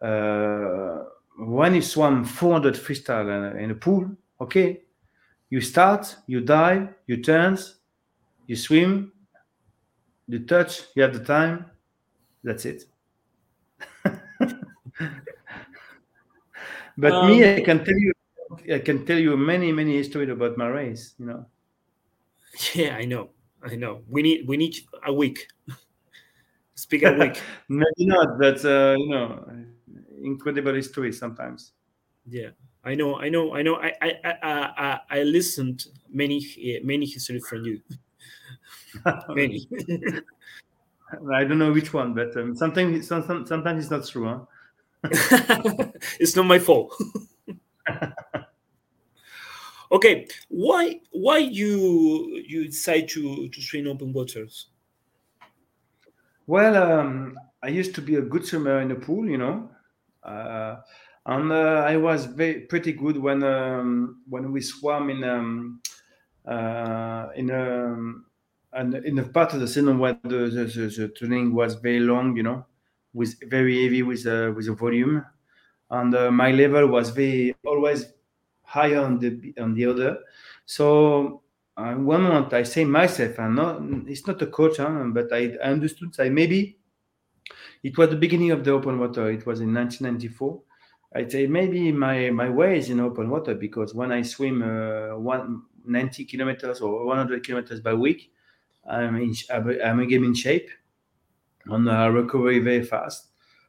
Uh, 0.00 1.04
when 1.38 1.74
you 1.74 1.82
swam 1.82 2.24
400 2.24 2.74
freestyle 2.74 3.56
in 3.56 3.70
a 3.70 3.74
pool, 3.74 4.10
okay, 4.40 4.82
you 5.50 5.60
start, 5.60 6.16
you 6.26 6.40
dive, 6.40 6.88
you 7.06 7.22
turn, 7.22 7.58
you 8.46 8.56
swim, 8.56 9.12
you 10.26 10.40
touch, 10.46 10.82
you 10.96 11.02
have 11.02 11.12
the 11.12 11.24
time. 11.24 11.66
That's 12.42 12.64
it. 12.64 12.84
but 16.96 17.12
um, 17.12 17.30
me, 17.30 17.54
I 17.56 17.60
can 17.60 17.84
tell 17.84 17.96
you, 17.96 18.12
I 18.72 18.78
can 18.78 19.04
tell 19.06 19.18
you 19.18 19.36
many, 19.36 19.72
many 19.72 20.02
stories 20.02 20.30
about 20.30 20.56
my 20.56 20.68
race. 20.68 21.14
You 21.18 21.26
know. 21.26 21.46
Yeah, 22.74 22.96
I 22.96 23.04
know, 23.04 23.30
I 23.62 23.76
know. 23.76 24.02
We 24.08 24.22
need, 24.22 24.46
we 24.46 24.56
need 24.56 24.76
a 25.06 25.12
week. 25.12 25.48
Speak 26.74 27.02
a 27.02 27.12
week. 27.12 27.40
Maybe 27.68 28.06
not, 28.06 28.38
but 28.38 28.64
uh, 28.64 28.94
you 28.98 29.08
know, 29.08 29.44
incredible 30.22 30.74
history 30.74 31.12
sometimes. 31.12 31.72
Yeah. 32.28 32.50
I 32.84 32.94
know, 32.96 33.16
I 33.16 33.28
know, 33.28 33.54
I 33.54 33.62
know. 33.62 33.76
I 33.76 33.92
I 34.02 34.34
I, 34.42 35.00
I 35.08 35.22
listened 35.22 35.86
many 36.10 36.44
many 36.82 37.06
history 37.06 37.38
from 37.38 37.64
you. 37.64 37.80
many. 39.28 39.68
I 41.32 41.44
don't 41.44 41.58
know 41.58 41.72
which 41.72 41.92
one, 41.92 42.14
but 42.14 42.36
um, 42.36 42.56
sometimes 42.56 43.06
sometimes 43.06 43.48
sometimes 43.48 43.84
it's 43.84 43.90
not 43.90 44.06
true. 44.06 44.26
Huh? 44.26 44.40
it's 46.20 46.36
not 46.36 46.46
my 46.46 46.58
fault. 46.58 46.94
Okay, 49.92 50.26
why 50.48 51.00
why 51.12 51.38
you 51.38 52.42
you 52.46 52.66
decide 52.66 53.08
to 53.08 53.48
to 53.48 53.62
swim 53.62 53.86
open 53.86 54.12
waters? 54.12 54.68
Well, 56.46 56.76
um, 56.76 57.38
I 57.62 57.68
used 57.68 57.94
to 57.94 58.02
be 58.02 58.16
a 58.16 58.22
good 58.22 58.44
swimmer 58.44 58.80
in 58.80 58.88
the 58.88 58.96
pool, 58.96 59.28
you 59.28 59.38
know. 59.38 59.70
Uh, 60.24 60.76
and 61.26 61.52
uh, 61.52 61.84
I 61.86 61.96
was 61.96 62.26
very 62.26 62.62
pretty 62.62 62.92
good 62.92 63.16
when 63.16 63.42
um, 63.44 64.22
when 64.28 64.50
we 64.50 64.60
swam 64.60 65.10
in 65.10 65.22
um, 65.22 65.80
uh, 66.46 67.28
in 67.36 67.50
a 67.50 67.92
um, 67.92 68.26
and 68.72 68.94
in 68.94 69.18
a 69.18 69.24
part 69.24 69.52
of 69.52 69.60
the 69.60 69.68
season 69.68 69.98
where 69.98 70.18
the, 70.24 70.48
the, 70.48 70.64
the, 70.64 70.86
the, 70.86 71.08
training 71.08 71.54
was 71.54 71.74
very 71.74 72.00
long, 72.00 72.36
you 72.36 72.42
know, 72.42 72.64
with 73.12 73.36
very 73.50 73.82
heavy 73.84 74.02
with 74.02 74.26
uh, 74.26 74.52
with 74.56 74.66
the 74.66 74.72
volume, 74.72 75.24
and 75.90 76.14
uh, 76.14 76.30
my 76.30 76.50
level 76.50 76.88
was 76.88 77.10
very 77.10 77.54
always 77.64 78.06
higher 78.72 79.00
on 79.00 79.18
the 79.18 79.54
on 79.58 79.74
the 79.74 79.86
other. 79.86 80.18
So 80.64 81.42
uh, 81.76 81.94
one 81.94 82.22
moment 82.22 82.52
I 82.52 82.62
say 82.64 82.84
myself, 82.84 83.38
and 83.38 83.56
not 83.56 83.82
it's 84.06 84.26
not 84.26 84.40
a 84.42 84.46
coach, 84.46 84.78
huh, 84.78 85.04
but 85.08 85.32
I, 85.32 85.56
I 85.62 85.70
understood 85.76 86.14
that 86.14 86.30
maybe 86.32 86.78
it 87.82 87.96
was 87.98 88.10
the 88.10 88.16
beginning 88.16 88.50
of 88.50 88.64
the 88.64 88.70
open 88.72 88.98
water. 88.98 89.30
It 89.30 89.46
was 89.46 89.60
in 89.60 89.74
1994 89.74 90.62
I'd 91.14 91.30
say 91.30 91.46
maybe 91.46 91.92
my 91.92 92.30
my 92.30 92.48
way 92.48 92.78
is 92.78 92.88
in 92.88 93.00
open 93.00 93.28
water 93.28 93.54
because 93.54 93.94
when 93.94 94.12
I 94.12 94.22
swim 94.22 94.62
uh, 94.62 95.18
one, 95.18 95.62
90 95.84 96.24
kilometers 96.24 96.80
or 96.80 97.04
100 97.04 97.44
kilometers 97.44 97.80
by 97.80 97.92
week, 97.92 98.32
I'm 98.88 99.16
in, 99.16 99.34
I'm 99.84 100.00
again 100.00 100.24
in 100.24 100.34
shape 100.34 100.70
and 101.66 101.90
I 101.90 102.06
recover 102.06 102.58
very 102.60 102.84
fast. 102.84 103.28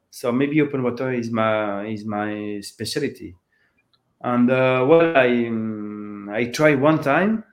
So 0.10 0.32
maybe 0.32 0.62
open 0.62 0.84
water 0.84 1.12
is 1.12 1.32
my 1.32 1.86
is 1.86 2.06
my 2.06 2.60
specialty. 2.62 3.36
And 4.24 4.50
uh, 4.50 4.86
well, 4.88 5.18
I 5.18 5.48
um, 5.48 6.30
I 6.32 6.46
tried 6.46 6.80
one 6.80 7.02
time, 7.02 7.44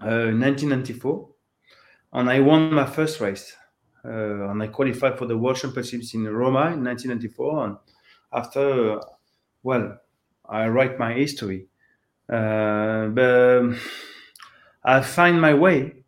uh, 0.00 0.32
1994, 0.32 1.28
and 2.14 2.30
I 2.30 2.40
won 2.40 2.72
my 2.72 2.86
first 2.86 3.20
race. 3.20 3.54
Uh, 4.02 4.48
and 4.48 4.62
I 4.62 4.68
qualified 4.68 5.18
for 5.18 5.26
the 5.26 5.36
World 5.36 5.56
Championships 5.56 6.14
in 6.14 6.24
Roma 6.24 6.72
in 6.72 6.82
1994. 6.82 7.66
And 7.66 7.76
after, 8.32 9.00
well, 9.62 10.00
I 10.48 10.68
write 10.68 10.98
my 10.98 11.12
history. 11.12 11.66
Uh, 12.26 13.08
but 13.08 13.74
I 14.84 15.02
find 15.02 15.40
my 15.40 15.52
way. 15.52 16.04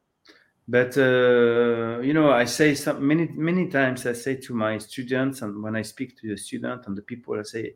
But 0.67 0.97
uh, 0.97 2.01
you 2.01 2.15
know, 2.15 2.31
I 2.31 2.45
say 2.45 2.75
some 2.75 3.07
many 3.07 3.29
many 3.35 3.69
times. 3.69 4.07
I 4.07 4.13
say 4.13 4.37
to 4.37 4.55
my 4.55 4.79
students, 4.79 5.43
and 5.43 5.63
when 5.63 5.77
I 5.77 5.83
speak 5.83 6.19
to 6.21 6.29
the 6.29 6.37
student 6.37 6.87
and 6.87 6.97
the 6.97 7.03
people, 7.03 7.39
I 7.39 7.43
say, 7.43 7.75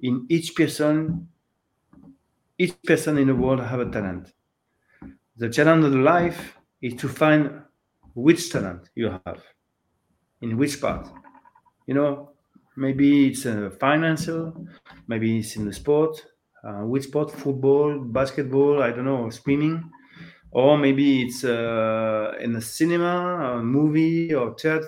in 0.00 0.26
each 0.28 0.54
person, 0.54 1.28
each 2.58 2.80
person 2.82 3.18
in 3.18 3.28
the 3.28 3.34
world 3.34 3.60
have 3.60 3.80
a 3.80 3.90
talent. 3.90 4.32
The 5.36 5.48
challenge 5.50 5.84
of 5.84 5.94
life 5.94 6.56
is 6.80 6.94
to 6.94 7.08
find 7.08 7.62
which 8.14 8.50
talent 8.50 8.90
you 8.94 9.10
have, 9.24 9.42
in 10.40 10.56
which 10.56 10.80
part. 10.80 11.08
You 11.86 11.94
know, 11.94 12.36
Maybe 12.78 13.28
it's 13.28 13.46
uh, 13.46 13.70
financial, 13.80 14.52
maybe 15.08 15.38
it's 15.38 15.56
in 15.56 15.64
the 15.64 15.72
sport. 15.72 16.22
Uh, 16.62 16.84
which 16.84 17.04
sport? 17.04 17.30
Football, 17.30 18.00
basketball, 18.00 18.82
I 18.82 18.90
don't 18.90 19.06
know, 19.06 19.30
swimming, 19.30 19.90
or 20.50 20.76
maybe 20.76 21.22
it's 21.22 21.42
uh, 21.42 22.34
in 22.38 22.52
the 22.52 22.60
cinema, 22.60 23.56
a 23.58 23.62
movie, 23.62 24.34
or 24.34 24.54
theater. 24.54 24.86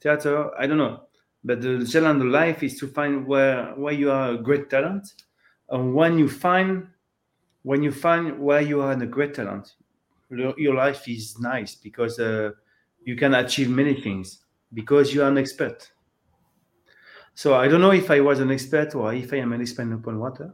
Theater, 0.00 0.50
I 0.58 0.66
don't 0.66 0.78
know. 0.78 1.07
But 1.48 1.62
the 1.62 1.82
challenge 1.90 2.20
of 2.20 2.28
life 2.28 2.62
is 2.62 2.78
to 2.78 2.86
find 2.88 3.26
where 3.26 3.72
where 3.74 3.94
you 3.94 4.10
are 4.10 4.32
a 4.32 4.36
great 4.36 4.68
talent, 4.68 5.14
and 5.70 5.94
when 5.94 6.18
you 6.18 6.28
find 6.28 6.88
when 7.62 7.82
you 7.82 7.90
find 7.90 8.38
where 8.38 8.60
you 8.60 8.82
are 8.82 8.92
a 8.92 9.06
great 9.06 9.32
talent, 9.32 9.72
your 10.28 10.74
life 10.74 11.08
is 11.08 11.38
nice 11.38 11.74
because 11.74 12.20
uh, 12.20 12.50
you 13.02 13.16
can 13.16 13.32
achieve 13.32 13.70
many 13.70 13.98
things 13.98 14.44
because 14.74 15.14
you 15.14 15.22
are 15.22 15.30
an 15.30 15.38
expert. 15.38 15.90
So 17.34 17.54
I 17.54 17.66
don't 17.66 17.80
know 17.80 17.92
if 17.92 18.10
I 18.10 18.20
was 18.20 18.40
an 18.40 18.50
expert 18.50 18.94
or 18.94 19.14
if 19.14 19.32
I 19.32 19.36
am 19.36 19.54
an 19.54 19.62
expert 19.62 19.90
open 19.90 20.18
water. 20.18 20.52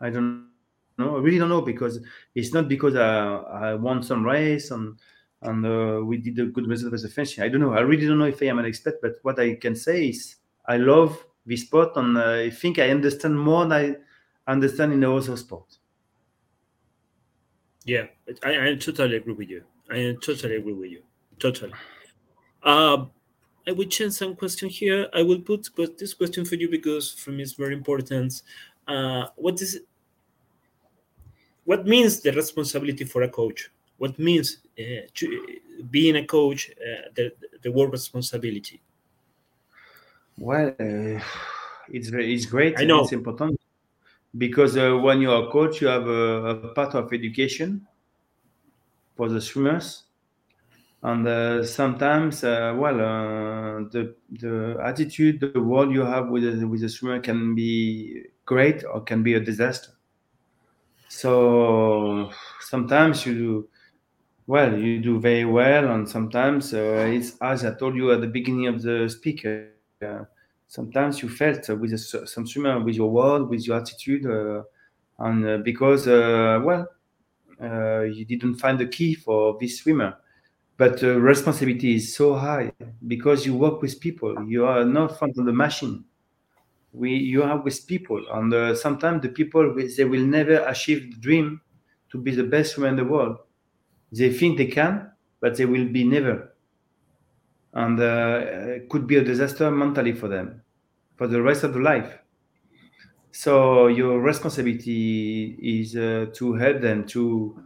I 0.00 0.08
don't 0.08 0.48
know. 0.96 1.16
I 1.16 1.20
really 1.20 1.40
don't 1.40 1.50
know 1.50 1.60
because 1.60 2.00
it's 2.34 2.54
not 2.54 2.68
because 2.68 2.96
I, 2.96 3.34
I 3.36 3.74
won 3.74 4.02
some 4.02 4.24
race 4.24 4.70
and 4.70 4.98
and 5.42 5.66
uh, 5.66 6.00
we 6.04 6.16
did 6.18 6.38
a 6.38 6.46
good 6.46 6.66
result 6.66 6.94
as 6.94 7.04
a 7.04 7.08
fencing. 7.08 7.44
I 7.44 7.48
don't 7.48 7.60
know. 7.60 7.74
I 7.74 7.80
really 7.80 8.06
don't 8.06 8.18
know 8.18 8.26
if 8.26 8.40
I 8.42 8.46
am 8.46 8.58
an 8.58 8.66
expert, 8.66 9.00
but 9.02 9.16
what 9.22 9.38
I 9.38 9.56
can 9.56 9.74
say 9.74 10.08
is 10.08 10.36
I 10.66 10.76
love 10.76 11.24
this 11.44 11.62
sport 11.62 11.96
and 11.96 12.16
uh, 12.16 12.30
I 12.46 12.50
think 12.50 12.78
I 12.78 12.90
understand 12.90 13.38
more 13.38 13.66
than 13.66 13.96
I 14.46 14.52
understand 14.52 14.92
in 14.92 15.00
the 15.00 15.12
other 15.12 15.36
sport. 15.36 15.78
Yeah, 17.84 18.06
I, 18.44 18.68
I 18.68 18.74
totally 18.76 19.16
agree 19.16 19.34
with 19.34 19.50
you. 19.50 19.64
I 19.90 20.16
totally 20.22 20.56
agree 20.56 20.72
with 20.72 20.90
you. 20.90 21.02
Totally. 21.38 21.72
Uh, 22.62 23.06
I 23.66 23.72
will 23.72 23.86
change 23.86 24.12
some 24.12 24.36
question 24.36 24.68
here. 24.68 25.08
I 25.12 25.22
will 25.22 25.40
put 25.40 25.68
this 25.98 26.14
question 26.14 26.44
for 26.44 26.54
you 26.54 26.68
because 26.68 27.12
for 27.12 27.30
me 27.30 27.42
it's 27.42 27.52
very 27.52 27.74
important. 27.74 28.42
Uh, 28.86 29.26
what 29.36 29.60
is 29.60 29.80
what 31.64 31.86
means 31.86 32.20
the 32.20 32.32
responsibility 32.32 33.04
for 33.04 33.22
a 33.22 33.28
coach? 33.28 33.70
What 34.02 34.18
means 34.18 34.58
uh, 34.80 35.06
being 35.88 36.16
a 36.16 36.26
coach? 36.26 36.70
Uh, 36.70 37.08
the 37.14 37.32
the 37.62 37.70
work 37.70 37.92
responsibility. 37.92 38.80
Well, 40.36 40.74
uh, 40.80 41.22
it's 41.88 42.08
very, 42.08 42.34
it's 42.34 42.46
great. 42.46 42.80
I 42.80 42.84
know 42.84 43.02
it's 43.04 43.12
important 43.12 43.60
because 44.36 44.76
uh, 44.76 44.96
when 44.96 45.20
you 45.20 45.30
are 45.30 45.44
a 45.46 45.50
coach, 45.52 45.80
you 45.80 45.86
have 45.86 46.08
a, 46.08 46.50
a 46.50 46.74
part 46.74 46.96
of 46.96 47.12
education 47.12 47.86
for 49.16 49.28
the 49.28 49.40
swimmers 49.40 50.02
and 51.04 51.28
uh, 51.28 51.64
sometimes 51.64 52.42
uh, 52.42 52.74
well 52.76 52.98
uh, 53.00 53.88
the 53.94 54.16
the 54.40 54.78
attitude 54.82 55.38
the 55.38 55.60
word 55.60 55.92
you 55.92 56.02
have 56.04 56.28
with 56.28 56.42
a, 56.44 56.66
with 56.66 56.82
a 56.82 56.88
swimmer 56.88 57.20
can 57.20 57.54
be 57.54 58.24
great 58.46 58.84
or 58.84 59.00
can 59.00 59.22
be 59.22 59.34
a 59.34 59.40
disaster 59.40 59.92
so 61.08 62.30
sometimes 62.60 63.26
you 63.26 63.34
do 63.34 63.68
well 64.52 64.78
you 64.78 65.00
do 65.00 65.18
very 65.18 65.46
well 65.46 65.92
and 65.92 66.06
sometimes 66.06 66.74
uh, 66.74 67.08
it's 67.16 67.38
as 67.40 67.64
i 67.64 67.72
told 67.72 67.96
you 67.96 68.12
at 68.12 68.20
the 68.20 68.26
beginning 68.26 68.66
of 68.66 68.82
the 68.82 69.08
speaker 69.08 69.70
uh, 70.06 70.24
sometimes 70.68 71.22
you 71.22 71.28
felt 71.30 71.66
with 71.80 71.90
a, 71.94 71.98
some 72.26 72.46
swimmer 72.46 72.78
with 72.84 72.94
your 72.94 73.10
word 73.10 73.48
with 73.48 73.66
your 73.66 73.78
attitude 73.78 74.26
uh, 74.26 74.62
and 75.20 75.64
because 75.64 76.06
well 76.06 76.86
you 78.18 78.26
didn't 78.26 78.56
find 78.56 78.78
the 78.78 78.86
key 78.86 79.14
for 79.14 79.56
this 79.58 79.78
swimmer 79.78 80.18
but 80.76 81.00
responsibility 81.00 81.94
is 81.94 82.14
so 82.14 82.34
high 82.34 82.70
because 83.06 83.46
you 83.46 83.54
work 83.54 83.80
with 83.80 83.98
people 84.00 84.34
you 84.46 84.66
are 84.66 84.84
not 84.84 85.18
front 85.18 85.38
of 85.38 85.46
the 85.46 85.52
machine. 85.64 86.04
We 86.92 87.10
you 87.14 87.42
are 87.42 87.58
with 87.58 87.86
people 87.86 88.22
and 88.34 88.52
uh, 88.52 88.74
sometimes 88.74 89.22
the 89.22 89.30
people 89.30 89.74
they 89.96 90.04
will 90.04 90.26
never 90.38 90.56
achieve 90.66 91.00
the 91.10 91.18
dream 91.26 91.62
to 92.10 92.18
be 92.18 92.32
the 92.34 92.44
best 92.44 92.72
swimmer 92.72 92.88
in 92.88 92.96
the 92.96 93.10
world 93.14 93.38
they 94.12 94.32
think 94.32 94.58
they 94.58 94.66
can 94.66 95.10
but 95.40 95.56
they 95.56 95.64
will 95.64 95.88
be 95.88 96.04
never 96.04 96.54
and 97.74 97.98
uh, 97.98 98.40
it 98.76 98.88
could 98.88 99.06
be 99.06 99.16
a 99.16 99.24
disaster 99.24 99.70
mentally 99.70 100.12
for 100.12 100.28
them 100.28 100.62
for 101.16 101.26
the 101.26 101.40
rest 101.40 101.64
of 101.64 101.72
the 101.72 101.80
life 101.80 102.18
so 103.32 103.86
your 103.86 104.20
responsibility 104.20 105.56
is 105.60 105.96
uh, 105.96 106.26
to 106.34 106.52
help 106.54 106.80
them 106.82 107.06
to 107.06 107.58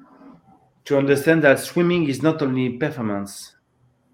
to 0.87 0.97
understand 0.97 1.43
that 1.43 1.59
swimming 1.59 2.09
is 2.09 2.23
not 2.23 2.41
only 2.41 2.71
performance. 2.71 3.57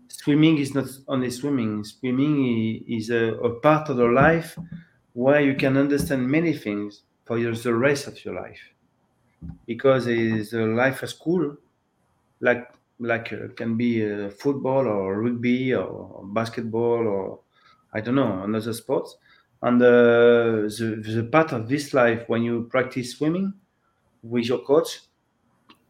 Swimming 0.09 0.57
is 0.57 0.75
not 0.75 0.87
only 1.07 1.31
swimming. 1.31 1.85
Swimming 1.85 2.83
is 2.89 3.11
a, 3.11 3.35
a 3.35 3.61
part 3.61 3.91
of 3.91 3.99
your 3.99 4.13
life 4.13 4.59
where 5.13 5.43
you 5.43 5.55
can 5.55 5.77
understand 5.77 6.27
many 6.27 6.55
things 6.55 7.03
for 7.27 7.39
your, 7.39 7.55
the 7.55 7.75
rest 7.75 8.07
of 8.07 8.25
your 8.25 8.35
life. 8.35 8.61
Because 9.67 10.07
it 10.07 10.19
is 10.19 10.55
a 10.55 10.63
life 10.63 11.03
at 11.03 11.11
school, 11.11 11.57
like 12.43 12.69
like 13.01 13.33
uh, 13.33 13.49
can 13.57 13.77
be 13.77 14.05
uh, 14.05 14.31
football 14.31 14.87
or 14.87 15.23
rugby 15.23 15.75
or 15.75 16.23
basketball 16.35 17.07
or 17.07 17.41
I 17.95 18.01
don't 18.01 18.17
know 18.17 18.43
another 18.43 18.73
sports. 18.73 19.17
And 19.63 19.81
uh, 19.83 20.69
the, 20.79 21.03
the 21.05 21.29
part 21.31 21.53
of 21.53 21.69
this 21.69 21.95
life 21.95 22.25
when 22.29 22.43
you 22.43 22.69
practice 22.71 23.13
swimming 23.13 23.53
with 24.23 24.47
your 24.47 24.59
coach 24.61 25.01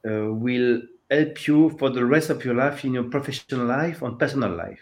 uh, 0.08 0.32
will 0.32 0.82
help 1.10 1.46
you 1.46 1.70
for 1.78 1.90
the 1.90 2.04
rest 2.04 2.30
of 2.30 2.44
your 2.44 2.54
life 2.54 2.84
in 2.84 2.94
your 2.94 3.04
professional 3.04 3.66
life 3.66 4.02
and 4.02 4.18
personal 4.18 4.54
life. 4.54 4.80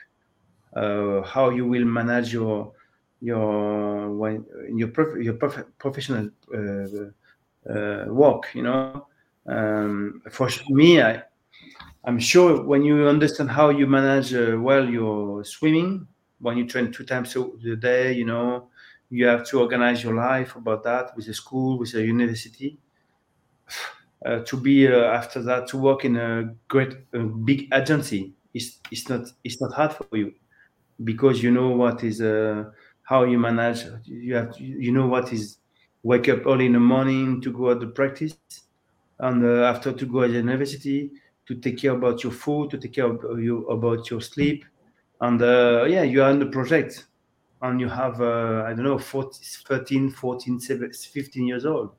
Uh, 0.75 1.23
how 1.23 1.51
you 1.51 1.67
will 1.67 1.85
manage 1.85 2.33
your 2.33 2.73
your 3.21 4.11
when 4.11 4.45
your 4.75 4.89
prof, 4.89 5.17
your 5.23 5.35
prof, 5.35 5.65
professional 5.79 6.31
uh, 6.55 8.05
work. 8.09 8.45
You 8.55 8.63
know, 8.63 9.07
um, 9.47 10.23
for 10.31 10.49
me, 10.69 11.03
I 11.03 11.23
I'm 12.05 12.19
sure 12.19 12.63
when 12.63 12.83
you 12.83 13.07
understand 13.09 13.51
how 13.51 13.69
you 13.71 13.87
manage 13.87 14.33
uh, 14.33 14.57
well 14.59 14.89
your 14.89 15.45
swimming, 15.45 16.07
when 16.41 16.57
you 16.57 16.67
train 16.67 16.91
two 16.91 17.05
times 17.05 17.37
a 17.37 17.77
day, 17.77 18.13
you 18.13 18.25
know, 18.25 18.69
you 19.11 19.27
have 19.27 19.47
to 19.49 19.61
organize 19.61 20.03
your 20.03 20.15
life 20.15 20.57
about 20.57 20.83
that 20.85 21.15
with 21.17 21.29
a 21.29 21.35
school, 21.35 21.79
with 21.79 21.95
a 21.95 22.03
university. 22.03 22.79
Uh, 24.23 24.41
to 24.41 24.59
be 24.59 24.87
uh, 24.87 25.05
after 25.05 25.43
that 25.43 25.67
to 25.67 25.79
work 25.79 26.05
in 26.05 26.15
a 26.17 26.55
great 26.69 26.93
big 27.47 27.67
agency 27.73 28.35
is 28.53 28.77
it's 28.91 29.09
not 29.09 29.27
it's 29.45 29.63
not 29.63 29.73
hard 29.73 29.95
for 29.95 30.15
you 30.15 30.31
because 31.05 31.43
you 31.43 31.51
know 31.51 31.71
what 31.71 32.05
is 32.05 32.21
uh, 32.21 32.65
how 33.03 33.25
you 33.25 33.39
manage. 33.39 33.85
You 34.05 34.35
have 34.35 34.55
to, 34.57 34.63
you 34.63 34.93
know 34.93 35.07
what 35.07 35.33
is 35.33 35.57
wake 36.03 36.29
up 36.29 36.47
early 36.47 36.67
in 36.67 36.75
the 36.75 36.81
morning 36.81 37.41
to 37.41 37.51
go 37.51 37.71
at 37.71 37.81
the 37.81 37.87
practice 37.87 38.37
and 39.21 39.43
uh, 39.43 39.65
after 39.65 39.91
to 39.91 40.05
go 40.05 40.23
at 40.23 40.33
the 40.33 40.37
university 40.37 41.11
to 41.51 41.57
take 41.57 41.79
care 41.79 41.91
about 41.91 42.23
your 42.23 42.33
food 42.33 42.71
to 42.71 42.79
take 42.79 42.93
care 42.93 43.07
of 43.07 43.41
you 43.41 43.67
about 43.67 44.09
your 44.09 44.21
sleep. 44.21 44.65
And 45.21 45.43
uh, 45.43 45.85
yeah 45.89 46.03
you 46.03 46.23
are 46.23 46.31
in 46.31 46.39
the 46.39 46.47
project. 46.47 47.07
And 47.61 47.81
you 47.81 47.89
have 47.89 48.21
uh, 48.21 48.65
i 48.67 48.73
don't 48.73 48.85
know 48.85 48.99
40, 48.99 49.39
13 49.67 50.11
14 50.11 50.61
17, 50.61 50.93
15 50.93 51.47
years 51.47 51.67
old. 51.67 51.91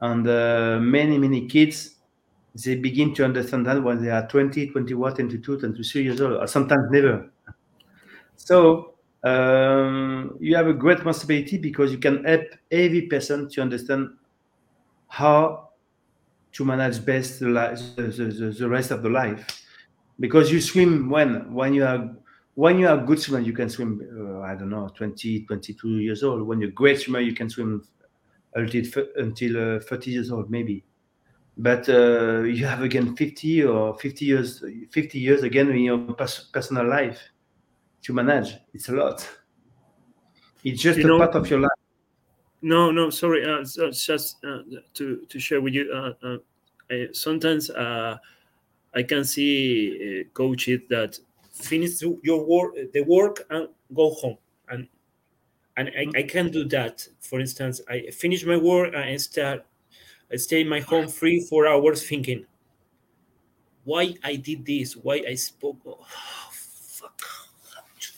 And 0.00 0.26
uh, 0.28 0.78
many 0.80 1.16
many 1.16 1.46
kids 1.46 1.94
they 2.64 2.74
begin 2.74 3.14
to 3.14 3.24
understand 3.24 3.66
that 3.66 3.82
when 3.82 4.02
they 4.02 4.10
are 4.10 4.26
20 4.26 4.70
21 4.70 5.14
22 5.14 5.60
23 5.60 6.02
years 6.02 6.20
old 6.20 6.32
or 6.32 6.46
sometimes 6.48 6.90
never. 6.90 7.30
So 8.34 8.94
um, 9.22 10.36
you 10.40 10.56
have 10.56 10.66
a 10.66 10.74
great 10.74 10.96
responsibility 10.98 11.56
because 11.56 11.92
you 11.92 11.98
can 11.98 12.24
help 12.24 12.46
every 12.72 13.02
person 13.02 13.48
to 13.50 13.62
understand 13.62 14.08
how 15.06 15.65
to 16.56 16.64
manage 16.64 17.04
best 17.04 17.40
the, 17.40 17.46
the, 17.96 18.02
the, 18.02 18.56
the 18.58 18.68
rest 18.68 18.90
of 18.90 19.02
the 19.02 19.10
life. 19.10 19.62
Because 20.18 20.50
you 20.50 20.60
swim 20.62 21.10
when 21.10 21.52
when 21.52 21.74
you 21.74 21.84
are 21.84 22.16
when 22.54 22.78
you 22.78 22.88
are 22.88 22.98
a 22.98 23.04
good 23.04 23.20
swimmer 23.20 23.40
you 23.40 23.52
can 23.52 23.68
swim 23.68 24.00
uh, 24.18 24.40
i 24.40 24.54
don't 24.54 24.70
know 24.70 24.88
20 24.96 25.44
22 25.44 25.98
years 25.98 26.22
old. 26.22 26.46
When 26.46 26.58
you're 26.60 26.70
a 26.70 26.80
great 26.82 26.98
swimmer 27.00 27.20
you 27.20 27.34
can 27.34 27.50
swim 27.50 27.86
until 28.54 28.84
until 29.16 29.76
uh, 29.76 29.80
30 29.80 30.10
years 30.10 30.32
old 30.32 30.50
maybe. 30.50 30.82
But 31.58 31.88
uh, 31.90 32.40
you 32.42 32.64
have 32.64 32.80
again 32.80 33.14
50 33.14 33.64
or 33.64 33.98
50 33.98 34.24
years 34.24 34.64
50 34.90 35.18
years 35.18 35.42
again 35.42 35.68
in 35.70 35.80
your 35.80 35.98
pers- 36.14 36.48
personal 36.50 36.88
life 36.88 37.20
to 38.04 38.14
manage. 38.14 38.56
It's 38.72 38.88
a 38.88 38.92
lot. 38.92 39.28
It's 40.64 40.80
just 40.80 40.98
you 40.98 41.04
a 41.04 41.08
know, 41.08 41.18
part 41.18 41.34
of 41.34 41.50
your 41.50 41.60
life 41.60 41.85
no 42.72 42.90
no 42.90 43.10
sorry 43.10 43.42
uh, 43.44 43.62
just 43.92 44.44
uh, 44.44 44.58
to 44.94 45.04
to 45.30 45.38
share 45.38 45.60
with 45.60 45.74
you 45.74 45.84
uh, 45.92 46.12
uh, 46.26 46.38
I, 46.90 47.08
sometimes 47.12 47.70
i 47.70 49.02
can 49.02 49.24
see 49.24 50.24
coaches 50.34 50.80
that 50.88 51.18
finish 51.52 52.02
your 52.22 52.44
work 52.44 52.74
the 52.92 53.02
work 53.02 53.36
and 53.50 53.68
go 53.94 54.10
home 54.10 54.38
and 54.68 54.88
and 55.76 55.90
I, 55.96 56.20
I 56.20 56.22
can 56.24 56.50
do 56.50 56.64
that. 56.70 57.08
For 57.20 57.40
instance, 57.40 57.80
I 57.88 58.10
finish 58.12 58.44
my 58.46 58.56
work 58.56 58.94
and 58.94 59.20
start, 59.20 59.64
I 60.32 60.36
stay 60.36 60.62
in 60.62 60.68
my 60.68 60.80
home 60.80 61.08
three, 61.08 61.40
four 61.40 61.66
hours 61.68 62.06
thinking, 62.08 62.46
why 63.84 64.14
I 64.24 64.36
did 64.36 64.66
this, 64.66 64.96
why 64.96 65.22
I 65.28 65.34
spoke. 65.34 65.78
Oh, 65.86 66.04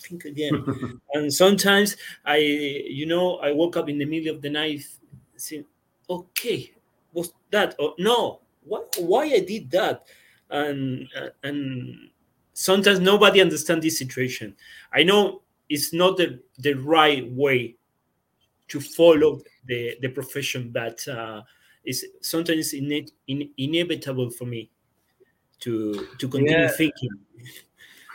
think 0.09 0.25
again. 0.25 1.01
and 1.15 1.33
sometimes 1.33 1.97
I, 2.25 2.37
you 2.39 3.07
know, 3.07 3.37
I 3.39 3.53
woke 3.53 3.77
up 3.77 3.89
in 3.89 3.99
the 3.99 4.05
middle 4.05 4.35
of 4.35 4.43
the 4.43 4.51
night, 4.51 4.83
saying, 5.37 5.65
okay, 6.09 6.73
was 7.13 7.33
that? 7.51 7.75
Oh, 7.79 7.95
no, 7.99 8.41
why, 8.65 8.81
why 8.99 9.25
I 9.25 9.41
did 9.41 9.71
that? 9.73 10.05
and 10.51 11.09
and 11.43 12.11
sometimes 12.53 13.01
nobody 13.01 13.41
understands 13.41 13.85
this 13.85 13.99
situation. 13.99 14.55
I 14.93 15.03
know 15.03 15.43
it's 15.69 15.93
not 15.93 16.17
the, 16.17 16.41
the 16.59 16.75
right 16.75 17.31
way 17.31 17.77
to 18.69 18.81
follow 18.81 19.41
the, 19.67 19.97
the 20.01 20.09
profession, 20.09 20.71
but 20.71 21.07
uh, 21.09 21.43
it's 21.85 22.05
sometimes 22.21 22.73
in, 22.73 23.07
in, 23.27 23.51
inevitable 23.57 24.31
for 24.31 24.45
me 24.45 24.71
to 25.61 26.07
to 26.19 26.29
continue 26.29 26.59
yeah. 26.59 26.69
thinking. 26.69 27.11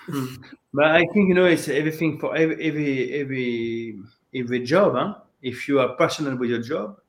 Hmm. 0.10 0.36
but 0.74 0.86
I 0.86 1.06
think 1.14 1.30
you 1.30 1.34
know 1.34 1.46
it's 1.46 1.70
everything 1.70 2.20
for 2.20 2.36
every 2.36 2.56
every 2.68 3.14
every 3.22 4.00
every 4.36 4.60
job. 4.64 4.94
Huh? 4.96 5.16
If 5.42 5.68
you 5.68 5.80
are 5.80 5.96
passionate 5.96 6.38
with 6.38 6.50
your 6.50 6.62
job, 6.62 7.00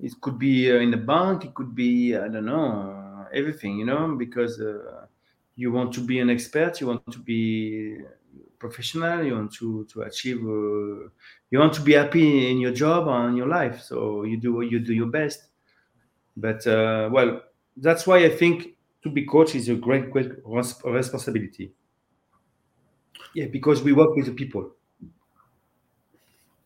it 0.00 0.12
could 0.20 0.38
be 0.38 0.70
uh, 0.70 0.76
in 0.76 0.90
the 0.90 0.96
bank, 0.98 1.44
it 1.44 1.54
could 1.54 1.74
be 1.74 2.16
I 2.16 2.28
don't 2.28 2.44
know 2.46 3.26
everything. 3.32 3.78
You 3.78 3.86
know 3.86 4.14
because 4.16 4.60
uh, 4.60 5.06
you 5.56 5.72
want 5.72 5.92
to 5.94 6.00
be 6.00 6.20
an 6.20 6.30
expert, 6.30 6.80
you 6.80 6.88
want 6.88 7.10
to 7.12 7.18
be 7.18 7.98
professional, 8.58 9.24
you 9.24 9.34
want 9.34 9.52
to 9.54 9.84
to 9.86 10.02
achieve, 10.02 10.38
uh, 10.44 11.08
you 11.50 11.58
want 11.58 11.72
to 11.74 11.80
be 11.80 11.94
happy 11.94 12.50
in 12.50 12.58
your 12.58 12.72
job 12.72 13.08
and 13.08 13.36
your 13.36 13.48
life. 13.48 13.80
So 13.82 14.24
you 14.24 14.36
do 14.36 14.60
you 14.62 14.80
do 14.80 14.92
your 14.92 15.08
best. 15.08 15.44
But 16.36 16.66
uh, 16.66 17.08
well, 17.12 17.42
that's 17.76 18.06
why 18.06 18.18
I 18.24 18.30
think 18.30 18.76
to 19.02 19.10
be 19.10 19.24
coach 19.24 19.54
is 19.54 19.68
a 19.68 19.74
great 19.74 20.10
great 20.10 20.30
responsibility. 20.44 21.72
Yeah, 23.38 23.46
because 23.46 23.84
we 23.84 23.92
work 23.92 24.16
with 24.16 24.26
the 24.26 24.32
people. 24.32 24.72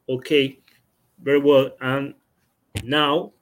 Okay, 0.08 0.58
very 1.20 1.38
well. 1.38 1.68
And 1.82 2.14
now, 2.82 3.32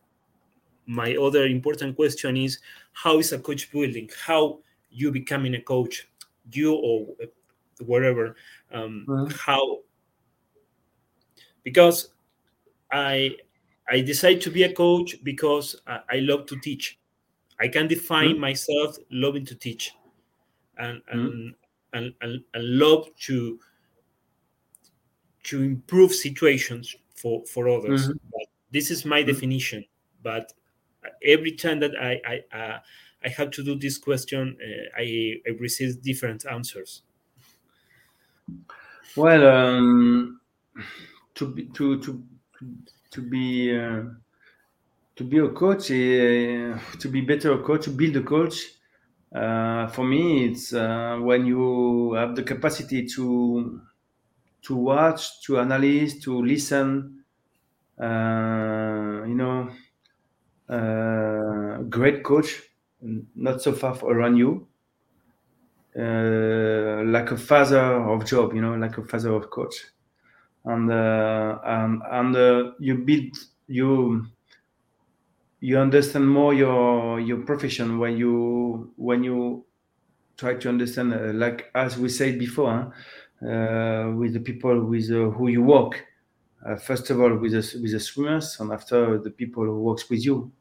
my 0.86 1.14
other 1.14 1.46
important 1.46 1.94
question 1.94 2.36
is: 2.36 2.58
How 2.92 3.20
is 3.20 3.30
a 3.30 3.38
coach 3.38 3.70
building? 3.70 4.10
How 4.26 4.58
you 4.90 5.12
becoming 5.12 5.54
a 5.54 5.60
coach, 5.60 6.08
you 6.50 6.74
or 6.74 7.06
whatever, 7.86 8.34
um, 8.72 9.06
mm-hmm. 9.08 9.32
how 9.38 9.78
because 11.62 12.08
I 12.90 13.36
I 13.88 14.00
decided 14.00 14.42
to 14.42 14.50
be 14.50 14.64
a 14.64 14.72
coach 14.72 15.22
because 15.22 15.80
I, 15.86 16.00
I 16.10 16.16
love 16.16 16.46
to 16.46 16.58
teach. 16.58 16.98
I 17.60 17.68
can 17.68 17.86
define 17.86 18.30
mm-hmm. 18.30 18.40
myself 18.40 18.96
loving 19.08 19.46
to 19.46 19.54
teach, 19.54 19.94
and 20.78 21.00
and, 21.12 21.20
mm-hmm. 21.20 21.48
And, 21.92 22.14
and 22.20 22.42
and 22.54 22.64
love 22.78 23.08
to 23.26 23.58
to 25.44 25.62
improve 25.62 26.14
situations 26.14 26.94
for 27.14 27.44
for 27.46 27.68
others. 27.68 28.08
Mm-hmm. 28.08 28.38
This 28.70 28.90
is 28.90 29.04
my 29.04 29.20
mm-hmm. 29.20 29.30
definition. 29.30 29.84
But 30.22 30.52
every 31.24 31.52
time 31.52 31.80
that 31.80 31.92
I 32.00 32.20
I 32.26 32.56
uh, 32.56 32.78
I 33.24 33.28
had 33.28 33.52
to 33.52 33.62
do 33.62 33.74
this 33.74 33.98
question, 33.98 34.56
uh, 34.62 35.00
I, 35.00 35.36
I 35.46 35.50
received 35.58 36.02
different 36.02 36.46
answers. 36.46 37.02
Well, 39.16 39.46
um, 39.46 40.40
to 41.34 41.46
be 41.46 41.66
to 41.66 42.00
to 42.00 42.22
to 43.10 43.20
be 43.22 43.76
uh, 43.78 44.02
to 45.16 45.24
be 45.24 45.38
a 45.38 45.48
coach, 45.48 45.90
uh, 45.90 46.78
to 46.98 47.08
be 47.10 47.20
better 47.20 47.52
a 47.52 47.62
coach, 47.62 47.84
to 47.84 47.90
build 47.90 48.16
a 48.16 48.22
coach. 48.22 48.79
Uh, 49.34 49.86
for 49.88 50.04
me, 50.04 50.46
it's 50.46 50.72
uh, 50.72 51.16
when 51.20 51.46
you 51.46 52.12
have 52.14 52.34
the 52.34 52.42
capacity 52.42 53.06
to 53.06 53.80
to 54.62 54.76
watch, 54.76 55.42
to 55.44 55.58
analyze, 55.58 56.20
to 56.20 56.42
listen. 56.42 57.24
Uh, 58.00 59.24
you 59.26 59.34
know, 59.34 59.70
uh, 60.68 61.82
great 61.88 62.22
coach 62.24 62.62
not 63.34 63.60
so 63.62 63.72
far 63.72 63.96
around 64.04 64.36
you, 64.36 64.66
uh, 65.98 67.02
like 67.04 67.30
a 67.32 67.36
father 67.36 67.80
of 68.10 68.24
job, 68.24 68.54
you 68.54 68.60
know, 68.60 68.74
like 68.74 68.96
a 68.98 69.04
father 69.04 69.34
of 69.34 69.50
coach, 69.50 69.86
and 70.64 70.90
uh, 70.92 71.58
and 71.64 72.02
and 72.10 72.74
you 72.80 72.96
build 72.98 73.36
you 73.68 74.26
you 75.60 75.78
understand 75.78 76.28
more 76.28 76.54
your 76.54 77.20
your 77.20 77.38
profession 77.38 77.98
when 77.98 78.16
you 78.16 78.92
when 78.96 79.22
you 79.22 79.64
try 80.36 80.54
to 80.54 80.68
understand, 80.68 81.12
uh, 81.12 81.32
like 81.34 81.70
as 81.74 81.98
we 81.98 82.08
said 82.08 82.38
before, 82.38 82.72
huh? 82.72 83.46
Uh, 83.46 84.10
with 84.16 84.34
the 84.34 84.40
people 84.40 84.84
with 84.84 85.10
uh, 85.10 85.30
who 85.30 85.48
you 85.48 85.62
work. 85.62 86.04
first 86.82 87.08
of 87.10 87.18
all, 87.20 87.34
with 87.36 87.52
the 87.52 87.80
with 87.80 87.92
the 87.92 88.00
swimmers, 88.00 88.60
and 88.60 88.70
after 88.70 89.18
the 89.18 89.30
people 89.30 89.64
who 89.64 89.80
works 89.80 90.10
with 90.10 90.24
you 90.24 90.52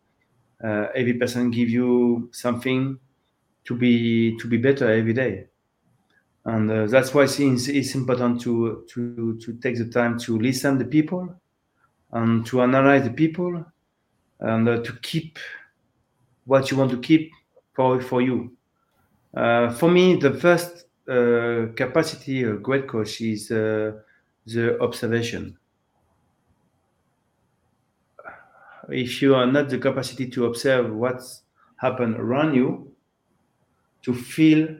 uh, 0.63 0.87
every 0.95 1.13
person 1.13 1.51
give 1.51 1.69
you 1.69 2.29
something 2.31 2.97
to 3.65 3.75
be 3.75 4.37
to 4.37 4.47
be 4.47 4.57
better 4.57 4.91
every 4.91 5.13
day 5.13 5.45
and 6.45 6.71
uh, 6.71 6.85
that's 6.87 7.13
why 7.13 7.23
it's, 7.23 7.39
it's 7.39 7.95
important 7.95 8.41
to 8.41 8.85
to 8.89 9.37
to 9.39 9.53
take 9.59 9.77
the 9.77 9.85
time 9.85 10.17
to 10.17 10.37
listen 10.39 10.77
to 10.79 10.85
people 10.85 11.33
and 12.11 12.45
to 12.45 12.61
analyze 12.61 13.03
the 13.03 13.09
people 13.09 13.63
and 14.39 14.67
uh, 14.67 14.81
to 14.81 14.93
keep 15.01 15.37
what 16.45 16.71
you 16.71 16.77
want 16.77 16.91
to 16.91 16.99
keep 16.99 17.31
for 17.73 18.01
for 18.01 18.21
you 18.21 18.51
uh, 19.35 19.71
for 19.73 19.89
me 19.89 20.15
the 20.15 20.33
first 20.33 20.85
uh, 21.09 21.67
capacity 21.75 22.43
a 22.43 22.53
great 22.53 22.87
coach 22.87 23.21
is 23.21 23.47
the 23.49 24.77
observation 24.81 25.57
if 28.91 29.21
you 29.21 29.35
are 29.35 29.45
not 29.45 29.69
the 29.69 29.77
capacity 29.77 30.27
to 30.29 30.45
observe 30.45 30.93
what's 30.93 31.43
happened 31.77 32.15
around 32.15 32.55
you, 32.55 32.91
to 34.01 34.13
feel 34.13 34.77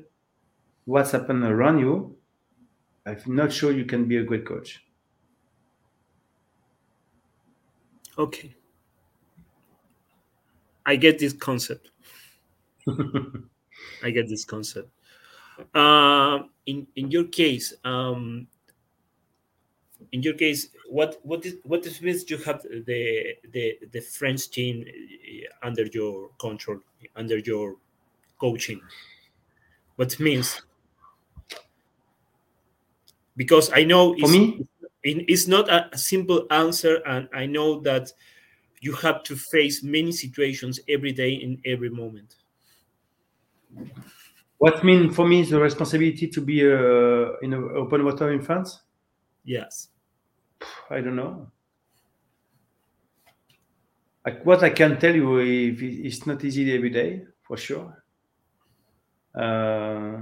what's 0.86 1.12
happened 1.12 1.44
around 1.44 1.80
you, 1.80 2.16
I'm 3.06 3.22
not 3.28 3.52
sure 3.52 3.72
you 3.72 3.86
can 3.86 4.06
be 4.08 4.18
a 4.18 4.24
great 4.24 4.46
coach. 4.46 4.84
Okay. 8.18 8.56
I 10.90 10.96
get 10.96 11.20
this 11.20 11.34
concept. 11.34 11.92
I 14.04 14.10
get 14.10 14.28
this 14.28 14.44
concept. 14.44 14.90
Uh, 15.76 16.40
in 16.66 16.88
in 16.96 17.12
your 17.12 17.26
case, 17.26 17.76
um, 17.84 18.48
in 20.12 20.24
your 20.24 20.34
case, 20.34 20.70
what 20.88 21.20
what 21.22 21.46
is 21.46 21.58
what 21.62 21.86
is 21.86 22.02
means 22.02 22.28
you 22.28 22.38
have 22.38 22.64
the 22.64 23.36
the 23.52 23.78
the 23.92 24.02
French 24.02 24.50
team 24.50 24.84
uh, 24.84 25.68
under 25.68 25.86
your 25.94 26.32
control, 26.40 26.80
under 27.16 27.38
your 27.38 27.76
coaching? 28.40 28.82
What 29.96 30.20
means? 30.20 30.60
Because 33.38 33.70
I 33.72 33.84
know 33.84 34.18
for 34.18 34.28
me, 34.28 34.66
it's 35.04 35.46
not 35.46 35.70
a 35.70 35.96
simple 35.96 36.48
answer, 36.50 36.96
and 37.06 37.30
I 37.32 37.46
know 37.46 37.80
that 37.82 38.12
you 38.82 38.94
have 38.94 39.24
to 39.24 39.36
face 39.36 39.84
many 39.84 40.12
situations 40.12 40.80
every 40.88 41.12
day 41.12 41.34
in 41.34 41.62
every 41.66 41.90
moment. 41.90 42.36
What 44.58 44.84
mean 44.84 45.12
for 45.12 45.28
me 45.28 45.42
is 45.42 45.50
the 45.50 45.60
responsibility 45.60 46.28
to 46.28 46.42
be 46.42 46.66
uh, 46.66 47.38
in 47.42 47.54
open 47.54 48.04
water 48.04 48.32
in 48.32 48.42
France? 48.42 48.82
Yes. 49.46 49.90
I 50.90 51.02
don't 51.02 51.16
know. 51.16 51.50
Like 54.26 54.46
what 54.46 54.64
I 54.64 54.70
can 54.70 55.00
tell 55.00 55.16
you, 55.16 55.40
if 55.40 55.82
it's 55.82 56.28
not 56.28 56.44
easy 56.44 56.76
every 56.76 56.90
day, 56.90 57.24
for 57.42 57.58
sure. 57.58 58.04
Uh, 59.34 60.22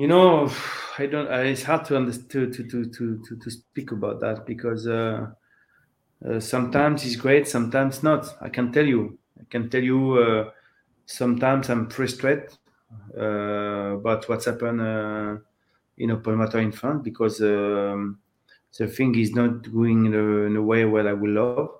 you 0.00 0.08
know, 0.08 0.50
I 0.98 1.06
don't. 1.06 1.30
It's 1.46 1.62
hard 1.62 1.84
to 1.86 1.96
understand 1.96 2.54
to 2.54 2.64
to 2.64 2.86
to 2.86 3.22
to 3.26 3.36
to 3.36 3.50
speak 3.50 3.92
about 3.92 4.20
that 4.20 4.46
because 4.46 4.86
uh, 4.86 5.26
uh, 6.26 6.40
sometimes 6.40 7.04
it's 7.04 7.16
great, 7.16 7.46
sometimes 7.46 8.02
not. 8.02 8.26
I 8.40 8.48
can 8.48 8.72
tell 8.72 8.86
you. 8.86 9.18
I 9.38 9.44
can 9.50 9.68
tell 9.68 9.82
you. 9.82 10.14
Uh, 10.14 10.50
sometimes 11.04 11.68
I'm 11.68 11.90
frustrated 11.90 12.56
uh, 13.18 13.98
about 13.98 14.28
what's 14.28 14.46
happened 14.46 14.80
uh, 14.80 15.36
in 15.98 16.12
open 16.12 16.38
water 16.38 16.60
in 16.60 16.72
France 16.72 17.02
because 17.02 17.40
um, 17.42 18.20
the 18.78 18.86
thing 18.86 19.14
is 19.16 19.34
not 19.34 19.70
going 19.72 20.06
in 20.06 20.14
a, 20.14 20.26
in 20.46 20.56
a, 20.56 20.62
way 20.62 20.84
where 20.84 21.08
I 21.08 21.12
would 21.12 21.30
love. 21.30 21.70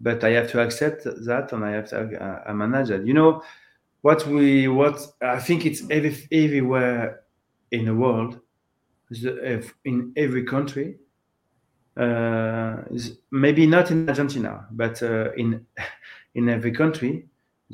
But 0.00 0.22
I 0.24 0.30
have 0.30 0.50
to 0.52 0.60
accept 0.60 1.04
that, 1.04 1.52
and 1.52 1.64
I 1.64 1.72
have 1.72 1.88
to 1.90 2.48
uh, 2.48 2.54
manage 2.54 2.88
that. 2.88 3.06
You 3.06 3.14
know, 3.14 3.42
what 4.00 4.26
we 4.26 4.68
what 4.68 5.00
I 5.20 5.38
think 5.38 5.66
it's 5.66 5.82
every, 5.90 6.16
everywhere 6.30 7.25
in 7.70 7.84
the 7.84 7.94
world, 7.94 8.40
in 9.84 10.12
every 10.16 10.44
country. 10.44 10.96
Uh, 11.96 12.82
maybe 13.30 13.66
not 13.66 13.90
in 13.90 14.06
Argentina, 14.08 14.66
but 14.70 15.02
uh, 15.02 15.32
in 15.32 15.64
in 16.34 16.48
every 16.48 16.72
country, 16.72 17.26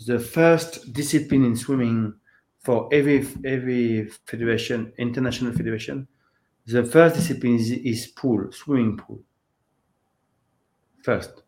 the 0.07 0.19
first 0.19 0.93
discipline 0.93 1.45
in 1.45 1.57
swimming 1.57 2.15
for 2.61 2.89
every 2.93 3.27
every 3.45 4.09
federation, 4.27 4.93
international 4.99 5.53
federation, 5.53 6.07
the 6.67 6.85
first 6.85 7.17
discipline 7.17 7.57
is, 7.57 7.71
is 7.71 8.07
pool, 8.07 8.51
swimming 8.53 8.97
pool. 8.97 9.21
First, 11.03 11.43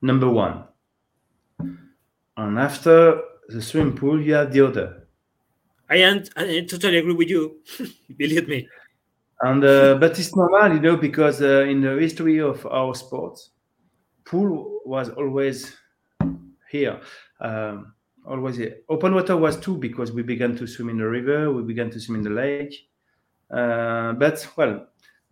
number 0.00 0.28
one. 0.28 0.64
and 2.36 2.58
after 2.58 3.20
the 3.48 3.60
swimming 3.60 3.96
pool, 3.96 4.20
you 4.20 4.34
have 4.34 4.52
the 4.52 4.66
other. 4.66 5.03
I, 5.90 5.96
am, 5.96 6.24
I 6.36 6.66
totally 6.68 6.98
agree 6.98 7.14
with 7.14 7.28
you. 7.28 7.60
Believe 8.16 8.48
me. 8.48 8.68
And 9.40 9.64
uh, 9.64 9.96
but 9.96 10.18
it's 10.18 10.34
normal, 10.34 10.74
you 10.74 10.80
know, 10.80 10.96
because 10.96 11.42
uh, 11.42 11.62
in 11.68 11.80
the 11.80 11.96
history 11.98 12.40
of 12.40 12.64
our 12.66 12.94
sports, 12.94 13.50
pool 14.24 14.80
was 14.84 15.10
always 15.10 15.76
here. 16.70 17.00
Um, 17.40 17.94
always 18.26 18.56
here. 18.56 18.78
Open 18.88 19.14
water 19.14 19.36
was 19.36 19.58
too 19.58 19.76
because 19.76 20.12
we 20.12 20.22
began 20.22 20.56
to 20.56 20.66
swim 20.66 20.88
in 20.88 20.98
the 20.98 21.06
river, 21.06 21.52
we 21.52 21.62
began 21.62 21.90
to 21.90 22.00
swim 22.00 22.18
in 22.18 22.22
the 22.22 22.30
lake. 22.30 22.88
Uh, 23.50 24.12
but 24.14 24.48
well, 24.56 24.86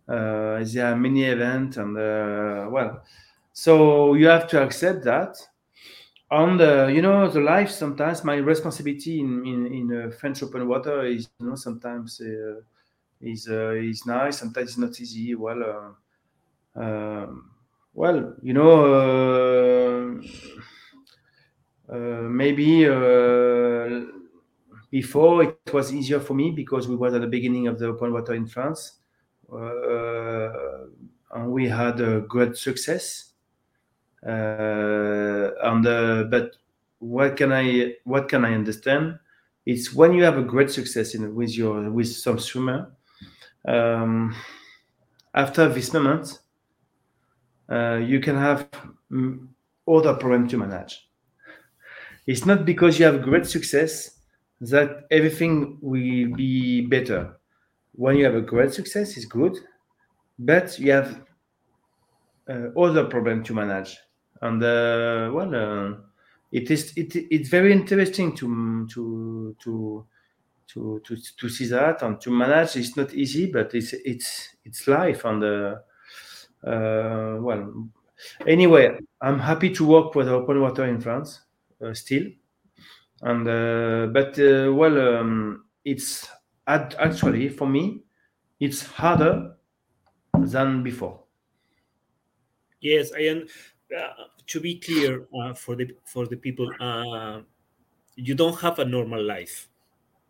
uh, 0.07 0.63
there 0.63 0.85
are 0.85 0.95
many 0.95 1.23
events, 1.23 1.77
and 1.77 1.97
uh, 1.97 2.67
well, 2.69 3.03
so 3.51 4.13
you 4.13 4.27
have 4.27 4.47
to 4.47 4.61
accept 4.61 5.03
that. 5.05 5.37
And 6.33 6.59
uh, 6.59 6.87
you 6.87 7.01
know, 7.01 7.29
the 7.29 7.39
life 7.39 7.69
sometimes 7.69 8.23
my 8.23 8.35
responsibility 8.35 9.19
in 9.19 9.45
in, 9.45 9.67
in 9.67 10.11
French 10.11 10.41
open 10.41 10.67
water 10.67 11.05
is 11.05 11.29
you 11.39 11.47
know 11.47 11.55
sometimes 11.55 12.19
is 13.21 13.47
is 13.47 14.05
nice, 14.05 14.39
sometimes 14.39 14.69
it's 14.69 14.77
not 14.77 14.99
easy. 14.99 15.35
Well. 15.35 15.95
Um, 16.75 17.51
well, 17.93 18.35
you 18.41 18.53
know, 18.53 20.19
uh, 21.89 21.93
uh, 21.93 22.21
maybe 22.23 22.87
uh, 22.87 24.01
before 24.89 25.43
it 25.43 25.71
was 25.71 25.93
easier 25.93 26.19
for 26.19 26.33
me 26.33 26.49
because 26.51 26.87
we 26.87 26.95
was 26.95 27.13
at 27.13 27.21
the 27.21 27.27
beginning 27.27 27.67
of 27.67 27.77
the 27.77 27.87
open 27.87 28.11
water 28.11 28.33
in 28.33 28.47
France, 28.47 28.99
and 29.51 30.51
we 31.51 31.67
had 31.67 32.01
a 32.01 32.21
great 32.21 32.57
success. 32.57 33.33
But 36.29 36.55
what 36.99 37.37
can 37.37 37.51
I 37.51 37.95
what 38.03 38.29
can 38.29 38.45
I 38.45 38.53
understand? 38.53 39.19
It's 39.65 39.93
when 39.93 40.13
you 40.13 40.23
have 40.23 40.37
a 40.37 40.43
great 40.43 40.69
success 40.69 41.15
in 41.15 41.35
with 41.35 41.55
your 41.55 41.89
with 41.91 42.07
some 42.07 42.39
swimmer. 42.39 42.91
Um, 43.67 44.35
after 45.33 45.67
this 45.69 45.93
moment, 45.93 46.39
uh, 47.69 47.95
you 47.95 48.19
can 48.19 48.35
have 48.35 48.69
mm, 49.11 49.47
other 49.87 50.13
problems 50.13 50.51
to 50.51 50.57
manage. 50.57 51.09
It's 52.27 52.45
not 52.45 52.65
because 52.65 52.99
you 52.99 53.05
have 53.05 53.21
great 53.21 53.45
success 53.45 54.19
that 54.61 55.05
everything 55.11 55.77
will 55.81 56.35
be 56.35 56.81
better. 56.81 57.37
When 57.93 58.15
you 58.15 58.25
have 58.25 58.35
a 58.35 58.41
great 58.41 58.73
success, 58.73 59.17
it's 59.17 59.25
good, 59.25 59.57
but 60.39 60.79
you 60.79 60.91
have 60.91 61.21
uh, 62.49 62.69
other 62.77 63.05
problems 63.05 63.47
to 63.47 63.53
manage. 63.53 63.97
And 64.43 64.63
uh, 64.63 65.31
well, 65.33 65.55
uh, 65.55 65.97
it 66.51 66.71
is 66.71 66.93
it, 66.97 67.15
it's 67.15 67.49
very 67.49 67.71
interesting 67.73 68.35
to 68.37 68.87
to 68.93 69.55
to 69.63 70.15
to 70.67 70.99
to 71.01 71.17
to 71.39 71.49
see 71.49 71.67
that 71.67 72.01
and 72.03 72.19
to 72.21 72.31
manage. 72.31 72.75
It's 72.77 72.97
not 72.97 73.13
easy, 73.13 73.51
but 73.51 73.73
it's 73.75 73.93
it's 73.93 74.55
it's 74.65 74.87
life 74.87 75.25
and 75.25 75.43
uh, 75.43 75.75
uh, 76.67 77.37
well, 77.41 77.89
anyway, 78.47 78.97
I'm 79.21 79.39
happy 79.39 79.71
to 79.75 79.85
work 79.87 80.15
with 80.15 80.27
open 80.29 80.61
water 80.61 80.85
in 80.85 81.01
France 81.01 81.41
uh, 81.85 81.93
still, 81.93 82.25
and 83.21 83.47
uh, 83.47 84.07
but 84.13 84.37
well, 84.37 85.17
um, 85.19 85.65
it's 85.85 86.29
actually 86.67 87.49
for 87.49 87.67
me, 87.67 88.03
it's 88.59 88.85
harder 88.85 89.55
than 90.39 90.83
before. 90.83 91.23
Yes, 92.81 93.11
I 93.13 93.21
am. 93.21 93.47
Uh, 93.95 94.23
to 94.47 94.59
be 94.59 94.79
clear 94.79 95.27
uh, 95.39 95.53
for 95.53 95.75
the 95.75 95.95
for 96.05 96.25
the 96.25 96.35
people, 96.35 96.69
uh, 96.79 97.41
you 98.15 98.33
don't 98.33 98.59
have 98.59 98.79
a 98.79 98.85
normal 98.85 99.23
life. 99.23 99.69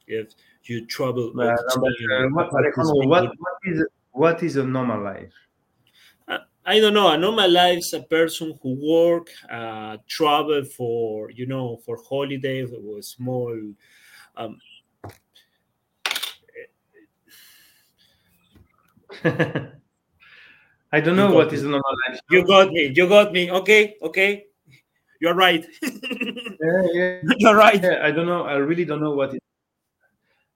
If 0.08 0.34
you 0.66 0.86
travel, 0.86 1.32
what, 1.34 1.60
what, 1.72 3.08
what, 3.08 3.58
is 3.64 3.86
what 4.12 4.44
is 4.44 4.58
a 4.58 4.64
normal 4.66 5.02
life? 5.02 5.34
I 6.66 6.80
don't 6.80 6.94
know. 6.94 7.10
A 7.10 7.18
normal 7.18 7.50
life 7.52 7.80
is 7.80 7.94
a 7.94 8.04
person 8.04 8.58
who 8.62 8.80
work, 8.82 9.28
uh, 9.50 9.98
travel 10.08 10.64
for 10.64 11.30
you 11.32 11.46
know 11.46 11.78
for 11.86 11.98
holidays 12.10 12.72
or 12.72 13.02
small. 13.02 13.58
Um, 14.36 14.60
I 20.94 21.02
don't 21.02 21.16
know 21.16 21.34
what 21.34 21.50
me. 21.50 21.58
is 21.58 21.64
a 21.64 21.70
normal 21.70 21.96
life. 22.08 22.20
You 22.30 22.46
got 22.46 22.72
me. 22.72 22.94
You 22.96 23.10
got 23.10 23.34
me. 23.34 23.50
Okay. 23.50 23.96
Okay. 24.04 24.46
You're 25.20 25.34
right. 25.34 25.66
yeah, 25.82 26.84
yeah. 26.94 27.22
You're 27.40 27.56
right. 27.56 27.82
Yeah, 27.82 28.00
I 28.04 28.12
don't 28.12 28.28
know. 28.28 28.44
I 28.44 28.58
really 28.58 28.86
don't 28.86 29.02
know 29.02 29.16
what 29.16 29.34
is. 29.34 29.40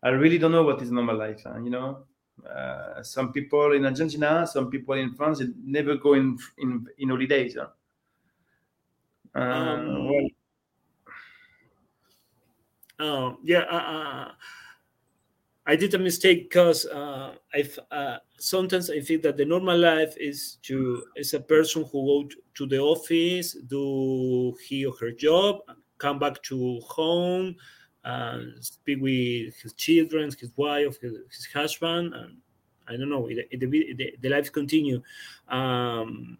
I 0.03 0.09
really 0.09 0.37
don't 0.37 0.51
know 0.51 0.61
what 0.61 0.79
is 0.83 0.91
normal 0.91 1.17
life. 1.17 1.41
You 1.63 1.71
know. 1.71 2.05
Uh, 2.45 3.01
some 3.01 3.33
people 3.33 3.71
in 3.73 3.83
Argentina, 3.83 4.45
some 4.45 4.69
people 4.69 4.93
in 4.93 5.11
France, 5.15 5.41
never 5.65 5.95
go 5.95 6.13
in 6.13 6.37
in, 6.59 6.85
in 6.99 7.09
holidays. 7.09 7.57
Huh? 7.57 7.67
Uh, 9.35 9.39
um, 9.39 10.07
well, 10.07 10.27
oh 12.99 13.37
yeah, 13.43 13.65
uh, 13.71 13.75
uh, 13.75 14.31
I 15.69 15.75
did 15.75 15.93
a 15.93 15.99
mistake 15.99 16.49
because 16.49 16.85
uh, 16.85 17.33
uh, 17.91 18.17
sometimes 18.37 18.89
I 18.89 19.01
think 19.01 19.21
that 19.23 19.35
the 19.35 19.43
normal 19.43 19.77
life 19.77 20.15
is 20.17 20.59
to 20.63 21.03
is 21.17 21.33
a 21.33 21.41
person 21.41 21.83
who 21.91 22.05
go 22.05 22.29
to 22.55 22.65
the 22.65 22.79
office, 22.79 23.51
do 23.67 24.55
he 24.65 24.85
or 24.85 24.95
her 25.01 25.11
job, 25.11 25.59
come 25.97 26.19
back 26.19 26.41
to 26.43 26.79
home, 26.79 27.57
and 28.05 28.63
speak 28.63 29.01
with 29.01 29.59
his 29.61 29.73
children, 29.73 30.31
his 30.39 30.51
wife, 30.55 31.01
his, 31.01 31.17
his 31.29 31.47
husband, 31.53 32.13
and 32.13 32.37
I 32.87 32.95
don't 32.95 33.09
know. 33.09 33.27
The, 33.27 33.45
the, 33.51 34.15
the 34.21 34.29
lives 34.29 34.49
continue. 34.49 35.01
Um, 35.49 36.37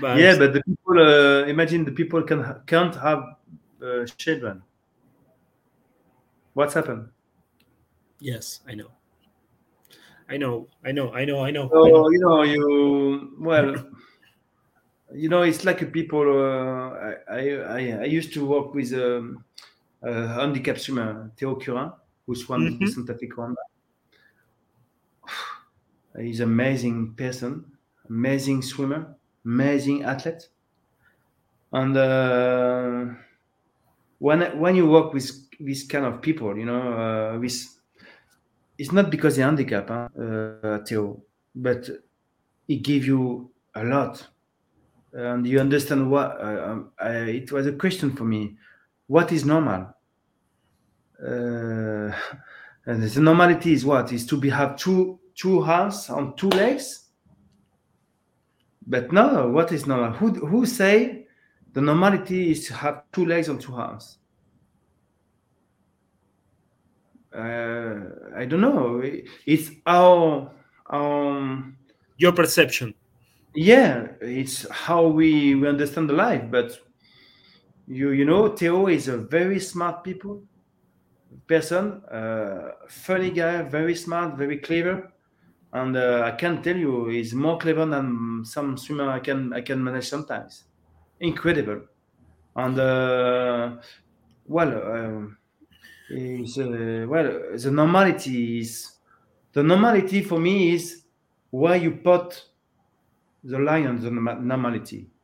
but 0.00 0.16
yeah, 0.16 0.38
but 0.38 0.52
the 0.52 0.62
people 0.62 0.98
uh, 1.00 1.44
imagine 1.46 1.84
the 1.84 1.90
people 1.90 2.22
can 2.22 2.60
can't 2.66 2.94
have 2.94 3.24
uh, 3.84 4.04
children. 4.16 4.62
What's 6.52 6.74
happened? 6.74 7.08
Yes, 8.24 8.60
I 8.66 8.74
know. 8.74 8.90
I 10.30 10.38
know. 10.38 10.66
I 10.82 10.92
know. 10.92 11.12
I 11.12 11.26
know. 11.26 11.44
I 11.44 11.50
know. 11.50 11.68
So 11.68 11.84
I 11.84 11.90
know. 11.90 12.08
you 12.08 12.20
know 12.20 12.42
you 12.42 13.36
well. 13.38 13.74
you 15.14 15.28
know, 15.28 15.42
it's 15.42 15.62
like 15.66 15.92
people. 15.92 16.22
Uh, 16.22 17.16
I, 17.30 17.50
I 17.78 17.80
I 18.00 18.04
used 18.06 18.32
to 18.32 18.46
work 18.46 18.72
with 18.72 18.94
um, 18.94 19.44
a 20.02 20.26
handicap 20.26 20.78
swimmer, 20.78 21.32
Théo 21.36 21.60
Curin, 21.60 21.92
who 22.26 22.34
swam 22.34 22.62
mm 22.62 22.68
-hmm. 22.68 22.78
the 22.78 22.86
Santa 22.86 23.14
Fe 23.14 23.28
He's 26.16 26.40
an 26.40 26.48
amazing 26.48 27.14
person, 27.16 27.76
amazing 28.08 28.62
swimmer, 28.62 29.16
amazing 29.44 30.04
athlete. 30.04 30.48
And 31.72 31.96
uh, 31.96 33.14
when 34.18 34.40
when 34.58 34.76
you 34.76 34.88
work 34.88 35.12
with 35.12 35.28
this 35.60 35.86
kind 35.86 36.06
of 36.06 36.22
people, 36.22 36.56
you 36.56 36.64
know, 36.64 36.82
uh, 36.96 37.40
with 37.40 37.74
it's 38.78 38.92
not 38.92 39.10
because 39.10 39.36
the 39.36 39.42
handicap, 39.42 39.88
huh, 39.88 40.08
uh, 40.20 40.78
Theo, 40.84 41.22
but 41.54 41.88
it 42.68 42.82
gives 42.82 43.06
you 43.06 43.50
a 43.74 43.84
lot, 43.84 44.26
and 45.12 45.46
you 45.46 45.60
understand 45.60 46.10
what. 46.10 46.40
Uh, 46.40 46.64
um, 46.66 46.90
I, 46.98 47.10
it 47.42 47.52
was 47.52 47.66
a 47.66 47.72
question 47.72 48.14
for 48.16 48.24
me: 48.24 48.56
what 49.06 49.32
is 49.32 49.44
normal? 49.44 49.94
Uh, 51.20 52.12
and 52.86 53.02
the 53.02 53.20
normality 53.20 53.72
is 53.72 53.84
what 53.84 54.12
is 54.12 54.26
to 54.26 54.36
be 54.36 54.50
have 54.50 54.76
two 54.76 55.18
two 55.34 55.62
hands 55.62 56.10
on 56.10 56.36
two 56.36 56.48
legs. 56.50 57.00
But 58.86 59.12
no, 59.12 59.48
what 59.48 59.72
is 59.72 59.86
normal? 59.86 60.12
Who 60.12 60.46
who 60.46 60.66
say 60.66 61.26
the 61.72 61.80
normality 61.80 62.50
is 62.50 62.66
to 62.66 62.74
have 62.74 63.04
two 63.12 63.24
legs 63.24 63.48
on 63.48 63.58
two 63.58 63.74
hands? 63.74 64.18
Uh, 67.34 68.00
I 68.36 68.44
don't 68.44 68.60
know. 68.60 69.02
It's 69.46 69.70
our 69.86 70.52
um 70.90 71.76
your 72.16 72.32
perception. 72.32 72.94
Yeah, 73.54 74.08
it's 74.20 74.68
how 74.70 75.06
we, 75.06 75.54
we 75.54 75.68
understand 75.68 76.08
the 76.10 76.14
life. 76.14 76.50
But 76.50 76.78
you 77.86 78.10
you 78.10 78.24
know, 78.24 78.54
Theo 78.54 78.88
is 78.88 79.08
a 79.08 79.16
very 79.18 79.58
smart 79.60 80.04
people 80.04 80.42
person, 81.46 82.02
uh, 82.10 82.72
funny 82.88 83.30
guy, 83.30 83.62
very 83.62 83.94
smart, 83.94 84.36
very 84.36 84.58
clever 84.58 85.10
and 85.72 85.96
uh, 85.96 86.22
I 86.24 86.32
can 86.32 86.62
tell 86.62 86.76
you, 86.76 87.08
he's 87.08 87.34
more 87.34 87.58
clever 87.58 87.86
than 87.86 88.42
some 88.44 88.78
swimmer 88.78 89.10
I 89.10 89.20
can 89.20 89.52
I 89.54 89.60
can 89.62 89.82
manage 89.84 90.08
sometimes. 90.08 90.64
Incredible, 91.20 91.82
and 92.56 92.78
uh, 92.78 93.76
well, 94.46 94.72
um, 94.96 95.38
is 96.10 96.58
uh, 96.58 97.06
well 97.08 97.56
the 97.56 97.70
normality 97.70 98.58
is 98.60 98.92
the 99.52 99.62
normality 99.62 100.22
for 100.22 100.38
me 100.38 100.74
is 100.74 101.04
where 101.50 101.76
you 101.76 101.92
put 101.92 102.44
the 103.44 103.58
line 103.58 103.86
on 103.86 104.00
the 104.00 104.10
normality. 104.10 105.06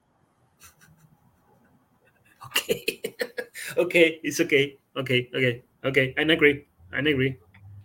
Okay. 2.46 3.02
okay, 3.76 4.20
it's 4.22 4.40
okay. 4.40 4.76
Okay, 4.96 5.28
okay, 5.34 5.62
okay. 5.84 6.14
I 6.18 6.22
agree. 6.22 6.66
I 6.92 6.98
agree. 6.98 7.36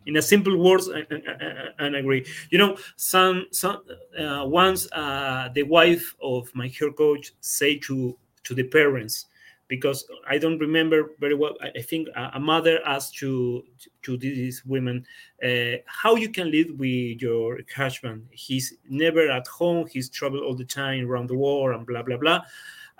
In 0.05 0.17
a 0.17 0.21
simple 0.21 0.57
words, 0.57 0.89
I, 0.89 0.99
I, 0.99 1.85
I, 1.85 1.85
I 1.87 1.97
agree. 1.99 2.25
You 2.49 2.57
know, 2.57 2.77
some 2.95 3.47
some 3.51 3.83
uh, 4.17 4.43
once 4.47 4.87
uh, 4.91 5.49
the 5.53 5.63
wife 5.63 6.15
of 6.21 6.53
my 6.55 6.67
hair 6.67 6.91
coach 6.91 7.33
say 7.41 7.77
to 7.79 8.17
to 8.43 8.53
the 8.53 8.63
parents 8.63 9.25
because 9.67 10.05
I 10.27 10.37
don't 10.37 10.59
remember 10.59 11.11
very 11.19 11.33
well. 11.33 11.55
I 11.61 11.81
think 11.81 12.07
a 12.15 12.39
mother 12.39 12.79
asked 12.85 13.15
to 13.17 13.63
to 14.03 14.17
these 14.17 14.63
women 14.65 15.05
uh, 15.43 15.77
how 15.85 16.15
you 16.15 16.29
can 16.29 16.51
live 16.51 16.67
with 16.77 17.21
your 17.21 17.59
husband. 17.75 18.27
He's 18.31 18.73
never 18.89 19.29
at 19.29 19.47
home. 19.47 19.87
He's 19.87 20.09
traveled 20.09 20.43
all 20.43 20.55
the 20.55 20.65
time 20.65 21.09
around 21.09 21.29
the 21.29 21.37
world 21.37 21.75
and 21.75 21.85
blah 21.85 22.03
blah 22.03 22.17
blah. 22.17 22.41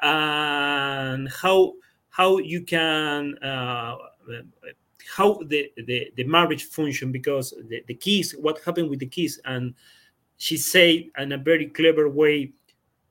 And 0.01 1.29
how 1.29 1.73
how 2.09 2.37
you 2.37 2.63
can 2.63 3.37
uh, 3.43 3.95
how 5.15 5.39
the, 5.45 5.71
the 5.85 6.11
the 6.15 6.23
marriage 6.23 6.65
function 6.65 7.11
because 7.11 7.53
the, 7.69 7.83
the 7.87 7.93
keys 7.93 8.31
what 8.39 8.59
happened 8.63 8.89
with 8.89 8.99
the 8.99 9.05
keys 9.05 9.39
and 9.45 9.73
she 10.37 10.57
said 10.57 11.03
in 11.17 11.31
a 11.31 11.37
very 11.37 11.67
clever 11.67 12.09
way 12.09 12.51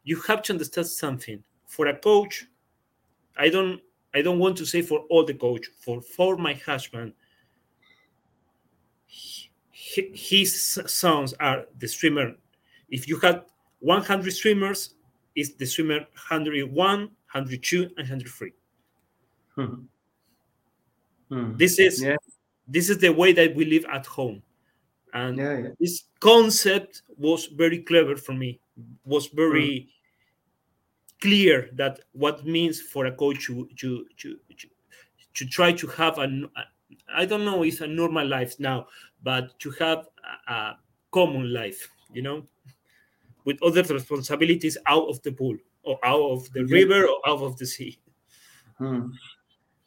you 0.02 0.20
have 0.22 0.42
to 0.42 0.52
understand 0.52 0.86
something 0.86 1.42
for 1.66 1.86
a 1.86 1.96
coach 1.96 2.46
I 3.36 3.48
don't 3.48 3.80
I 4.14 4.22
don't 4.22 4.38
want 4.38 4.56
to 4.58 4.66
say 4.66 4.82
for 4.82 5.00
all 5.10 5.24
the 5.24 5.34
coach 5.34 5.66
for 5.80 6.00
for 6.00 6.36
my 6.36 6.54
husband. 6.54 7.12
his 9.94 10.80
sons 10.86 11.34
are 11.38 11.66
the 11.78 11.86
streamer. 11.86 12.34
If 12.88 13.08
you 13.08 13.18
had 13.20 13.44
100 13.80 14.32
streamers, 14.32 14.94
it's 15.36 15.54
the 15.54 15.66
streamer 15.66 16.00
101, 16.30 16.72
102, 16.72 17.82
and 17.82 17.96
103. 17.96 18.52
Hmm. 19.54 19.74
Hmm. 21.28 21.56
This 21.56 21.78
is 21.78 22.02
yeah. 22.02 22.16
this 22.66 22.88
is 22.90 22.98
the 22.98 23.12
way 23.12 23.32
that 23.32 23.54
we 23.54 23.64
live 23.64 23.84
at 23.90 24.06
home, 24.06 24.42
and 25.12 25.38
yeah, 25.38 25.58
yeah. 25.58 25.68
this 25.80 26.04
concept 26.20 27.02
was 27.16 27.46
very 27.46 27.78
clever 27.78 28.16
for 28.16 28.32
me. 28.32 28.60
Was 29.04 29.28
very 29.28 29.88
clear 31.24 31.70
that 31.72 32.00
what 32.12 32.44
means 32.44 32.82
for 32.82 33.06
a 33.06 33.12
coach 33.12 33.46
to 33.46 33.66
to 33.80 34.04
to 34.18 34.36
to, 34.58 34.68
to 35.32 35.46
try 35.46 35.72
to 35.72 35.86
have 35.86 36.18
a 36.18 36.28
I 37.08 37.24
don't 37.24 37.46
know 37.46 37.64
if 37.64 37.80
a 37.80 37.86
normal 37.86 38.28
life 38.28 38.60
now, 38.60 38.88
but 39.22 39.58
to 39.60 39.70
have 39.80 40.06
a, 40.46 40.52
a 40.52 40.78
common 41.10 41.50
life, 41.50 41.88
you 42.12 42.20
know, 42.20 42.46
with 43.46 43.62
other 43.62 43.82
responsibilities 43.82 44.76
out 44.84 45.08
of 45.08 45.22
the 45.22 45.32
pool 45.32 45.56
or 45.82 45.98
out 46.04 46.30
of 46.34 46.52
the 46.52 46.60
yeah. 46.60 46.74
river 46.74 47.06
or 47.06 47.18
out 47.26 47.40
of 47.40 47.56
the 47.56 47.66
sea. 47.66 47.98
Hmm. 48.76 49.06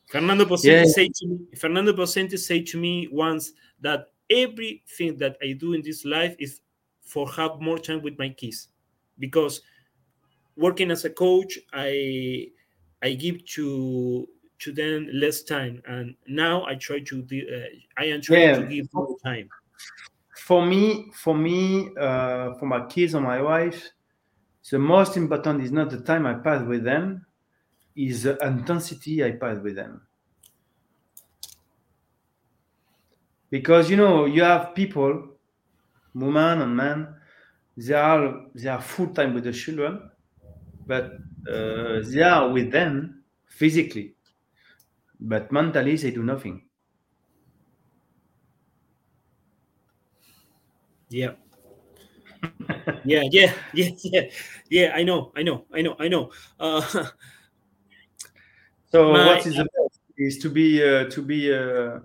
Fernando 0.10 0.46
Pocente 0.46 0.86
yeah. 0.86 0.86
said 0.86 1.14
to 1.16 1.28
me, 1.28 1.38
Fernando 1.56 1.94
Pocente 1.94 2.40
said 2.40 2.66
to 2.68 2.78
me 2.78 3.08
once 3.12 3.52
that 3.82 4.08
everything 4.30 5.18
that 5.18 5.38
I 5.44 5.52
do 5.52 5.74
in 5.74 5.84
this 5.84 6.04
life 6.04 6.36
is 6.40 6.62
for 7.02 7.30
have 7.34 7.62
more 7.62 7.78
time 7.78 8.02
with 8.02 8.18
my 8.18 8.30
kids 8.30 8.70
because 9.20 9.62
working 10.58 10.92
as 10.92 11.06
a 11.06 11.10
coach, 11.10 11.58
I 11.74 12.48
I 13.02 13.14
give 13.14 13.46
to 13.56 14.28
to 14.60 14.72
them 14.72 15.08
less 15.14 15.44
time, 15.44 15.82
and 15.88 16.16
now 16.28 16.66
I 16.66 16.76
try 16.76 17.00
to 17.00 17.20
uh, 17.22 18.02
I 18.02 18.06
am 18.06 18.22
trying 18.22 18.42
yeah. 18.42 18.60
to 18.60 18.66
give 18.66 18.94
more 18.94 19.16
time. 19.24 19.50
For 20.36 20.66
me, 20.66 21.12
for 21.14 21.36
me, 21.36 21.90
uh, 22.00 22.54
for 22.56 22.66
my 22.66 22.86
kids 22.88 23.14
or 23.14 23.22
my 23.22 23.42
wife, 23.42 23.92
the 24.70 24.80
most 24.80 25.18
important 25.18 25.64
is 25.64 25.72
not 25.72 25.90
the 25.90 26.02
time 26.02 26.26
I 26.26 26.36
pass 26.36 26.64
with 26.66 26.84
them, 26.84 27.26
is 27.96 28.24
the 28.24 28.38
intensity 28.46 29.24
I 29.24 29.32
pass 29.32 29.60
with 29.60 29.76
them. 29.76 30.02
Because 33.50 33.90
you 33.90 33.98
know 33.98 34.26
you 34.26 34.44
have 34.44 34.74
people, 34.76 35.30
woman 36.14 36.62
and 36.62 36.76
man, 36.76 37.16
they 37.78 37.94
are 37.94 38.46
they 38.56 38.70
are 38.70 38.82
full 38.82 39.08
time 39.08 39.34
with 39.34 39.46
the 39.46 39.54
children, 39.54 40.10
but 40.88 41.12
uh, 41.52 42.02
they 42.02 42.22
are 42.22 42.50
with 42.50 42.72
them 42.72 43.24
physically, 43.48 44.16
but 45.20 45.52
mentally 45.52 45.98
they 45.98 46.12
do 46.12 46.24
nothing. 46.24 46.64
Yeah. 51.10 51.34
yeah, 53.06 53.24
yeah, 53.32 53.54
yeah, 53.74 53.90
yeah, 54.04 54.22
yeah. 54.70 54.92
I 54.96 55.04
know, 55.04 55.32
I 55.36 55.44
know, 55.44 55.66
I 55.74 55.82
know, 55.82 55.96
I 56.00 56.08
know. 56.08 56.32
Uh, 56.60 56.82
so 58.92 59.14
my, 59.14 59.26
what 59.26 59.46
is 59.46 59.56
the 59.56 59.64
best 59.64 60.00
is 60.18 60.38
to 60.40 60.50
be 60.50 60.84
uh, 60.84 61.10
to 61.10 61.22
be 61.22 61.54
uh, 61.54 62.00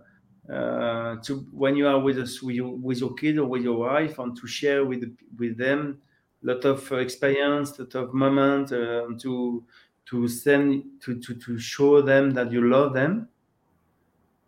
uh, 0.52 1.16
to 1.22 1.46
when 1.52 1.76
you 1.76 1.86
are 1.86 1.98
with 1.98 2.18
us 2.18 2.42
with 2.42 2.56
your, 2.56 2.74
with 2.76 2.98
your 2.98 3.14
kid 3.14 3.38
or 3.38 3.46
with 3.46 3.62
your 3.62 3.78
wife 3.78 4.18
and 4.18 4.36
to 4.36 4.46
share 4.46 4.84
with 4.84 5.16
with 5.38 5.56
them 5.58 6.00
lot 6.42 6.64
of 6.64 6.92
experience, 6.92 7.78
lot 7.78 7.94
of 7.94 8.14
moment 8.14 8.72
uh, 8.72 9.06
to 9.18 9.64
to 10.06 10.28
send 10.28 10.84
to, 11.00 11.18
to 11.20 11.34
to 11.34 11.58
show 11.58 12.02
them 12.02 12.30
that 12.32 12.50
you 12.50 12.68
love 12.68 12.92
them, 12.92 13.28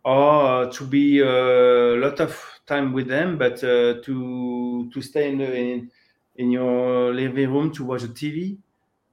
or 0.03 0.69
to 0.71 0.85
be 0.85 1.19
a 1.21 1.95
lot 1.97 2.19
of 2.19 2.37
time 2.65 2.93
with 2.93 3.07
them, 3.07 3.37
but 3.37 3.63
uh, 3.63 4.01
to 4.03 4.89
to 4.93 5.01
stay 5.01 5.31
in, 5.31 5.41
in 5.41 5.91
in 6.37 6.51
your 6.51 7.13
living 7.13 7.51
room 7.51 7.71
to 7.71 7.83
watch 7.83 8.01
the 8.01 8.09
TV 8.09 8.57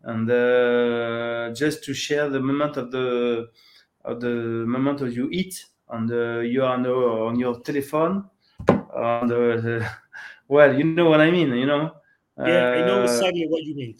and 0.04 0.28
uh, 0.30 1.54
just 1.54 1.84
to 1.84 1.94
share 1.94 2.28
the 2.28 2.40
moment 2.40 2.76
of 2.76 2.90
the 2.90 3.48
of 4.04 4.20
the 4.20 4.64
moment 4.66 5.00
of 5.00 5.16
you 5.16 5.28
eat 5.30 5.66
and 5.90 6.10
uh, 6.10 6.40
you 6.40 6.64
are 6.64 6.74
on, 6.74 6.86
on 6.86 7.38
your 7.38 7.60
telephone. 7.60 8.24
And 8.68 9.32
uh, 9.32 9.88
well 10.48 10.76
you 10.76 10.84
know 10.84 11.08
what 11.08 11.20
i 11.20 11.30
mean 11.30 11.54
you 11.54 11.64
know 11.64 11.92
yeah, 12.46 12.70
I 12.70 12.86
know 12.86 13.00
uh, 13.00 13.04
exactly 13.04 13.46
what 13.48 13.62
you 13.64 13.74
mean. 13.74 13.96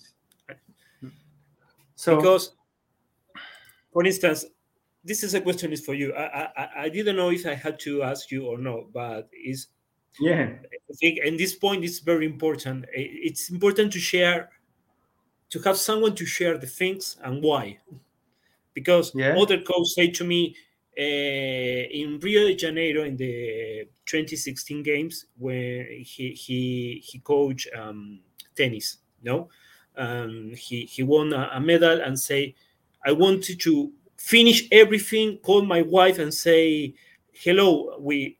So, 1.94 2.16
because, 2.16 2.52
for 3.92 4.04
instance, 4.04 4.44
this 5.04 5.22
is 5.22 5.34
a 5.34 5.40
question 5.40 5.72
is 5.72 5.84
for 5.84 5.94
you. 5.94 6.12
I, 6.14 6.48
I 6.56 6.68
I 6.84 6.88
didn't 6.88 7.16
know 7.16 7.30
if 7.30 7.46
I 7.46 7.54
had 7.54 7.78
to 7.80 8.02
ask 8.02 8.30
you 8.30 8.46
or 8.46 8.58
no, 8.58 8.88
but 8.92 9.28
is 9.32 9.68
yeah. 10.20 10.50
I 10.90 10.94
think 10.94 11.18
and 11.24 11.38
this 11.38 11.54
point 11.54 11.84
is 11.84 12.00
very 12.00 12.26
important. 12.26 12.86
It's 12.92 13.50
important 13.50 13.92
to 13.92 13.98
share, 13.98 14.50
to 15.50 15.60
have 15.60 15.76
someone 15.76 16.14
to 16.16 16.26
share 16.26 16.58
the 16.58 16.66
things 16.66 17.16
and 17.22 17.42
why, 17.42 17.78
because 18.74 19.14
yeah. 19.14 19.36
other 19.38 19.60
coaches 19.60 19.94
say 19.94 20.08
to 20.10 20.24
me, 20.24 20.56
uh, 20.98 21.02
in 21.02 22.18
Rio 22.20 22.48
de 22.48 22.54
Janeiro 22.54 23.04
in 23.04 23.16
the 23.16 23.88
2016 24.04 24.82
games 24.82 25.26
when 25.38 25.86
he 26.04 26.32
he 26.32 27.02
he 27.04 27.18
coached 27.20 27.68
um, 27.74 28.20
tennis. 28.56 28.98
No, 29.22 29.48
um, 29.96 30.52
he 30.56 30.84
he 30.84 31.02
won 31.02 31.32
a, 31.32 31.50
a, 31.54 31.60
medal 31.60 32.00
and 32.00 32.18
say, 32.18 32.54
I 33.04 33.12
wanted 33.12 33.60
to 33.60 33.92
finish 34.16 34.68
everything. 34.72 35.38
Call 35.38 35.62
my 35.62 35.82
wife 35.82 36.18
and 36.18 36.32
say, 36.32 36.94
hello, 37.32 37.96
we 38.00 38.38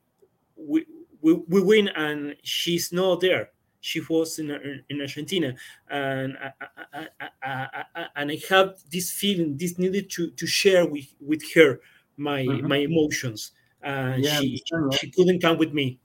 we 0.55 0.85
we, 1.21 1.33
we 1.33 1.61
win, 1.61 1.89
and 1.89 2.35
she's 2.43 2.91
not 2.91 3.21
there. 3.21 3.49
She 3.81 4.01
was 4.01 4.39
in 4.39 4.51
in 4.89 5.01
Argentina, 5.01 5.55
and 5.89 6.37
I, 6.37 7.07
I, 7.43 7.67
I, 7.95 8.05
and 8.15 8.31
I 8.31 8.39
have 8.49 8.75
this 8.91 9.11
feeling, 9.11 9.57
this 9.57 9.77
needed 9.77 10.09
to 10.11 10.31
to 10.31 10.47
share 10.47 10.85
with 10.85 11.13
with 11.19 11.43
her 11.53 11.81
my 12.17 12.45
mm-hmm. 12.45 12.67
my 12.67 12.77
emotions. 12.77 13.51
And 13.81 14.23
yeah, 14.23 14.39
she 14.39 14.61
she 14.93 15.11
couldn't 15.11 15.41
come 15.41 15.57
with 15.57 15.73
me. 15.73 15.99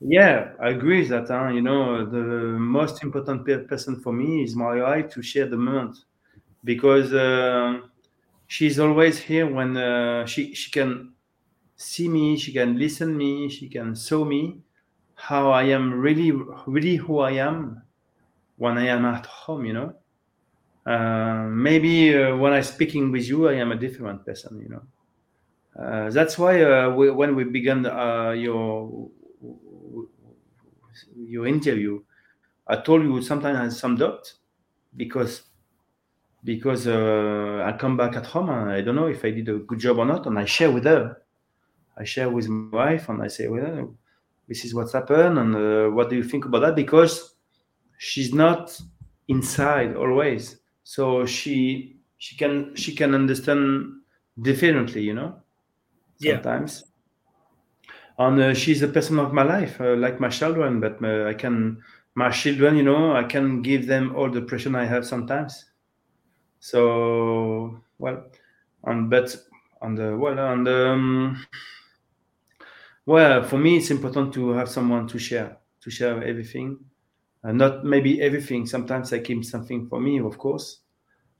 Yeah, 0.00 0.52
I 0.60 0.70
agree 0.70 1.04
that. 1.08 1.28
You 1.54 1.60
know, 1.62 2.04
the 2.06 2.22
most 2.58 3.02
important 3.02 3.44
person 3.68 4.00
for 4.00 4.12
me 4.12 4.44
is 4.44 4.54
my 4.54 4.80
wife 4.82 5.10
to 5.10 5.22
share 5.22 5.46
the 5.48 5.56
moment 5.56 5.96
because 6.64 7.12
uh, 7.14 7.80
she's 8.46 8.78
always 8.80 9.18
here 9.18 9.46
when 9.46 9.76
uh, 9.76 10.26
she 10.26 10.54
she 10.54 10.70
can 10.70 11.14
see 11.76 12.08
me, 12.08 12.36
she 12.38 12.52
can 12.52 12.78
listen 12.78 13.16
me, 13.16 13.48
she 13.50 13.68
can 13.68 13.94
show 13.96 14.24
me 14.24 14.60
how 15.14 15.50
I 15.52 15.64
am 15.64 15.94
really 16.00 16.32
really 16.66 16.96
who 16.96 17.20
I 17.20 17.32
am 17.32 17.82
when 18.56 18.78
I 18.78 18.86
am 18.88 19.04
at 19.06 19.26
home. 19.26 19.64
You 19.66 19.74
know, 19.74 19.94
uh, 20.86 21.48
maybe 21.50 22.16
uh, 22.16 22.36
when 22.36 22.52
I'm 22.54 22.64
speaking 22.64 23.12
with 23.12 23.28
you, 23.28 23.48
I 23.48 23.54
am 23.54 23.72
a 23.72 23.76
different 23.76 24.26
person. 24.26 24.60
You 24.62 24.68
know, 24.70 24.82
uh, 25.78 26.10
that's 26.10 26.38
why 26.38 26.62
uh, 26.62 26.90
we, 26.90 27.10
when 27.10 27.36
we 27.36 27.44
began 27.44 27.84
your 28.32 29.10
your 31.16 31.46
interview, 31.46 32.00
I 32.66 32.76
told 32.76 33.02
you 33.02 33.22
sometimes 33.22 33.58
I 33.58 33.62
have 33.64 33.72
some 33.74 33.96
doubt 33.96 34.32
because 34.96 35.42
because 36.44 36.86
uh, 36.86 37.64
I 37.66 37.72
come 37.76 37.96
back 37.96 38.16
at 38.16 38.26
home 38.26 38.48
and 38.50 38.70
I 38.70 38.80
don't 38.80 38.94
know 38.94 39.08
if 39.08 39.24
I 39.24 39.30
did 39.30 39.48
a 39.48 39.58
good 39.58 39.78
job 39.80 39.98
or 39.98 40.06
not, 40.06 40.26
and 40.26 40.38
I 40.38 40.44
share 40.44 40.70
with 40.70 40.84
her. 40.84 41.22
I 41.96 42.04
share 42.04 42.30
with 42.30 42.48
my 42.48 42.76
wife 42.76 43.08
and 43.08 43.22
I 43.22 43.28
say, 43.28 43.48
well, 43.48 43.92
this 44.46 44.64
is 44.64 44.74
what's 44.74 44.92
happened, 44.92 45.38
and 45.38 45.56
uh, 45.56 45.88
what 45.90 46.10
do 46.10 46.16
you 46.16 46.22
think 46.22 46.44
about 46.44 46.60
that? 46.60 46.76
Because 46.76 47.34
she's 47.98 48.32
not 48.32 48.80
inside 49.26 49.94
always 49.94 50.58
so 50.88 51.26
she 51.26 51.98
she 52.16 52.34
can 52.34 52.74
she 52.74 52.94
can 52.94 53.14
understand 53.14 54.00
differently, 54.40 55.02
you 55.02 55.12
know. 55.12 55.36
Yeah. 56.18 56.40
And 58.18 58.40
uh, 58.40 58.54
she's 58.54 58.82
a 58.82 58.88
person 58.88 59.18
of 59.18 59.32
my 59.32 59.42
life, 59.44 59.80
uh, 59.80 59.94
like 59.96 60.20
my 60.20 60.28
children. 60.28 60.80
But 60.80 61.02
uh, 61.02 61.28
I 61.28 61.34
can, 61.34 61.82
my 62.14 62.30
children, 62.30 62.76
you 62.76 62.82
know, 62.82 63.14
I 63.16 63.24
can 63.24 63.62
give 63.62 63.86
them 63.86 64.14
all 64.16 64.30
the 64.30 64.42
pressure 64.42 64.76
I 64.76 64.84
have 64.84 65.06
sometimes. 65.06 65.66
So 66.60 67.80
well, 67.98 68.24
and 68.84 69.10
but 69.10 69.36
on 69.80 69.94
the 69.94 70.16
well 70.16 70.38
and 70.38 70.66
um, 70.68 71.46
well 73.06 73.42
for 73.42 73.58
me 73.58 73.76
it's 73.76 73.90
important 73.90 74.32
to 74.34 74.50
have 74.50 74.68
someone 74.68 75.06
to 75.08 75.18
share 75.18 75.56
to 75.80 75.90
share 75.90 76.22
everything 76.22 76.78
uh, 77.44 77.52
not 77.52 77.84
maybe 77.84 78.20
everything 78.20 78.66
sometimes 78.66 79.12
i 79.12 79.18
keep 79.18 79.44
something 79.44 79.86
for 79.88 80.00
me 80.00 80.18
of 80.20 80.38
course 80.38 80.80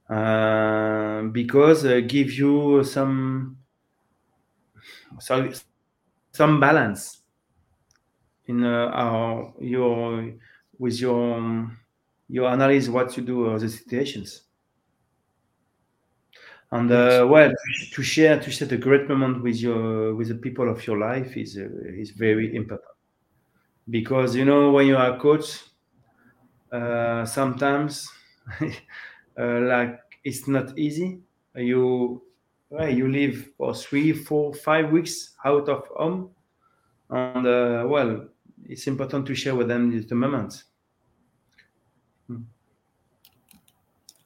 uh, 0.09 1.23
because 1.31 1.85
uh, 1.85 1.99
give 2.01 2.31
you 2.33 2.83
some 2.83 3.57
so 5.19 5.51
some 6.31 6.59
balance 6.59 7.21
in 8.47 8.63
uh, 8.63 8.89
our, 8.93 9.53
your 9.59 10.33
with 10.77 10.99
your 10.99 11.35
um, 11.37 11.77
your 12.27 12.49
analysis 12.51 12.89
what 12.89 13.15
you 13.17 13.23
do 13.23 13.57
the 13.59 13.69
situations. 13.69 14.43
And 16.71 16.91
uh, 16.91 17.25
well 17.27 17.51
to 17.93 18.03
share 18.03 18.39
to 18.39 18.51
share 18.51 18.67
the 18.67 18.77
great 18.77 19.09
moment 19.09 19.41
with 19.43 19.57
your 19.57 20.13
with 20.15 20.27
the 20.27 20.35
people 20.35 20.69
of 20.69 20.85
your 20.85 20.97
life 20.99 21.35
is 21.35 21.57
uh, 21.57 21.67
is 22.03 22.11
very 22.11 22.55
important. 22.55 22.89
Because 23.89 24.35
you 24.35 24.45
know 24.45 24.71
when 24.71 24.87
you 24.87 24.95
are 24.95 25.15
a 25.15 25.19
coach 25.19 25.63
uh, 26.71 27.25
sometimes 27.25 28.09
uh, 28.61 29.59
like 29.61 29.99
it's 30.23 30.47
not 30.47 30.77
easy. 30.77 31.21
You 31.55 32.21
well, 32.69 32.89
you 32.89 33.07
live 33.07 33.49
for 33.57 33.73
three 33.73 34.13
four 34.13 34.53
five 34.53 34.91
weeks 34.91 35.35
out 35.45 35.69
of 35.69 35.87
home. 35.87 36.29
And 37.09 37.47
uh, 37.47 37.85
well 37.87 38.27
it's 38.65 38.87
important 38.87 39.25
to 39.27 39.35
share 39.35 39.55
with 39.55 39.67
them 39.67 40.05
the 40.07 40.15
moment. 40.15 40.63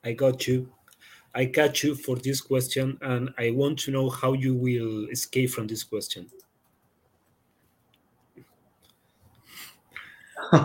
I 0.04 0.14
got 0.14 0.48
you. 0.48 0.70
I 1.34 1.46
catch 1.46 1.84
you 1.84 1.96
for 1.96 2.16
this 2.18 2.42
question, 2.42 2.98
and 3.02 3.34
I 3.38 3.52
want 3.52 3.80
to 3.80 3.92
know 3.92 4.10
how 4.10 4.34
you 4.34 4.54
will 4.54 5.08
escape 5.10 5.50
from 5.50 5.68
this 5.68 5.84
question. 5.84 6.30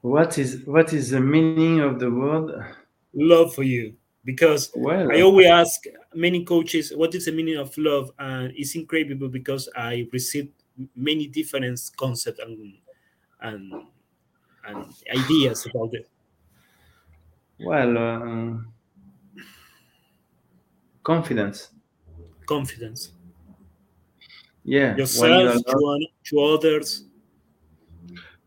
what 0.00 0.38
is 0.38 0.62
what 0.64 0.92
is 0.92 1.10
the 1.10 1.20
meaning 1.20 1.80
of 1.80 2.00
the 2.00 2.10
word? 2.10 2.74
Love 3.12 3.54
for 3.54 3.62
you, 3.62 3.94
because 4.24 4.70
well 4.74 5.10
I 5.12 5.20
always 5.22 5.46
ask 5.46 5.84
many 6.14 6.44
coaches, 6.44 6.92
"What 6.94 7.14
is 7.14 7.26
the 7.26 7.32
meaning 7.32 7.56
of 7.56 7.76
love?" 7.78 8.12
And 8.18 8.52
it's 8.56 8.74
incredible 8.74 9.28
because 9.28 9.68
I 9.76 10.08
received 10.12 10.52
many 10.94 11.26
different 11.26 11.78
concepts 11.96 12.40
and 12.40 12.78
and 13.40 13.72
and 14.66 14.94
ideas 15.12 15.66
about 15.66 15.94
it. 15.94 16.08
well 17.58 17.96
uh, 17.98 18.58
confidence 21.02 21.72
Confidence, 22.44 23.12
yeah 24.64 24.96
yourself 24.96 25.62
to, 25.66 26.06
to 26.24 26.40
others. 26.40 27.04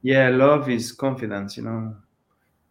yeah 0.02 0.30
love 0.30 0.70
is 0.70 0.92
confidence 0.92 1.58
you 1.58 1.64
know 1.64 1.96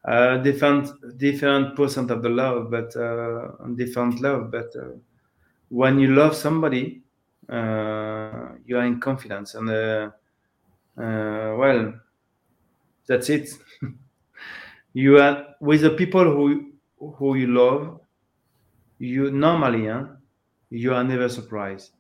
uh, 0.05 0.39
different 0.39 0.91
different 1.19 1.77
percent 1.77 2.11
of 2.11 2.23
the 2.23 2.29
love 2.29 2.71
but 2.71 2.95
uh, 2.97 3.49
different 3.77 4.21
love 4.21 4.51
but 4.51 4.75
uh, 4.77 4.89
when 5.69 5.99
you 5.99 6.15
love 6.15 6.35
somebody 6.35 7.03
uh, 7.49 8.49
you 8.67 8.77
are 8.77 8.85
in 8.85 9.01
confidence 9.01 9.55
and 9.55 9.71
uh, 9.71 10.11
well 10.97 11.95
that's 13.07 13.29
it. 13.31 13.51
You 14.95 15.19
are 15.19 15.47
with 15.61 15.81
the 15.81 15.91
people 15.91 16.25
who 16.25 16.73
who 16.99 17.35
you 17.35 17.47
love 17.47 17.99
you 18.99 19.31
normally 19.31 19.87
huh, 19.87 20.05
you 20.71 20.95
are 20.95 21.03
never 21.03 21.29
surprised. 21.29 21.93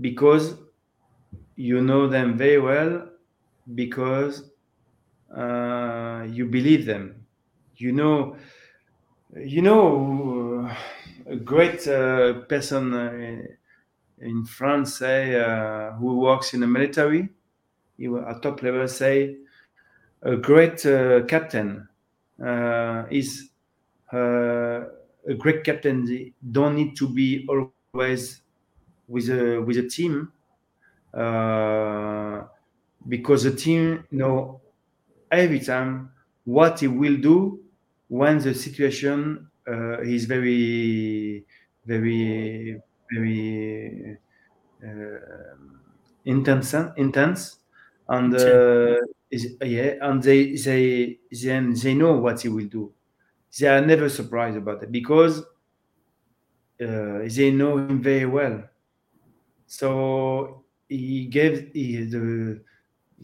Because 0.00 0.56
you 1.56 1.80
know 1.80 2.08
them 2.08 2.36
very 2.36 2.58
well 2.58 3.08
because 3.74 4.49
uh, 5.36 6.26
you 6.28 6.46
believe 6.46 6.86
them. 6.86 7.26
You 7.76 7.92
know 7.92 8.36
you 9.36 9.62
know 9.62 10.66
uh, 10.68 10.74
a 11.32 11.36
great 11.36 11.86
uh, 11.86 12.40
person 12.48 12.92
uh, 12.94 13.42
in 14.20 14.44
france 14.44 14.98
say 14.98 15.40
uh, 15.40 15.92
who 15.92 16.18
works 16.18 16.52
in 16.54 16.60
the 16.60 16.66
military 16.66 17.28
he 17.96 18.06
at 18.06 18.42
top 18.42 18.62
level 18.62 18.86
say 18.88 19.36
a 20.22 20.36
great 20.36 20.80
captain 21.28 21.86
is 23.10 23.50
a 24.12 25.34
great 25.38 25.62
captain. 25.64 26.34
Don't 26.50 26.74
need 26.74 26.96
to 26.96 27.08
be 27.08 27.46
always 27.94 28.42
with 29.06 29.28
a 29.30 29.60
with 29.60 29.76
a 29.78 29.88
team 29.88 30.32
because 33.08 33.44
the 33.44 33.54
team 33.54 34.04
know 34.10 34.60
every 35.30 35.60
time 35.60 36.10
what 36.44 36.80
he 36.80 36.88
will 36.88 37.16
do 37.16 37.60
when 38.08 38.38
the 38.38 38.54
situation 38.54 39.48
uh, 39.68 40.00
is 40.00 40.24
very 40.24 41.44
very 41.86 42.80
very 43.12 44.18
uh, 44.84 45.18
intense 46.24 46.74
intense. 46.96 47.56
And 48.08 48.34
uh, 48.34 48.96
is, 49.30 49.56
yeah 49.62 49.94
and 50.02 50.20
they 50.20 50.56
they 50.56 51.18
then 51.30 51.74
they 51.74 51.94
know 51.94 52.14
what 52.14 52.40
he 52.40 52.48
will 52.48 52.66
do. 52.66 52.92
They 53.58 53.68
are 53.68 53.80
never 53.80 54.08
surprised 54.08 54.56
about 54.56 54.82
it 54.82 54.90
because 54.90 55.40
uh, 56.80 57.20
they 57.28 57.50
know 57.52 57.78
him 57.78 58.02
very 58.02 58.26
well. 58.26 58.64
So 59.66 60.64
he 60.88 61.26
gave 61.26 61.70
he, 61.72 62.04
the, 62.04 62.60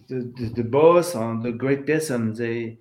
the, 0.08 0.32
the 0.36 0.46
the 0.56 0.64
boss 0.64 1.14
and 1.14 1.42
the 1.42 1.52
great 1.52 1.86
person 1.86 2.32
they 2.34 2.78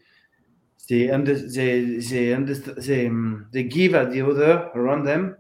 they 0.89 1.09
under, 1.09 1.35
they 1.35 1.97
they 1.97 2.33
understand 2.33 2.77
they, 2.77 3.07
um, 3.07 3.47
they 3.51 3.63
give 3.63 3.95
at 3.95 4.11
the 4.11 4.21
other 4.21 4.71
around 4.75 5.05
them 5.05 5.37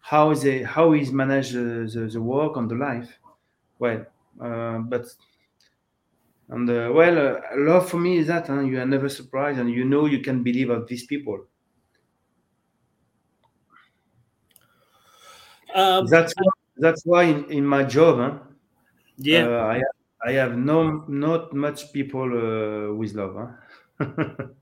how 0.00 0.34
they 0.34 0.62
how 0.62 0.92
is 0.94 1.12
manage 1.12 1.50
the, 1.52 1.90
the, 1.94 2.08
the 2.12 2.22
work 2.22 2.56
and 2.56 2.70
the 2.70 2.74
life. 2.76 3.18
Well 3.78 4.06
uh, 4.40 4.78
but 4.80 5.06
and 6.50 6.68
uh, 6.68 6.90
well 6.92 7.16
uh, 7.36 7.40
love 7.56 7.88
for 7.88 7.96
me 7.98 8.18
is 8.18 8.26
that 8.26 8.46
huh? 8.48 8.60
you 8.60 8.78
are 8.80 8.84
never 8.86 9.08
surprised 9.08 9.58
and 9.58 9.70
you 9.70 9.84
know 9.86 10.04
you 10.06 10.20
can 10.20 10.42
believe 10.42 10.68
of 10.70 10.86
these 10.86 11.06
people. 11.06 11.46
Um, 15.74 16.06
that's 16.06 16.32
why, 16.36 16.50
that's 16.76 17.02
why 17.04 17.22
in, 17.24 17.44
in 17.50 17.66
my 17.66 17.84
job 17.84 18.18
huh, 18.18 18.38
yeah, 19.18 19.46
uh, 19.46 19.64
I, 19.76 19.82
I 20.26 20.32
have 20.32 20.56
no 20.56 21.04
not 21.08 21.52
much 21.54 21.92
people 21.92 22.22
uh, 22.24 22.94
with 22.94 23.14
love 23.14 23.34
huh? 23.98 24.46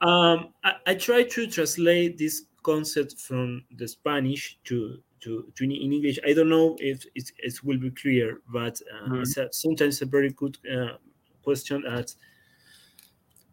um, 0.00 0.52
I, 0.62 0.74
I 0.86 0.94
try 0.94 1.22
to 1.24 1.46
translate 1.50 2.18
this 2.18 2.44
concept 2.62 3.18
from 3.18 3.64
the 3.70 3.88
Spanish 3.88 4.58
to 4.64 5.02
to, 5.20 5.50
to 5.56 5.64
in 5.64 5.72
English. 5.72 6.18
I 6.26 6.34
don't 6.34 6.50
know 6.50 6.76
if 6.78 7.04
it, 7.14 7.32
it 7.38 7.64
will 7.64 7.78
be 7.78 7.90
clear, 7.90 8.42
but 8.52 8.80
uh, 8.92 9.06
Mhm. 9.06 9.22
it's 9.22 9.36
a, 9.38 9.48
sometimes 9.50 10.02
a 10.02 10.06
very 10.06 10.30
good 10.30 10.58
uh, 10.70 10.98
question. 11.42 11.84
At 11.86 12.14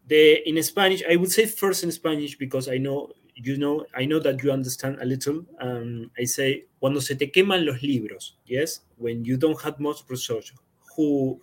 the 0.06 0.48
in 0.48 0.62
Spanish, 0.64 1.04
I 1.10 1.16
would 1.16 1.32
say 1.32 1.46
first 1.46 1.84
in 1.84 1.92
Spanish 1.92 2.38
because 2.38 2.68
I 2.68 2.78
know 2.78 3.12
you 3.36 3.58
know 3.58 3.86
I 3.94 4.06
know 4.06 4.20
that 4.20 4.44
you 4.44 4.52
understand 4.52 5.00
a 5.02 5.06
little. 5.06 5.46
Um, 5.60 6.12
I 6.18 6.26
say 6.26 6.66
cuando 6.80 7.00
se 7.00 7.16
te 7.16 7.32
queman 7.32 7.66
los 7.66 7.82
libros. 7.82 8.38
Yes, 8.46 8.82
when 8.98 9.26
you 9.26 9.38
don't 9.38 9.60
have 9.62 9.80
much 9.80 10.04
research. 10.10 10.54
Who 10.96 11.42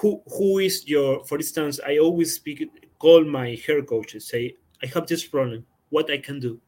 who 0.00 0.22
who 0.26 0.58
is 0.58 0.86
your 0.88 1.24
for 1.24 1.38
instance 1.38 1.80
i 1.86 1.98
always 1.98 2.34
speak 2.36 2.60
call 2.98 3.24
my 3.24 3.58
hair 3.66 3.82
coach 3.82 4.12
and 4.14 4.22
say 4.22 4.56
i 4.82 4.86
have 4.86 5.06
this 5.06 5.24
problem 5.24 5.66
what 5.90 6.10
i 6.10 6.18
can 6.18 6.38
do 6.40 6.60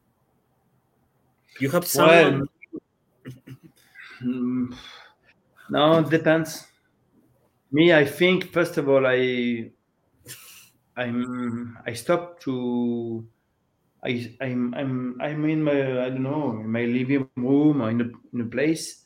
you 1.59 1.69
have 1.69 1.85
someone 1.87 2.47
Mm, 4.21 4.73
no 5.69 5.99
it 5.99 6.09
depends 6.09 6.67
me 7.71 7.91
i 7.93 8.05
think 8.05 8.45
first 8.51 8.77
of 8.77 8.87
all 8.89 9.05
i 9.05 9.71
i'm 10.97 11.77
i 11.85 11.93
stop 11.93 12.39
to 12.39 13.27
i 14.03 14.35
i'm 14.41 14.73
i'm 14.73 15.17
i'm 15.21 15.45
in 15.45 15.63
my 15.63 16.05
i 16.05 16.09
don't 16.09 16.23
know 16.23 16.51
in 16.51 16.71
my 16.71 16.85
living 16.85 17.27
room 17.35 17.81
or 17.81 17.89
in 17.89 18.01
a, 18.01 18.09
in 18.33 18.41
a 18.41 18.45
place 18.45 19.03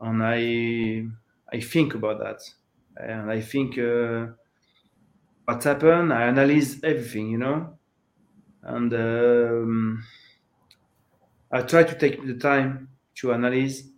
and 0.00 0.22
i 0.22 1.04
i 1.52 1.60
think 1.60 1.94
about 1.94 2.18
that 2.18 2.40
and 2.96 3.30
i 3.30 3.40
think 3.40 3.78
uh, 3.78 4.26
what's 5.44 5.64
happened 5.64 6.12
i 6.12 6.24
analyze 6.24 6.82
everything 6.82 7.30
you 7.30 7.38
know 7.38 7.78
and 8.64 8.94
um, 8.94 10.04
I 11.50 11.62
try 11.62 11.84
to 11.84 11.94
take 11.94 12.24
the 12.26 12.34
time 12.34 12.88
to 13.16 13.32
analyze. 13.32 13.88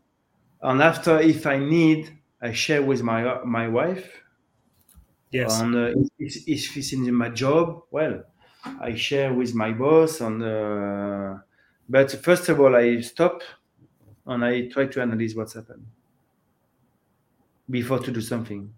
And 0.63 0.83
after, 0.83 1.21
if 1.21 1.47
I 1.47 1.59
need, 1.59 2.19
I 2.41 2.53
share 2.53 2.83
with 2.83 3.03
my 3.03 3.45
my 3.45 3.69
wife. 3.69 4.23
Yes. 5.31 5.61
And 5.61 5.75
uh, 5.75 6.01
if, 6.19 6.49
if 6.49 6.77
it's 6.77 6.93
in 6.93 7.13
my 7.15 7.29
job, 7.29 7.83
well, 7.91 8.23
I 8.65 8.95
share 8.95 9.33
with 9.35 9.55
my 9.55 9.73
boss. 9.73 10.21
And 10.21 10.43
uh, 10.43 11.39
but 11.89 12.11
first 12.25 12.49
of 12.49 12.61
all, 12.61 12.75
I 12.77 13.01
stop 13.01 13.43
and 14.27 14.45
I 14.45 14.69
try 14.69 14.87
to 14.87 15.03
analyze 15.03 15.35
what's 15.35 15.55
happened 15.55 15.87
before 17.69 17.99
to 17.99 18.11
do 18.13 18.21
something. 18.21 18.75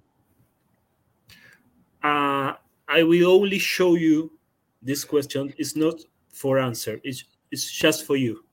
Uh, 2.02 2.54
I 2.88 3.02
will 3.02 3.30
only 3.30 3.58
show 3.58 3.94
you 3.94 4.38
this 4.82 5.04
question. 5.04 5.52
It's 5.58 5.74
not 5.76 6.00
for 6.32 6.58
answer. 6.58 7.00
It's 7.02 7.24
it's 7.50 7.70
just 7.70 8.04
for 8.06 8.16
you. 8.16 8.44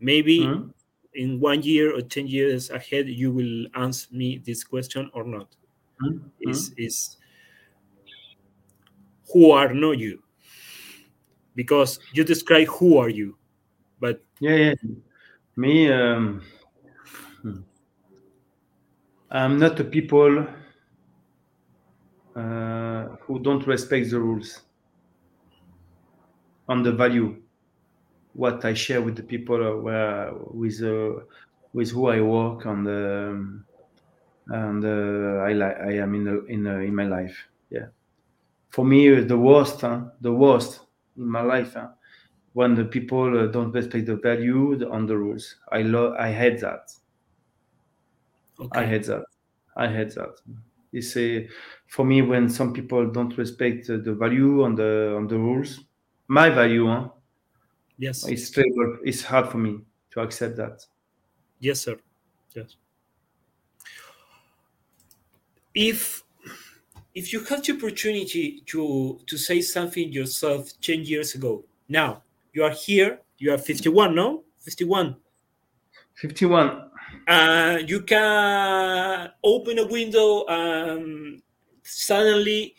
Maybe 0.00 0.38
Mhm. 0.38 0.72
in 1.14 1.40
one 1.40 1.62
year 1.62 1.94
or 1.96 2.02
ten 2.02 2.26
years 2.28 2.70
ahead, 2.70 3.08
you 3.08 3.32
will 3.32 3.66
answer 3.74 4.08
me 4.12 4.38
this 4.38 4.64
question 4.64 5.10
or 5.14 5.24
not. 5.24 5.56
Mhm. 6.00 6.28
Is 6.40 6.72
is 6.76 7.18
who 9.32 9.50
are 9.50 9.72
not 9.74 9.98
you? 9.98 10.22
Because 11.58 11.98
you 12.12 12.22
describe 12.22 12.68
who 12.68 12.98
are 12.98 13.08
you, 13.08 13.36
but 13.98 14.22
Yeah, 14.38 14.54
yeah. 14.54 14.74
Me, 15.56 15.90
um, 15.90 16.40
hmm. 17.42 17.62
I'm 19.28 19.58
not 19.58 19.80
a 19.80 19.82
people 19.82 20.46
uh, 22.36 23.02
who 23.22 23.40
don't 23.40 23.66
respect 23.66 24.08
the 24.10 24.20
rules 24.20 24.60
on 26.68 26.84
the 26.84 26.92
value. 26.92 27.42
What 28.34 28.64
I 28.64 28.74
share 28.74 29.02
with 29.02 29.16
the 29.16 29.24
people 29.24 29.60
uh, 29.66 29.76
where 29.82 30.32
with 30.32 30.80
uh, 30.80 31.24
with 31.72 31.90
who 31.90 32.06
I 32.06 32.20
work 32.20 32.66
and 32.66 32.86
um, 32.86 33.64
and 34.46 34.84
uh, 34.84 35.42
I 35.42 35.50
I 35.90 35.92
am 36.04 36.14
in 36.14 36.24
the, 36.24 36.44
in 36.46 36.66
uh, 36.68 36.78
in 36.78 36.94
my 36.94 37.08
life. 37.08 37.36
Yeah, 37.68 37.88
for 38.70 38.84
me 38.84 39.12
uh, 39.12 39.24
the 39.24 39.36
worst, 39.36 39.80
huh? 39.80 40.02
the 40.20 40.32
worst 40.32 40.82
in 41.18 41.26
my 41.28 41.42
life. 41.42 41.74
Huh? 41.74 41.88
when 42.58 42.74
the 42.74 42.84
people 42.84 43.38
uh, 43.38 43.46
don't 43.46 43.72
respect 43.72 44.06
the 44.06 44.16
value 44.16 44.90
on 44.90 45.06
the 45.06 45.16
rules. 45.16 45.56
I 45.70 45.82
love. 45.82 46.14
I 46.18 46.32
hate 46.32 46.60
that. 46.60 46.90
okay. 48.58 48.80
I 48.80 48.86
hate 48.86 49.04
that. 49.06 49.24
I 49.76 49.86
hate 49.86 50.14
that. 50.16 50.40
It's 50.92 51.16
a, 51.16 51.48
for 51.86 52.04
me 52.04 52.22
when 52.22 52.48
some 52.48 52.72
people 52.72 53.10
don't 53.12 53.36
respect 53.38 53.88
uh, 53.90 53.98
the 53.98 54.14
value 54.14 54.64
on 54.64 54.74
the 54.74 55.14
on 55.16 55.28
the 55.28 55.38
rules. 55.38 55.84
My 56.26 56.50
value, 56.50 56.86
huh? 56.88 57.10
yes, 57.98 58.26
It's 58.26 58.50
terrible. 58.50 58.98
It's 59.04 59.22
hard 59.22 59.48
for 59.50 59.58
me 59.58 59.80
to 60.12 60.20
accept 60.20 60.56
that. 60.56 60.84
yes, 61.60 61.80
sir. 61.80 61.96
Yes. 62.54 62.76
If 65.74 66.24
if 67.18 67.32
you 67.32 67.40
had 67.44 67.64
the 67.64 67.72
opportunity 67.76 68.62
to 68.66 69.18
to 69.26 69.36
say 69.36 69.60
something 69.60 70.12
yourself 70.12 70.62
10 70.80 71.02
years 71.04 71.34
ago, 71.34 71.64
now 71.88 72.22
you 72.54 72.62
are 72.64 72.70
here, 72.86 73.20
you 73.38 73.52
are 73.52 73.58
51, 73.58 74.14
no? 74.14 74.44
51. 74.60 75.16
Fifty-one. 76.14 76.90
Uh, 77.28 77.78
you 77.86 78.00
can 78.02 79.30
open 79.44 79.78
a 79.78 79.86
window 79.86 80.44
and 80.48 81.40
suddenly 81.84 82.74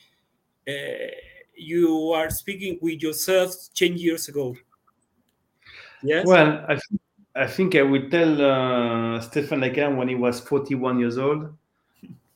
uh, 0.68 1.08
you 1.56 2.12
are 2.12 2.30
speaking 2.30 2.78
with 2.82 3.02
yourself 3.02 3.56
10 3.76 3.98
years 3.98 4.28
ago. 4.28 4.56
Yes? 6.04 6.26
Well, 6.28 6.66
I, 6.68 6.76
think- 6.76 7.02
I 7.36 7.48
think 7.48 7.76
I 7.76 7.82
would 7.82 8.12
tell 8.12 8.34
uh, 8.42 9.20
Stéphane 9.22 9.64
Lecat 9.64 9.96
when 9.96 10.08
he 10.10 10.16
was 10.16 10.40
41 10.42 11.00
years 11.00 11.18
old. 11.18 11.54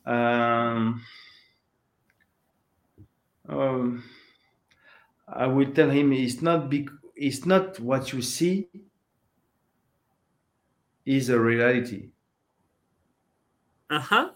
Um, 0.06 1.02
um, 3.60 4.04
I 5.28 5.46
will 5.48 5.70
tell 5.74 5.90
him 5.90 6.14
it's 6.14 6.40
not 6.40 6.70
big. 6.70 6.90
It's 7.14 7.44
not 7.44 7.78
what 7.78 8.14
you 8.14 8.22
see. 8.22 8.70
Is 11.06 11.30
a 11.30 11.40
reality. 11.40 12.12
Uh 13.90 14.00
huh. 14.00 14.34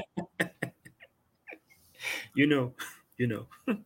you 2.34 2.46
know, 2.46 2.74
you 3.16 3.26
know. 3.26 3.46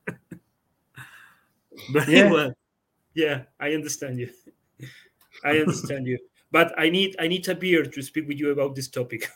Very 1.89 2.07
Yeah. 2.07 2.23
well. 2.23 2.53
Yeah, 3.15 3.47
I 3.61 3.75
understand 3.75 4.21
you. 4.21 4.33
I 5.45 5.59
understand 5.59 6.07
you. 6.07 6.19
But 6.53 6.73
I 6.79 6.91
need 6.91 7.17
I 7.19 7.27
need 7.27 7.49
a 7.49 7.55
beer 7.57 7.83
to 7.85 8.03
speak 8.03 8.29
with 8.29 8.39
you 8.39 8.51
about 8.53 8.77
this 8.77 8.89
topic. 8.89 9.29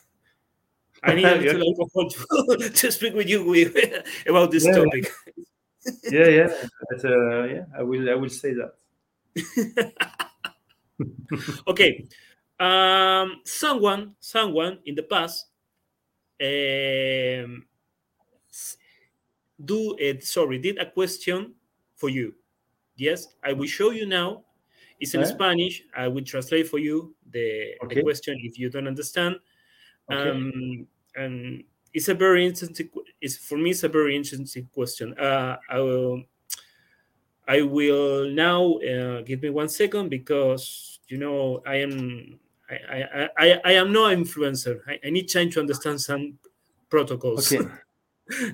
I 1.03 1.15
need 1.15 1.25
a 1.25 1.43
Yeah. 1.43 1.53
little 1.53 1.75
alcohol 1.75 2.11
to, 2.11 2.71
to 2.75 2.93
speak 2.93 3.15
with 3.15 3.29
you 3.29 3.45
with, 3.45 3.75
about 4.29 4.51
this 4.51 4.65
Yeah. 4.65 4.73
topic. 4.73 5.11
Yeah, 6.11 6.29
yeah, 6.29 6.49
That's, 6.91 7.05
uh, 7.05 7.45
yeah. 7.45 7.65
I 7.77 7.83
will. 7.83 8.11
I 8.11 8.15
will 8.15 8.29
say 8.29 8.55
that. 8.55 8.75
okay. 11.69 12.07
Um, 12.59 13.43
someone, 13.45 14.17
someone 14.19 14.79
in 14.85 14.95
the 14.95 15.03
past, 15.05 15.47
um, 16.41 17.67
do 19.63 19.95
it. 19.99 20.25
Sorry, 20.25 20.59
did 20.59 20.79
a 20.79 20.91
question 20.91 21.55
for 21.95 22.09
you. 22.09 22.35
Yes, 22.97 23.29
I 23.45 23.53
will 23.53 23.69
show 23.69 23.91
you 23.91 24.07
now. 24.07 24.46
It's 25.01 25.15
in 25.15 25.23
Eh? 25.23 25.27
Spanish. 25.27 25.83
I 25.97 26.09
will 26.09 26.25
translate 26.25 26.69
for 26.69 26.79
you 26.79 27.15
the, 27.31 27.75
the 27.89 28.03
question 28.03 28.39
if 28.43 28.59
you 28.59 28.71
don't 28.71 28.87
understand. 28.87 29.37
Okay. 30.11 30.31
Um, 30.31 30.87
and 31.15 31.65
it's 31.93 32.09
a 32.09 32.15
very 32.15 32.47
interesting. 32.47 32.91
It's 33.21 33.37
for 33.37 33.59
me. 33.59 33.71
It's 33.71 33.85
a 33.85 33.89
very 33.89 34.17
interesting 34.17 34.69
question. 34.73 35.19
Uh, 35.19 35.57
I 35.69 35.79
will. 35.81 36.23
I 37.49 37.63
will 37.63 38.29
now 38.31 38.75
uh, 38.79 39.23
give 39.23 39.43
me 39.43 39.51
one 39.51 39.69
second 39.69 40.09
because 40.09 40.99
you 41.09 41.17
know 41.17 41.63
I 41.67 41.77
am 41.77 42.39
I 42.69 42.75
I, 42.75 43.29
I, 43.39 43.61
I 43.65 43.73
am 43.73 43.93
no 43.93 44.05
influencer. 44.05 44.81
I, 44.87 44.99
I 45.05 45.11
need 45.11 45.33
time 45.33 45.51
to 45.51 45.61
understand 45.61 46.01
some 46.01 46.39
protocols. 46.91 47.53
okay. 47.53 47.67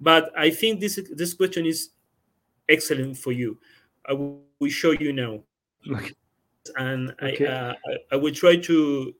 but 0.00 0.32
I 0.36 0.50
think 0.50 0.80
this 0.80 0.98
this 1.14 1.34
question 1.34 1.66
is 1.66 1.90
excellent 2.68 3.18
for 3.18 3.32
you. 3.32 3.58
I 4.06 4.14
will 4.14 4.42
will 4.62 4.70
show 4.70 4.92
you 4.92 5.12
now, 5.12 5.42
Okay. 5.90 6.14
and 6.76 7.10
Okay. 7.20 7.46
I, 7.46 7.50
uh, 7.50 7.74
I 7.86 8.14
I 8.14 8.16
will 8.16 8.34
try 8.34 8.56
to 8.56 9.12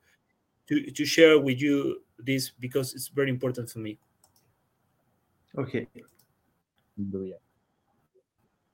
to 0.69 0.75
to 0.93 1.05
share 1.05 1.39
with 1.39 1.59
you 1.59 2.05
this 2.19 2.55
because 2.61 2.95
it's 2.95 3.11
very 3.11 3.31
important 3.31 3.69
for 3.69 3.81
me. 3.81 3.99
Okay. 5.59 5.89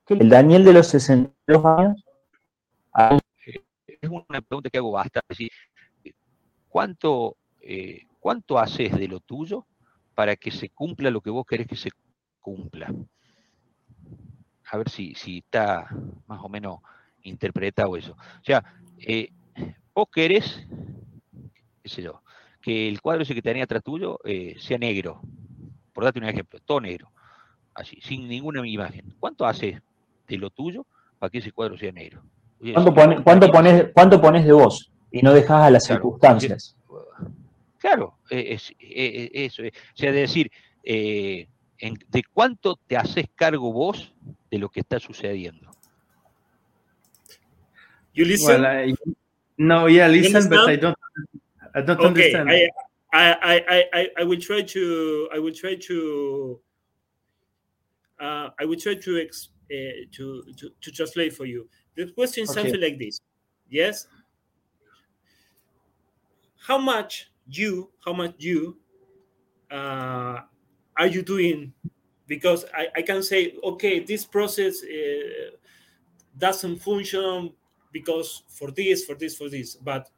El 0.08 0.28
Daniel 0.28 0.64
de 0.64 0.72
los 0.72 0.86
62 0.88 1.64
años, 1.64 1.96
es 3.86 4.10
una 4.10 4.40
pregunta 4.40 4.70
que 4.70 4.78
hago 4.78 4.92
bastante. 4.92 5.48
¿Cuánto, 6.68 7.36
eh, 7.60 8.02
¿Cuánto 8.20 8.58
haces 8.58 8.92
de 8.96 9.08
lo 9.08 9.20
tuyo 9.20 9.66
para 10.14 10.36
que 10.36 10.50
se 10.50 10.68
cumpla 10.70 11.10
lo 11.10 11.20
que 11.20 11.30
vos 11.30 11.44
querés 11.46 11.66
que 11.66 11.76
se 11.76 11.90
cumpla? 12.40 12.94
A 14.70 14.76
ver 14.78 14.88
si, 14.90 15.14
si 15.14 15.38
está 15.38 15.88
más 16.26 16.40
o 16.42 16.48
menos 16.48 16.78
interpretado 17.22 17.96
eso. 17.96 18.12
O 18.12 18.44
sea, 18.44 18.62
eh, 18.98 19.30
vos 19.94 20.06
querés, 20.12 20.66
qué 21.82 21.88
sé 21.88 22.02
yo, 22.02 22.22
que 22.60 22.88
el 22.88 23.00
cuadro 23.00 23.22
ese 23.22 23.34
que 23.34 23.42
tenía 23.42 23.64
atrás 23.64 23.82
tuyo 23.82 24.18
eh, 24.24 24.56
sea 24.58 24.78
negro. 24.78 25.20
Por 25.92 26.04
darte 26.04 26.18
un 26.18 26.26
ejemplo, 26.26 26.58
todo 26.64 26.80
negro. 26.80 27.10
Así, 27.74 27.98
sin 28.02 28.28
ninguna 28.28 28.66
imagen. 28.66 29.14
¿Cuánto 29.18 29.46
haces 29.46 29.80
de 30.26 30.36
lo 30.36 30.50
tuyo 30.50 30.86
para 31.18 31.30
que 31.30 31.38
ese 31.38 31.52
cuadro 31.52 31.78
sea 31.78 31.92
negro? 31.92 32.22
Oye, 32.60 32.72
¿cuánto, 32.72 32.94
pone- 32.94 33.22
cuánto 33.22 33.50
pones, 33.50 33.86
¿cuánto 33.94 34.20
pones 34.20 34.44
de 34.44 34.52
vos? 34.52 34.92
Y 35.10 35.22
no 35.22 35.32
dejas 35.32 35.62
a 35.62 35.70
las 35.70 35.86
Claro, 35.86 36.02
circunstancias. 36.02 36.76
Claro, 37.78 38.18
eh, 38.30 38.46
es, 38.54 38.70
eh, 38.80 39.30
eso. 39.32 39.62
eh. 39.62 39.72
O 39.74 39.96
sea, 39.96 40.12
de 40.12 40.20
decir, 40.20 40.50
eh, 40.82 41.46
en- 41.78 41.98
¿de 42.08 42.22
cuánto 42.32 42.76
te 42.86 42.96
haces 42.96 43.26
cargo 43.34 43.72
vos 43.72 44.12
de 44.50 44.58
lo 44.58 44.68
que 44.68 44.80
está 44.80 44.98
sucediendo? 44.98 45.70
You 48.14 48.24
listen. 48.24 48.62
Well, 48.62 48.66
I, 48.66 48.94
no, 49.58 49.86
yeah, 49.88 50.08
listen, 50.08 50.48
but 50.48 50.68
I 50.68 50.76
don't. 50.76 50.96
I 51.74 51.82
don't 51.82 52.00
okay, 52.00 52.34
understand. 52.34 52.50
I, 52.50 52.68
I, 53.12 53.32
I, 53.32 53.64
I, 53.68 53.84
I, 53.92 54.08
I 54.18 54.24
will 54.24 54.40
try 54.40 54.62
to 54.62 55.28
I 55.32 55.38
will 55.38 55.54
try 55.54 55.76
to 55.76 56.60
uh, 58.20 58.50
I 58.58 58.64
will 58.64 58.76
try 58.78 58.94
to, 58.94 59.18
ex, 59.18 59.50
uh, 59.70 59.74
to 60.12 60.44
to 60.56 60.70
to 60.80 60.90
translate 60.90 61.34
for 61.34 61.46
you. 61.46 61.68
The 61.96 62.10
question 62.12 62.44
is 62.44 62.50
Okay. 62.50 62.62
something 62.62 62.80
like 62.80 62.98
this. 62.98 63.20
Yes. 63.68 64.06
How 66.66 66.78
much 66.78 67.30
you 67.46 67.90
how 68.04 68.12
much 68.12 68.34
you 68.38 68.78
uh, 69.70 70.40
are 70.96 71.06
you 71.06 71.22
doing 71.22 71.72
because 72.28 72.66
I, 72.74 72.88
I 72.98 73.02
can 73.02 73.22
say 73.24 73.56
okay 73.64 74.00
this 74.00 74.26
process 74.26 74.82
uh, 74.84 75.52
doesn't 76.36 76.78
function 76.78 77.54
because 77.92 78.44
for 78.48 78.70
this 78.72 79.04
for 79.06 79.16
this 79.16 79.36
for 79.36 79.48
this 79.50 79.76
but 79.76 80.10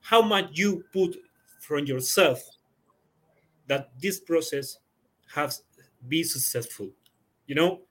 how 0.00 0.22
much 0.22 0.58
you 0.58 0.84
put 0.92 1.16
from 1.60 1.86
yourself 1.86 2.40
that 3.66 3.90
this 4.00 4.20
process 4.20 4.78
has 5.34 5.62
be 6.06 6.22
successful 6.24 6.90
you 7.46 7.54
know? 7.54 7.82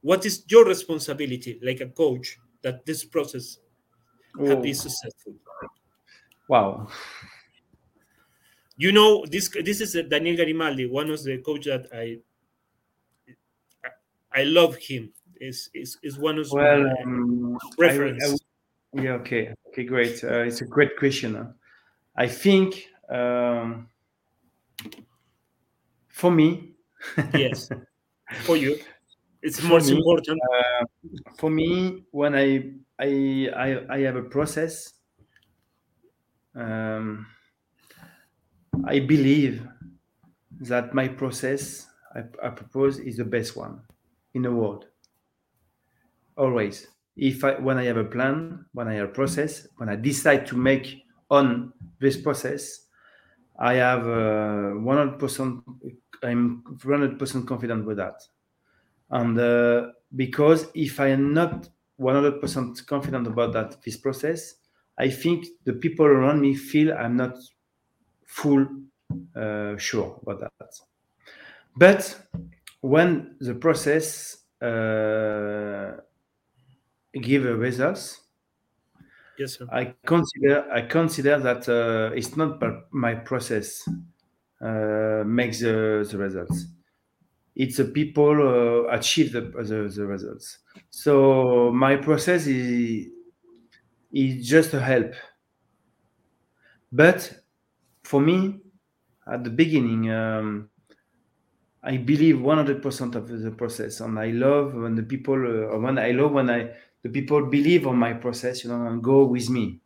What 0.00 0.26
is 0.26 0.44
your 0.48 0.64
responsibility 0.64 1.60
like 1.62 1.80
a 1.80 1.88
coach 1.88 2.40
that 2.62 2.84
this 2.84 3.04
process 3.04 3.58
have 4.44 4.62
been 4.62 4.74
Oh, 4.74 4.76
successful? 4.76 5.34
Wow. 6.48 6.88
You 8.78 8.92
know 8.92 9.26
this 9.34 9.50
this 9.68 9.80
is 9.86 9.92
daniel 10.14 10.36
garimaldi 10.36 10.86
one 11.00 11.10
of 11.10 11.22
the 11.24 11.38
coach 11.48 11.66
that 11.66 11.86
i 11.92 12.18
i 14.32 14.42
love 14.44 14.76
him 14.76 15.12
is 15.40 15.70
is, 15.74 15.98
is 16.02 16.18
one 16.18 16.38
of 16.38 16.48
Well, 16.50 16.82
my 16.82 16.94
um, 17.04 17.58
I, 17.84 17.92
reference 17.96 18.24
I, 18.24 18.36
yeah, 18.94 19.12
okay, 19.14 19.54
okay, 19.68 19.84
great. 19.84 20.22
Uh, 20.24 20.40
it's 20.44 20.60
a 20.62 20.66
great 20.66 20.96
question. 20.98 21.34
huh? 21.34 21.46
I 22.16 22.28
think 22.28 22.88
um, 23.10 23.90
for 26.08 26.30
me, 26.30 26.74
yes 27.32 27.70
for 28.42 28.56
you 28.56 28.84
it's 29.42 29.90
me, 29.90 29.92
important 29.92 30.40
uh, 30.54 30.84
for 31.38 31.50
me, 31.50 32.04
when 32.10 32.34
I 32.34 32.74
I 32.98 33.50
I, 33.54 33.96
I 33.96 33.98
have 34.00 34.16
a 34.16 34.22
process, 34.24 34.92
um, 36.54 37.26
I 38.86 39.00
believe 39.00 39.66
that 40.60 40.94
my 40.94 41.08
process 41.08 41.86
I, 42.14 42.22
I 42.42 42.50
propose 42.50 42.98
is 42.98 43.16
the 43.16 43.24
best 43.24 43.56
one 43.56 43.80
in 44.34 44.42
the 44.42 44.50
world. 44.50 44.86
Always, 46.36 46.86
if 47.16 47.44
I 47.44 47.54
when 47.54 47.78
I 47.78 47.84
have 47.84 47.96
a 47.96 48.04
plan, 48.04 48.64
when 48.72 48.88
I 48.88 48.94
have 48.94 49.10
a 49.10 49.12
process, 49.12 49.66
when 49.76 49.88
I 49.88 49.96
decide 49.96 50.46
to 50.48 50.56
make 50.56 51.04
on 51.30 51.72
this 52.00 52.16
process, 52.16 52.86
I 53.58 53.74
have 53.74 54.06
one 54.06 54.96
hundred 54.96 55.18
percent. 55.18 55.62
I'm 56.22 56.62
one 56.82 57.00
hundred 57.00 57.18
percent 57.18 57.46
confident 57.46 57.84
with 57.84 57.98
that 57.98 58.22
and 59.10 59.38
uh, 59.38 59.88
because 60.16 60.68
if 60.74 61.00
i 61.00 61.08
am 61.08 61.32
not 61.32 61.68
100% 62.00 62.86
confident 62.86 63.26
about 63.26 63.52
that 63.52 63.82
this 63.82 63.96
process 63.96 64.54
i 64.98 65.08
think 65.08 65.46
the 65.64 65.72
people 65.72 66.06
around 66.06 66.40
me 66.40 66.54
feel 66.54 66.92
i'm 66.94 67.16
not 67.16 67.36
full 68.28 68.66
uh, 69.34 69.76
sure 69.76 70.20
about 70.22 70.40
that 70.40 70.70
but 71.76 72.16
when 72.80 73.36
the 73.40 73.54
process 73.54 74.44
uh, 74.62 75.96
give 77.20 77.44
a 77.44 77.56
results 77.56 78.20
yes 79.38 79.58
sir 79.58 79.66
i 79.72 79.92
consider 80.06 80.70
i 80.72 80.82
consider 80.82 81.38
that 81.38 81.68
uh, 81.68 82.14
it's 82.14 82.36
not 82.36 82.62
my 82.92 83.14
process 83.14 83.88
uh, 84.60 85.24
makes 85.24 85.60
the, 85.60 86.06
the 86.10 86.18
results 86.18 86.66
it's 87.58 87.76
the 87.76 87.86
people 87.86 88.30
uh, 88.40 88.96
achieve 88.96 89.32
the, 89.32 89.40
the, 89.40 89.92
the 89.92 90.06
results. 90.06 90.58
So 90.90 91.72
my 91.72 91.96
process 91.96 92.46
is 92.46 93.08
is 94.12 94.48
just 94.48 94.72
a 94.74 94.80
help. 94.80 95.12
But 96.92 97.34
for 98.08 98.20
me, 98.22 98.58
at 99.30 99.44
the 99.44 99.50
beginning, 99.50 100.10
um, 100.10 100.70
I 101.82 101.98
believe 101.98 102.36
100% 102.36 103.14
of 103.14 103.28
the 103.28 103.50
process, 103.50 104.00
and 104.00 104.18
I 104.18 104.28
love 104.30 104.74
when 104.74 104.94
the 104.94 105.02
people, 105.02 105.34
uh, 105.34 105.78
when 105.78 105.98
I 105.98 106.12
love 106.12 106.32
when 106.32 106.48
I 106.48 106.70
the 107.02 107.10
people 107.10 107.46
believe 107.46 107.86
on 107.86 107.96
my 107.96 108.14
process, 108.14 108.64
you 108.64 108.70
know, 108.70 108.86
and 108.86 109.02
go 109.02 109.24
with 109.24 109.50
me. 109.50 109.80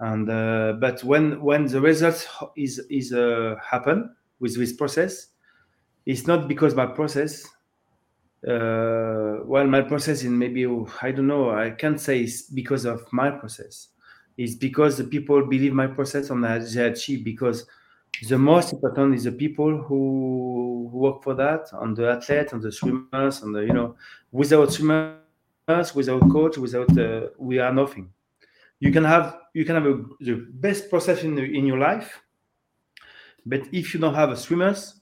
And 0.00 0.28
uh, 0.28 0.72
but 0.80 1.04
when 1.04 1.40
when 1.42 1.66
the 1.66 1.80
results 1.80 2.26
is 2.56 2.78
is 2.90 3.12
uh, 3.12 3.56
happen 3.62 4.16
with 4.40 4.56
this 4.56 4.72
process, 4.72 5.28
it's 6.06 6.26
not 6.26 6.48
because 6.48 6.74
my 6.74 6.86
process 6.86 7.46
uh, 8.48 9.40
well 9.44 9.66
my 9.66 9.82
process 9.82 10.22
in 10.22 10.36
maybe 10.38 10.66
i 11.02 11.10
don't 11.10 11.26
know 11.26 11.50
i 11.50 11.70
can't 11.70 12.00
say 12.00 12.20
it's 12.20 12.42
because 12.42 12.84
of 12.84 13.00
my 13.12 13.30
process 13.30 13.88
it's 14.36 14.54
because 14.54 14.98
the 14.98 15.04
people 15.04 15.46
believe 15.46 15.72
my 15.72 15.86
process 15.86 16.30
and 16.30 16.44
they 16.44 16.86
achieve 16.86 17.24
because 17.24 17.66
the 18.28 18.38
most 18.38 18.72
important 18.72 19.14
is 19.14 19.24
the 19.24 19.32
people 19.32 19.76
who, 19.76 20.88
who 20.90 20.98
work 20.98 21.22
for 21.22 21.34
that 21.34 21.66
and 21.82 21.96
the 21.96 22.10
athletes 22.10 22.52
and 22.52 22.62
the 22.62 22.70
swimmers 22.70 23.42
and 23.42 23.54
the 23.54 23.60
you 23.60 23.72
know 23.72 23.96
without 24.32 24.72
swimmers 24.72 25.94
without 25.94 26.20
coach 26.30 26.56
without 26.58 26.96
uh, 26.98 27.28
we 27.38 27.58
are 27.58 27.72
nothing 27.72 28.08
you 28.80 28.92
can 28.92 29.04
have 29.04 29.38
you 29.54 29.64
can 29.64 29.74
have 29.74 29.86
a, 29.86 30.02
the 30.20 30.46
best 30.50 30.90
process 30.90 31.22
in, 31.22 31.38
in 31.38 31.66
your 31.66 31.78
life 31.78 32.20
but 33.46 33.62
if 33.72 33.94
you 33.94 34.00
don't 34.00 34.14
have 34.14 34.30
a 34.30 34.36
swimmers 34.36 35.00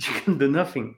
you 0.08 0.20
can 0.20 0.38
do 0.38 0.48
nothing. 0.48 0.96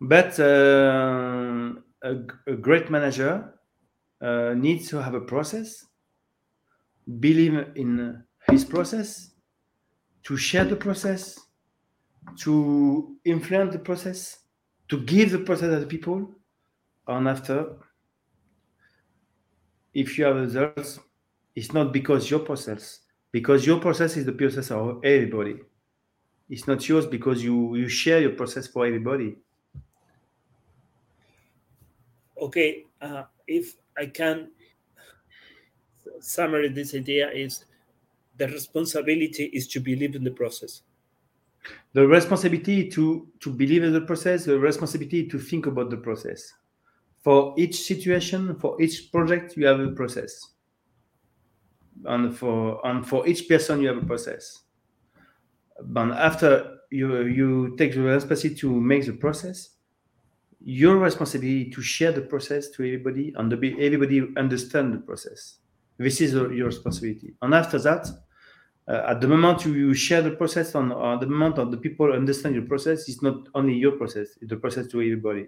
But 0.00 0.38
uh, 0.40 1.74
a, 2.02 2.16
a, 2.46 2.56
great 2.60 2.90
manager 2.90 3.53
uh, 4.24 4.54
needs 4.54 4.88
to 4.88 5.02
have 5.02 5.14
a 5.14 5.20
process, 5.20 5.84
believe 7.20 7.54
in 7.76 8.24
his 8.50 8.64
process, 8.64 9.32
to 10.22 10.36
share 10.36 10.64
the 10.64 10.76
process, 10.76 11.38
to 12.38 13.16
influence 13.26 13.72
the 13.72 13.78
process, 13.78 14.38
to 14.88 15.00
give 15.02 15.30
the 15.30 15.38
process 15.38 15.68
to 15.68 15.80
the 15.80 15.86
people, 15.86 16.30
and 17.06 17.28
after, 17.28 17.76
if 19.92 20.16
you 20.16 20.24
have 20.24 20.36
results, 20.36 21.00
it's 21.54 21.74
not 21.74 21.92
because 21.92 22.30
your 22.30 22.40
process, 22.40 23.00
because 23.30 23.66
your 23.66 23.78
process 23.78 24.16
is 24.16 24.24
the 24.24 24.32
process 24.32 24.70
of 24.70 25.04
everybody. 25.04 25.56
It's 26.48 26.66
not 26.66 26.88
yours 26.88 27.06
because 27.06 27.44
you 27.44 27.76
you 27.76 27.88
share 27.88 28.20
your 28.20 28.32
process 28.32 28.66
for 28.66 28.86
everybody. 28.86 29.36
Okay 32.38 32.84
uh, 33.04 33.24
if 33.46 33.76
i 33.98 34.06
can 34.06 34.48
summary 36.20 36.68
this 36.68 36.94
idea 36.94 37.30
is 37.30 37.64
the 38.36 38.48
responsibility 38.48 39.44
is 39.52 39.68
to 39.68 39.80
believe 39.80 40.14
in 40.16 40.24
the 40.24 40.30
process. 40.30 40.82
The 41.92 42.06
responsibility 42.06 42.90
to 42.90 43.28
to 43.40 43.50
believe 43.50 43.84
in 43.84 43.92
the 43.92 44.00
process 44.00 44.44
the 44.44 44.58
responsibility 44.58 45.26
to 45.28 45.38
think 45.38 45.66
about 45.66 45.90
the 45.90 45.96
process. 45.96 46.52
For 47.22 47.54
each 47.56 47.82
situation 47.82 48.56
for 48.56 48.80
each 48.82 49.10
project 49.10 49.56
you 49.56 49.66
have 49.66 49.80
a 49.80 49.92
process. 49.92 50.50
And 52.04 52.36
for 52.36 52.86
and 52.86 53.06
for 53.06 53.26
each 53.26 53.48
person 53.48 53.80
you 53.80 53.88
have 53.88 53.98
a 53.98 54.06
process. 54.06 54.62
But 55.80 56.10
after 56.10 56.78
you 56.90 57.22
you 57.22 57.76
take 57.78 57.94
the 57.94 58.02
responsibility 58.02 58.60
to 58.60 58.80
make 58.80 59.06
the 59.06 59.12
process 59.12 59.73
your 60.64 60.96
responsibility 60.96 61.70
to 61.70 61.82
share 61.82 62.10
the 62.10 62.22
process 62.22 62.70
to 62.70 62.82
everybody 62.84 63.34
and 63.36 63.52
the, 63.52 63.76
everybody 63.78 64.26
understand 64.36 64.94
the 64.94 64.98
process. 64.98 65.58
This 65.98 66.20
is 66.20 66.32
your 66.32 66.66
responsibility. 66.66 67.34
And 67.42 67.54
after 67.54 67.78
that 67.80 68.08
uh, 68.88 69.02
at 69.08 69.20
the 69.20 69.28
moment 69.28 69.64
you, 69.64 69.94
share 69.94 70.22
the 70.22 70.30
process 70.30 70.74
and 70.74 70.92
at 70.92 71.20
the 71.20 71.26
moment 71.26 71.58
of 71.58 71.70
the 71.70 71.76
people 71.76 72.12
understand 72.12 72.54
your 72.54 72.64
process 72.64 73.08
it's 73.08 73.22
not 73.22 73.48
only 73.54 73.74
your 73.74 73.92
process 73.92 74.36
it's 74.40 74.50
the 74.50 74.56
process 74.56 74.86
to 74.88 75.00
everybody. 75.00 75.46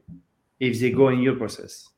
If 0.58 0.80
they 0.80 0.90
go 0.90 1.08
in 1.08 1.20
your 1.20 1.36
process. 1.36 1.90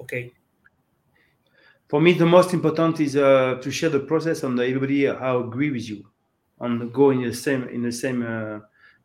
Okay. 0.00 0.32
For 1.88 2.00
me 2.00 2.14
the 2.14 2.26
most 2.26 2.54
important 2.54 2.98
is 3.00 3.16
uh, 3.16 3.58
to 3.62 3.70
share 3.70 3.90
the 3.90 4.00
process 4.00 4.42
and 4.42 4.58
everybody 4.58 5.06
how 5.06 5.40
agree 5.40 5.70
with 5.70 5.88
you 5.88 6.04
and 6.60 6.92
go 6.92 7.10
in 7.10 7.22
the 7.22 7.34
same 7.34 7.68
in 7.68 7.82
the 7.82 7.92
same 7.92 8.22
uh, 8.22 8.60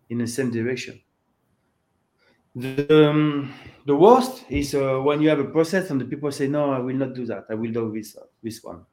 in 0.09 0.17
the 0.19 0.27
same 0.27 0.51
direction 0.51 0.99
the, 2.55 3.09
um, 3.09 3.53
the 3.85 3.95
worst 3.95 4.43
is 4.49 4.73
uh, 4.73 4.97
when 4.99 5.21
you 5.21 5.29
have 5.29 5.39
a 5.39 5.45
process 5.45 5.89
and 5.91 6.01
the 6.01 6.05
people 6.05 6.31
say 6.31 6.47
no 6.47 6.71
i 6.71 6.79
will 6.79 6.95
not 6.95 7.13
do 7.13 7.25
that 7.25 7.45
i 7.49 7.53
will 7.53 7.71
do 7.71 7.91
this 7.93 8.17
uh, 8.17 8.21
this 8.41 8.63
one 8.63 8.85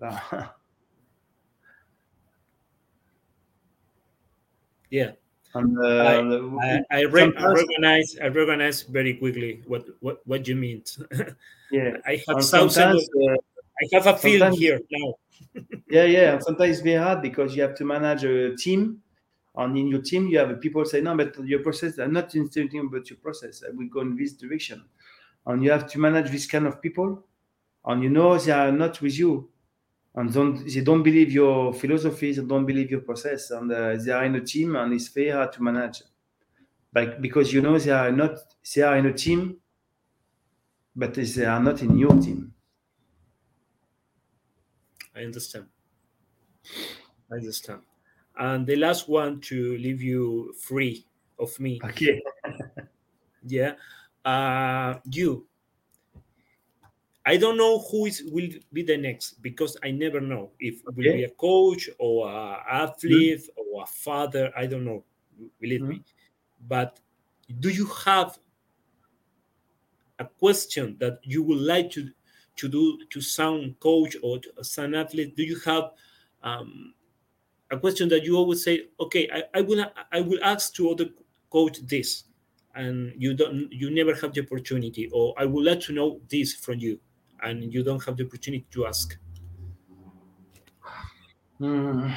yeah 4.90 5.12
and, 5.54 5.78
uh, 5.78 6.02
I, 6.02 6.14
I, 6.66 6.82
I, 6.90 7.00
re- 7.02 7.32
I, 7.36 7.46
recognize 7.46 8.16
I 8.20 8.26
recognize 8.26 8.82
very 8.82 9.14
quickly 9.14 9.62
what 9.66 9.86
what, 10.00 10.20
what 10.26 10.48
you 10.48 10.56
mean. 10.56 10.82
yeah, 11.70 11.92
I 12.04 12.20
have 12.26 12.44
thousands. 12.44 13.08
Uh, 13.14 13.34
I 13.34 13.84
have 13.92 14.06
a 14.08 14.16
field 14.16 14.54
here 14.54 14.80
now. 14.90 15.14
yeah, 15.88 16.04
yeah. 16.04 16.32
And 16.34 16.42
sometimes 16.42 16.72
it's 16.72 16.80
very 16.80 17.00
hard 17.00 17.22
because 17.22 17.54
you 17.54 17.62
have 17.62 17.76
to 17.76 17.84
manage 17.84 18.24
a 18.24 18.56
team, 18.56 19.00
and 19.56 19.76
in 19.78 19.88
your 19.88 20.02
team 20.02 20.28
you 20.28 20.38
have 20.38 20.60
people 20.60 20.84
say, 20.84 21.00
"No, 21.00 21.16
but 21.16 21.38
your 21.44 21.60
process. 21.62 21.98
I'm 21.98 22.12
not 22.12 22.32
thinking 22.32 22.80
about 22.86 23.08
your 23.10 23.18
process. 23.18 23.62
I 23.66 23.70
will 23.72 23.88
go 23.88 24.00
in 24.00 24.16
this 24.16 24.34
direction." 24.34 24.84
and 25.46 25.62
you 25.64 25.70
have 25.70 25.86
to 25.90 25.98
manage 25.98 26.30
this 26.30 26.46
kind 26.46 26.66
of 26.66 26.80
people, 26.80 27.24
and 27.84 28.02
you 28.02 28.10
know 28.10 28.38
they 28.38 28.52
are 28.52 28.72
not 28.72 29.00
with 29.02 29.18
you, 29.18 29.50
and 30.14 30.32
don't 30.32 30.64
they 30.66 30.80
don't 30.82 31.02
believe 31.02 31.32
your 31.32 31.74
philosophies 31.74 32.36
they 32.36 32.44
don't 32.44 32.66
believe 32.66 32.90
your 32.90 33.00
process, 33.02 33.50
and 33.50 33.70
uh, 33.72 33.96
they 33.96 34.12
are 34.12 34.24
in 34.24 34.34
a 34.36 34.40
team, 34.44 34.76
and 34.76 34.92
it's 34.94 35.08
very 35.08 35.30
hard 35.30 35.52
to 35.52 35.62
manage, 35.62 36.02
like 36.94 37.20
because 37.20 37.52
you 37.52 37.60
know 37.60 37.78
they 37.78 37.90
are 37.92 38.12
not 38.12 38.38
they 38.74 38.82
are 38.82 38.96
in 38.96 39.06
a 39.06 39.12
team, 39.12 39.60
but 40.96 41.14
they 41.14 41.44
are 41.44 41.60
not 41.62 41.82
in 41.82 41.96
your 41.96 42.20
team. 42.20 42.52
I 45.14 45.24
understand. 45.24 45.68
I 47.30 47.34
understand. 47.36 47.82
And 48.36 48.66
the 48.66 48.76
last 48.76 49.08
one 49.08 49.40
to 49.42 49.76
leave 49.78 50.02
you 50.02 50.52
free 50.54 51.06
of 51.38 51.58
me. 51.60 51.84
Okay. 51.84 52.20
yeah. 53.42 53.74
Uh, 54.24 55.00
you. 55.10 55.46
I 57.26 57.36
don't 57.38 57.56
know 57.56 57.78
who 57.78 58.06
is 58.06 58.22
will 58.26 58.48
be 58.72 58.82
the 58.82 58.96
next 58.98 59.40
because 59.42 59.76
I 59.82 59.90
never 59.90 60.20
know 60.20 60.52
if 60.60 60.82
it 60.84 60.94
will 60.94 61.06
Okay. 61.06 61.10
be 61.10 61.24
a 61.24 61.30
coach 61.30 61.88
or 61.98 62.28
a 62.28 62.62
athlete 62.68 63.48
or 63.56 63.82
a 63.84 63.86
father. 63.86 64.52
I 64.56 64.66
don't 64.66 64.84
know. 64.84 65.04
Believe 65.60 65.86
me. 65.86 66.04
But 66.60 67.00
do 67.60 67.70
you 67.70 67.86
have 67.86 68.38
a 70.18 70.24
question 70.24 70.96
that 70.98 71.18
you 71.22 71.42
would 71.42 71.58
like 71.58 71.90
to 71.90 72.10
to 72.56 72.68
do 72.68 73.04
to 73.10 73.20
some 73.20 73.74
coach 73.80 74.16
or 74.22 74.38
to 74.38 74.64
some 74.64 74.94
athlete? 74.94 75.36
Do 75.36 75.42
you 75.42 75.58
have 75.60 75.90
um, 76.42 76.94
a 77.74 77.80
question 77.80 78.08
that 78.08 78.24
you 78.24 78.36
always 78.36 78.62
say, 78.64 78.88
okay, 79.00 79.28
I, 79.32 79.58
I 79.58 79.60
will 79.60 79.84
I 80.12 80.20
will 80.20 80.42
ask 80.42 80.74
to 80.74 80.90
other 80.90 81.06
coach 81.50 81.78
this, 81.80 82.24
and 82.74 83.12
you 83.16 83.34
don't 83.34 83.70
you 83.72 83.90
never 83.90 84.14
have 84.14 84.32
the 84.32 84.42
opportunity, 84.42 85.10
or 85.12 85.34
I 85.36 85.44
would 85.44 85.64
like 85.64 85.80
to 85.80 85.92
know 85.92 86.20
this 86.30 86.54
from 86.54 86.78
you, 86.78 87.00
and 87.42 87.72
you 87.72 87.82
don't 87.82 88.02
have 88.04 88.16
the 88.16 88.24
opportunity 88.24 88.66
to 88.70 88.86
ask. 88.86 89.18
Hmm. 91.58 92.10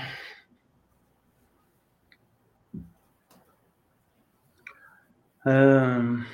Um, 5.46 6.26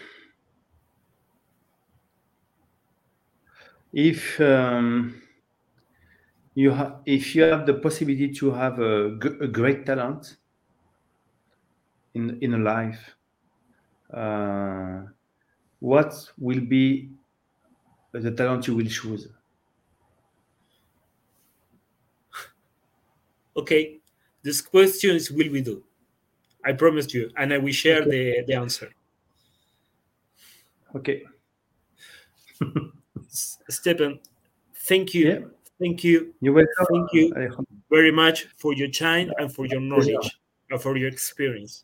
if 3.94 4.41
um, 4.41 5.23
you 6.55 6.71
have 6.71 7.01
if 7.05 7.35
you 7.35 7.43
have 7.43 7.65
the 7.65 7.73
possibility 7.73 8.31
to 8.34 8.51
have 8.51 8.80
a, 8.80 9.11
great 9.51 9.85
talent 9.85 10.38
in 12.13 12.38
in 12.41 12.53
a 12.53 12.57
life, 12.57 13.15
uh, 14.13 15.01
what 15.80 16.13
will 16.38 16.61
be 16.61 17.09
the 18.11 18.31
talent 18.31 18.67
you 18.67 18.75
will 18.75 18.85
choose? 18.85 19.27
Okay, 23.55 23.99
this 24.41 24.61
question 24.61 25.15
is 25.15 25.31
will 25.31 25.51
we 25.51 25.61
do? 25.61 25.84
I 26.65 26.73
promised 26.73 27.13
you, 27.13 27.30
and 27.38 27.53
I 27.53 27.57
will 27.57 27.73
share 27.73 28.05
the, 28.05 28.43
the 28.47 28.53
answer. 28.53 28.89
Okay. 30.95 31.23
Stephen, 33.67 34.19
thank 34.75 35.13
you, 35.13 35.27
Yeah. 35.27 35.39
Thank 35.84 36.03
you, 36.03 36.34
You're 36.41 36.53
welcome. 36.53 36.85
thank 36.91 37.14
you 37.14 37.34
very 37.89 38.11
much 38.11 38.47
for 38.57 38.73
your 38.73 38.88
time 38.89 39.31
and 39.39 39.53
for 39.53 39.65
your 39.65 39.81
knowledge 39.81 40.27
and 40.72 40.81
for 40.81 40.95
your 40.97 41.10
experience. 41.10 41.84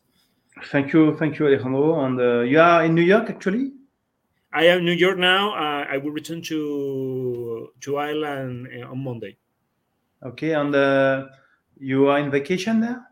Thank 0.72 0.94
you, 0.94 1.16
thank 1.18 1.40
you, 1.40 1.48
Alejandro. 1.48 2.04
And 2.06 2.20
uh, 2.20 2.40
you 2.42 2.60
are 2.60 2.84
in 2.86 2.96
New 2.96 3.04
York, 3.04 3.30
actually. 3.30 3.72
I 4.52 4.64
am 4.72 4.80
in 4.80 4.86
New 4.86 4.94
York 5.06 5.18
now. 5.18 5.54
Uh, 5.54 5.86
I 5.94 5.98
will 5.98 6.12
return 6.12 6.42
to 6.44 7.70
to 7.82 7.98
Ireland 7.98 8.68
uh, 8.76 8.92
on 8.92 8.98
Monday. 9.04 9.38
Okay, 10.24 10.54
and 10.54 10.74
uh, 10.76 11.28
you 11.80 12.08
are 12.10 12.20
in 12.20 12.32
vacation 12.32 12.80
there. 12.82 13.06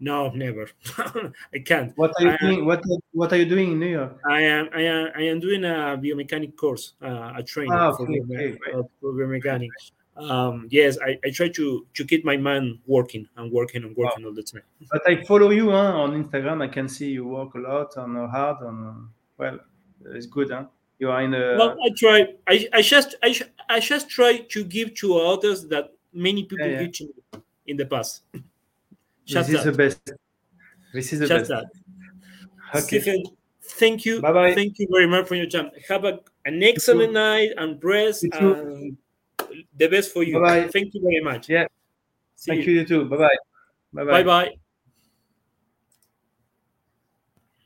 No, 0.00 0.30
never. 0.30 0.68
I 1.54 1.58
can't. 1.64 1.92
What 1.96 2.12
are 2.18 2.24
you 2.24 2.30
I- 2.30 2.36
doing? 2.40 2.64
What 2.64 2.80
What 3.12 3.32
are 3.32 3.36
you 3.42 3.48
doing 3.54 3.72
in 3.72 3.78
New 3.80 3.92
York? 4.00 4.12
I 4.28 4.40
am 4.42 4.68
I 4.72 4.82
am 4.82 5.04
I 5.16 5.22
am 5.32 5.40
doing 5.40 5.64
a 5.64 5.98
biomechanic 6.00 6.56
course, 6.56 6.94
uh, 7.02 7.32
a 7.36 7.42
training 7.42 7.74
Ah, 7.74 7.92
for, 7.92 8.04
okay, 8.08 8.20
biome- 8.20 8.54
okay, 8.54 8.72
uh, 8.72 8.82
for 9.00 9.12
biomechanic. 9.12 9.70
Um, 10.16 10.68
yes, 10.70 10.96
I, 11.04 11.18
I 11.24 11.30
try 11.30 11.48
to 11.48 11.86
to 11.92 12.04
keep 12.04 12.24
my 12.24 12.36
mind 12.36 12.78
working 12.86 13.28
and 13.36 13.50
working 13.50 13.82
and 13.82 13.96
working 13.96 14.24
all 14.24 14.32
the 14.32 14.44
time. 14.44 14.62
But 14.90 15.02
I 15.08 15.22
follow 15.24 15.50
you 15.50 15.70
huh, 15.70 15.98
on 15.98 16.22
Instagram. 16.22 16.62
I 16.62 16.68
can 16.68 16.88
see 16.88 17.10
you 17.10 17.26
work 17.26 17.54
a 17.54 17.58
lot 17.58 17.96
and 17.96 18.30
hard. 18.30 18.60
And 18.60 18.86
uh, 18.86 18.92
well, 19.38 19.58
it's 20.06 20.26
good. 20.26 20.50
Huh? 20.50 20.66
You 21.00 21.10
are 21.10 21.22
in 21.22 21.34
a. 21.34 21.56
Well, 21.58 21.76
I 21.84 21.90
try. 21.96 22.26
I, 22.46 22.68
I 22.72 22.82
just 22.82 23.16
I, 23.22 23.34
I 23.68 23.80
just 23.80 24.08
try 24.08 24.38
to 24.38 24.64
give 24.64 24.94
to 24.96 25.18
others 25.18 25.66
that 25.66 25.92
many 26.12 26.44
people 26.44 26.66
Yeah, 26.66 26.82
yeah. 26.82 26.86
give 26.86 27.42
in 27.66 27.76
the 27.76 27.86
past. 27.86 28.22
this 28.32 28.42
Just 29.26 29.50
is 29.50 29.64
the 29.64 29.72
best. 29.72 30.12
This 30.92 31.12
is 31.12 31.20
the 31.20 31.26
Just 31.26 31.50
best. 31.50 31.66
that. 32.72 32.78
Okay. 32.78 33.00
Stephen, 33.00 33.24
thank 33.62 34.04
you. 34.04 34.20
Bye-bye. 34.20 34.54
Thank 34.54 34.78
you 34.78 34.86
very 34.90 35.08
much 35.08 35.26
for 35.26 35.34
your 35.34 35.46
time. 35.46 35.70
Have 35.88 36.04
a, 36.04 36.20
an 36.44 36.62
excellent 36.62 37.12
night 37.12 37.50
and 37.56 37.82
rest 37.82 38.24
and 38.32 38.96
the 39.76 39.88
best 39.88 40.12
for 40.12 40.22
you. 40.22 40.40
Bye-bye. 40.40 40.68
Thank 40.68 40.94
you 40.94 41.00
very 41.02 41.20
much. 41.20 41.48
Yeah. 41.48 41.66
See 42.36 42.50
Thank 42.52 42.66
you. 42.66 42.72
you, 42.74 42.80
you 42.80 42.86
too. 42.86 43.04
Bye 43.06 43.16
bye. 43.16 43.36
Bye 43.92 44.22
bye. 44.22 44.54